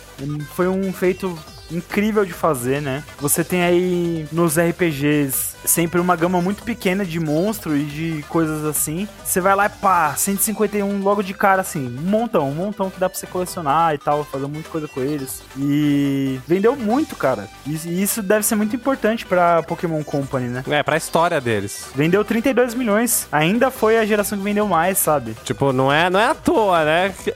[0.55, 1.36] Foi um feito
[1.70, 3.03] incrível de fazer, né?
[3.19, 8.65] Você tem aí nos RPGs sempre uma gama muito pequena de monstros e de coisas
[8.65, 9.09] assim.
[9.24, 12.99] Você vai lá e pá, 151 logo de cara assim, um montão, um montão que
[12.99, 15.43] dá pra você colecionar e tal, fazer muita coisa com eles.
[15.59, 17.49] E vendeu muito, cara.
[17.66, 20.65] E e isso deve ser muito importante pra Pokémon Company, né?
[20.69, 21.86] É, pra história deles.
[21.95, 23.27] Vendeu 32 milhões.
[23.32, 25.36] Ainda foi a geração que vendeu mais, sabe?
[25.45, 27.15] Tipo, não é, não é à toa, né?
[27.23, 27.35] Que-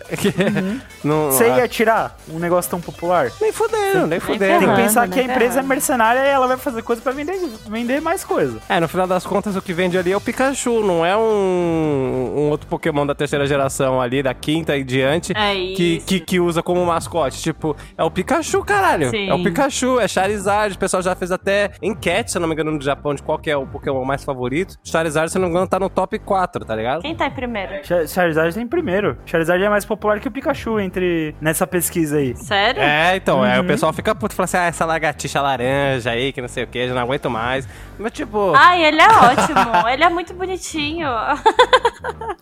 [1.05, 3.31] não, Você ia tirar um negócio tão popular?
[3.41, 4.67] Nem fudendo, nem fudendo.
[4.67, 5.15] Tem que pensar né?
[5.15, 8.59] que a empresa é mercenária e ela vai fazer coisa pra vender, vender mais coisa.
[8.69, 12.33] É, no final das contas, o que vende ali é o Pikachu, não é um,
[12.37, 16.07] um outro Pokémon da terceira geração ali, da quinta e diante, É que, isso.
[16.07, 17.41] que, que usa como mascote.
[17.41, 19.11] Tipo, é o Pikachu, caralho.
[19.11, 19.29] Sim.
[19.29, 20.75] É o Pikachu, é Charizard.
[20.75, 23.39] O pessoal já fez até enquete, se eu não me engano, no Japão, de qual
[23.39, 24.77] que é o Pokémon mais favorito.
[24.85, 27.03] Charizard, se não me engano, tá no top 4, tá ligado?
[27.03, 27.85] Quem tá em primeiro?
[27.87, 29.17] Char- Charizard tem primeiro.
[29.27, 32.37] Charizard é mais popular que o Pikachu entre nessa pesquisa aí.
[32.37, 32.81] Sério?
[32.83, 33.67] É, então, é, o Uhum.
[33.67, 36.87] pessoal fica puto, fala assim, ah, essa lagartixa laranja aí, que não sei o que,
[36.89, 37.69] já não aguento mais.
[37.99, 39.89] Mas, tipo, Ai, ele é ótimo.
[39.89, 41.07] ele é muito bonitinho.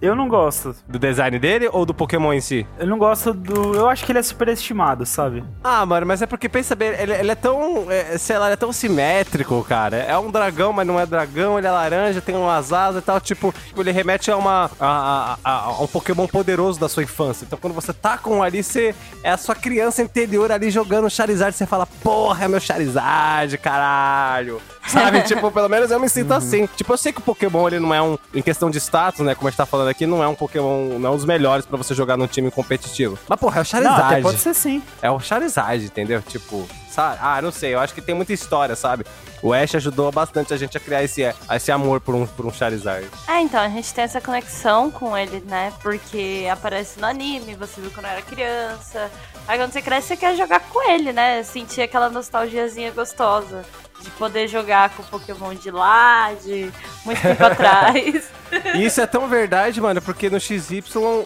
[0.01, 0.75] Eu não gosto.
[0.87, 2.67] do design dele ou do Pokémon em si?
[2.79, 3.75] Eu não gosto do.
[3.75, 5.43] Eu acho que ele é superestimado, sabe?
[5.65, 8.55] Ah, mano, mas é porque pensa bem, ele, ele é tão, é, sei lá, ele
[8.55, 9.97] é tão simétrico, cara.
[9.97, 13.21] É um dragão, mas não é dragão, ele é laranja, tem umas asas e tal,
[13.21, 17.45] tipo, ele remete a uma a, a- a- a um Pokémon poderoso da sua infância.
[17.45, 21.09] Então quando você tá com um ali, você é a sua criança interior ali jogando
[21.11, 24.61] Charizard, você fala, porra, é meu Charizard, caralho.
[24.89, 25.23] Sabe?
[25.23, 26.67] tipo, pelo menos eu me sinto assim.
[26.77, 29.35] Tipo, eu sei que o Pokémon ele não é um, em questão de status, né,
[29.35, 31.67] como a gente tá falando aqui, não é um Pokémon, não é um dos melhores
[31.67, 33.19] pra você jogar num time competitivo.
[33.29, 34.03] Mas porra, é o Não, Charizard.
[34.15, 34.83] até pode ser sim.
[35.03, 36.23] É o Charizard, entendeu?
[36.23, 37.19] Tipo, sabe?
[37.21, 39.05] Ah, não sei, eu acho que tem muita história, sabe?
[39.43, 42.53] O Ash ajudou bastante a gente a criar esse, esse amor por um, por um
[42.53, 43.07] Charizard.
[43.29, 45.73] É, então, a gente tem essa conexão com ele, né?
[45.83, 49.11] Porque aparece no anime, você viu quando era criança.
[49.47, 51.43] Aí quando você cresce, você quer jogar com ele, né?
[51.43, 53.63] Sentir aquela nostalgiazinha gostosa.
[54.03, 56.71] De poder jogar com o Pokémon de lá, de
[57.05, 58.31] muito tempo atrás.
[58.79, 60.83] Isso é tão verdade, mano, porque no XY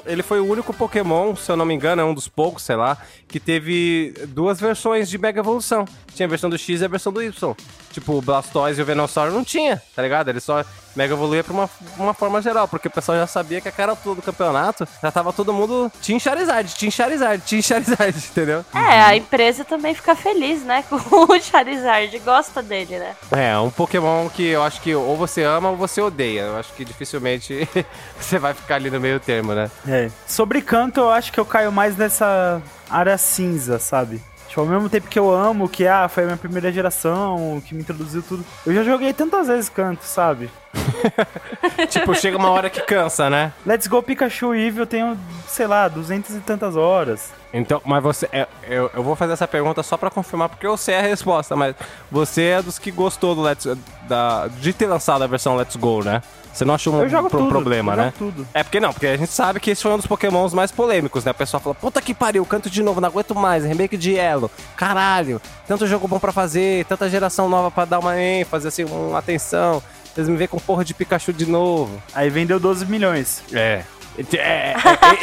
[0.07, 2.77] ele foi o único Pokémon, se eu não me engano, é um dos poucos, sei
[2.77, 2.97] lá,
[3.29, 5.85] que teve duas versões de Mega Evolução.
[6.15, 7.55] Tinha a versão do X e a versão do Y.
[7.93, 10.29] Tipo, o Blastoise e o Venusaur não tinha, tá ligado?
[10.29, 10.65] Ele só
[11.01, 13.97] Mega evoluía pra uma, uma forma geral, porque o pessoal já sabia que a cara
[13.97, 18.63] toda do campeonato já tava todo mundo Team Charizard, Team Charizard, Team Charizard, entendeu?
[18.75, 20.85] É, a empresa também fica feliz, né?
[20.91, 23.17] Com o Charizard, gosta dele, né?
[23.31, 26.43] É, um Pokémon que eu acho que ou você ama ou você odeia.
[26.43, 27.67] Eu acho que dificilmente
[28.21, 29.71] você vai ficar ali no meio termo, né?
[29.89, 30.11] É.
[30.27, 32.61] Sobre canto, eu acho que eu caio mais nessa
[32.91, 34.21] área cinza, sabe?
[34.51, 37.73] Tipo, ao mesmo tempo que eu amo, que ah, foi a minha primeira geração, que
[37.73, 38.45] me introduziu tudo.
[38.67, 40.51] Eu já joguei tantas vezes canto, sabe?
[41.89, 43.53] tipo, chega uma hora que cansa, né?
[43.65, 45.17] Let's Go Pikachu Eevee eu tenho,
[45.47, 47.31] sei lá, duzentas e tantas horas.
[47.55, 48.29] Então, mas você.
[48.33, 51.55] é, eu, eu vou fazer essa pergunta só pra confirmar, porque eu sei a resposta,
[51.55, 51.77] mas
[52.11, 53.69] você é dos que gostou do Let's.
[54.09, 56.23] Da, de ter lançado a versão Let's Go, né?
[56.53, 58.03] Você não achou um pro- tudo, problema, eu né?
[58.19, 58.49] jogo tudo.
[58.53, 61.25] É porque não, porque a gente sabe que esse foi um dos pokémons mais polêmicos,
[61.25, 61.31] né?
[61.31, 64.51] O pessoal fala, puta que pariu, canto de novo, não aguento mais, remake de Elo,
[64.77, 69.19] caralho, tanto jogo bom pra fazer, tanta geração nova pra dar uma ênfase, assim, uma
[69.19, 69.83] atenção,
[70.13, 72.03] vocês me veem com porra de Pikachu de novo.
[72.15, 73.43] Aí vendeu 12 milhões.
[73.53, 73.83] É.
[74.35, 74.75] É, é,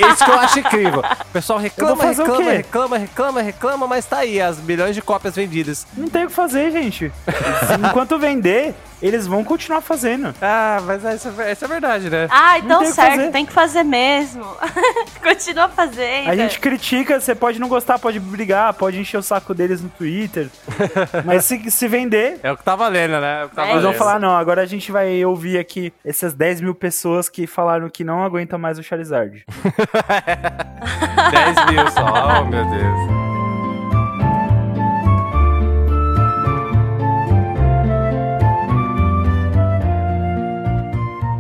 [0.02, 1.02] é isso que eu acho incrível.
[1.02, 5.86] O pessoal reclama, reclama, reclama, reclama, reclama, mas tá aí, as milhões de cópias vendidas.
[5.96, 7.12] Não tem o que fazer, gente.
[7.86, 10.34] Enquanto vender, eles vão continuar fazendo.
[10.42, 12.28] Ah, mas isso é, isso é verdade, né?
[12.32, 13.32] Ah, então tem certo, fazer.
[13.32, 14.44] tem que fazer mesmo.
[15.22, 16.30] Continua fazendo.
[16.30, 19.90] A gente critica, você pode não gostar, pode brigar, pode encher o saco deles no
[19.90, 20.50] Twitter.
[21.26, 23.42] Mas se, se vender, É o que tá valendo, né?
[23.42, 23.98] É o que tá É eles vão valendo.
[24.00, 28.04] falar, não, agora a gente vai ouvir aqui essas 10 mil pessoas que falaram que
[28.04, 29.46] não aguentam mais o Charizard.
[31.32, 33.27] 10 mil só, oh meu Deus.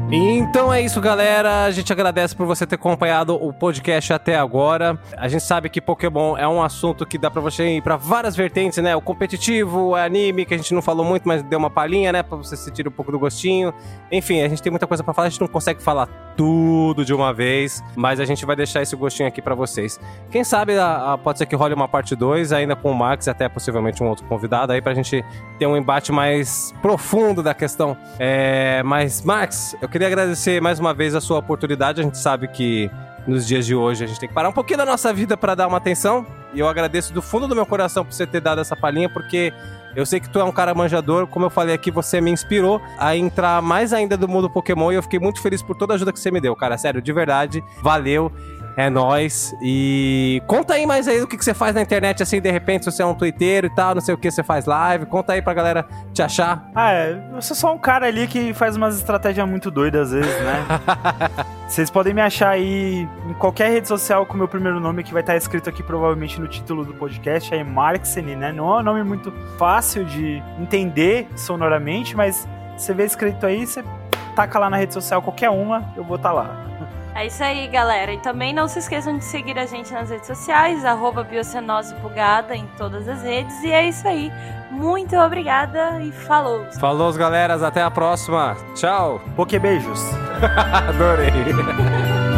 [0.09, 1.65] Então é isso, galera.
[1.65, 4.97] A gente agradece por você ter acompanhado o podcast até agora.
[5.17, 8.33] A gente sabe que Pokémon é um assunto que dá pra você ir pra várias
[8.33, 8.95] vertentes, né?
[8.95, 12.23] O competitivo, o anime, que a gente não falou muito, mas deu uma palhinha, né?
[12.23, 13.73] Pra você sentir um pouco do gostinho.
[14.09, 17.13] Enfim, a gente tem muita coisa pra falar, a gente não consegue falar tudo de
[17.13, 19.99] uma vez, mas a gente vai deixar esse gostinho aqui pra vocês.
[20.31, 23.25] Quem sabe a- a- pode ser que role uma parte 2, ainda com o Max
[23.25, 25.25] e até possivelmente um outro convidado aí pra gente
[25.57, 27.97] ter um embate mais profundo da questão.
[28.19, 31.99] É, mas, Max, eu queria agradecer mais uma vez a sua oportunidade.
[31.99, 32.89] A gente sabe que
[33.25, 35.55] nos dias de hoje a gente tem que parar um pouquinho da nossa vida para
[35.55, 36.25] dar uma atenção.
[36.53, 39.51] E eu agradeço do fundo do meu coração por você ter dado essa palhinha, porque
[39.95, 41.27] eu sei que tu é um cara manjador.
[41.27, 44.95] Como eu falei aqui, você me inspirou a entrar mais ainda do mundo Pokémon e
[44.95, 46.77] eu fiquei muito feliz por toda a ajuda que você me deu, cara.
[46.77, 47.63] Sério, de verdade.
[47.81, 48.31] Valeu.
[48.77, 49.55] É nóis.
[49.59, 52.85] E conta aí mais aí do que, que você faz na internet, assim, de repente,
[52.85, 55.07] se você é um twitteiro e tal, não sei o que, você faz live.
[55.07, 56.69] Conta aí pra galera te achar.
[56.75, 60.19] Ah, é, eu sou só um cara ali que faz umas estratégias muito doidas às
[60.19, 60.65] vezes, né?
[61.67, 65.11] Vocês podem me achar aí em qualquer rede social com o meu primeiro nome, que
[65.11, 68.51] vai estar escrito aqui provavelmente no título do podcast, é Marxene, né?
[68.51, 72.47] Não é um nome muito fácil de entender sonoramente, mas
[72.77, 73.83] você vê escrito aí, você
[74.35, 76.76] taca lá na rede social qualquer uma, eu vou estar lá.
[77.17, 78.13] É isso aí, galera.
[78.13, 82.55] E também não se esqueçam de seguir a gente nas redes sociais, arroba Biocenose Bugada
[82.55, 83.59] em todas as redes.
[83.63, 84.31] E é isso aí.
[84.69, 86.63] Muito obrigada e falou!
[86.79, 87.63] Falou, galeras.
[87.63, 88.55] Até a próxima.
[88.75, 89.19] Tchau.
[89.35, 89.99] Poké beijos.
[90.87, 91.31] Adorei.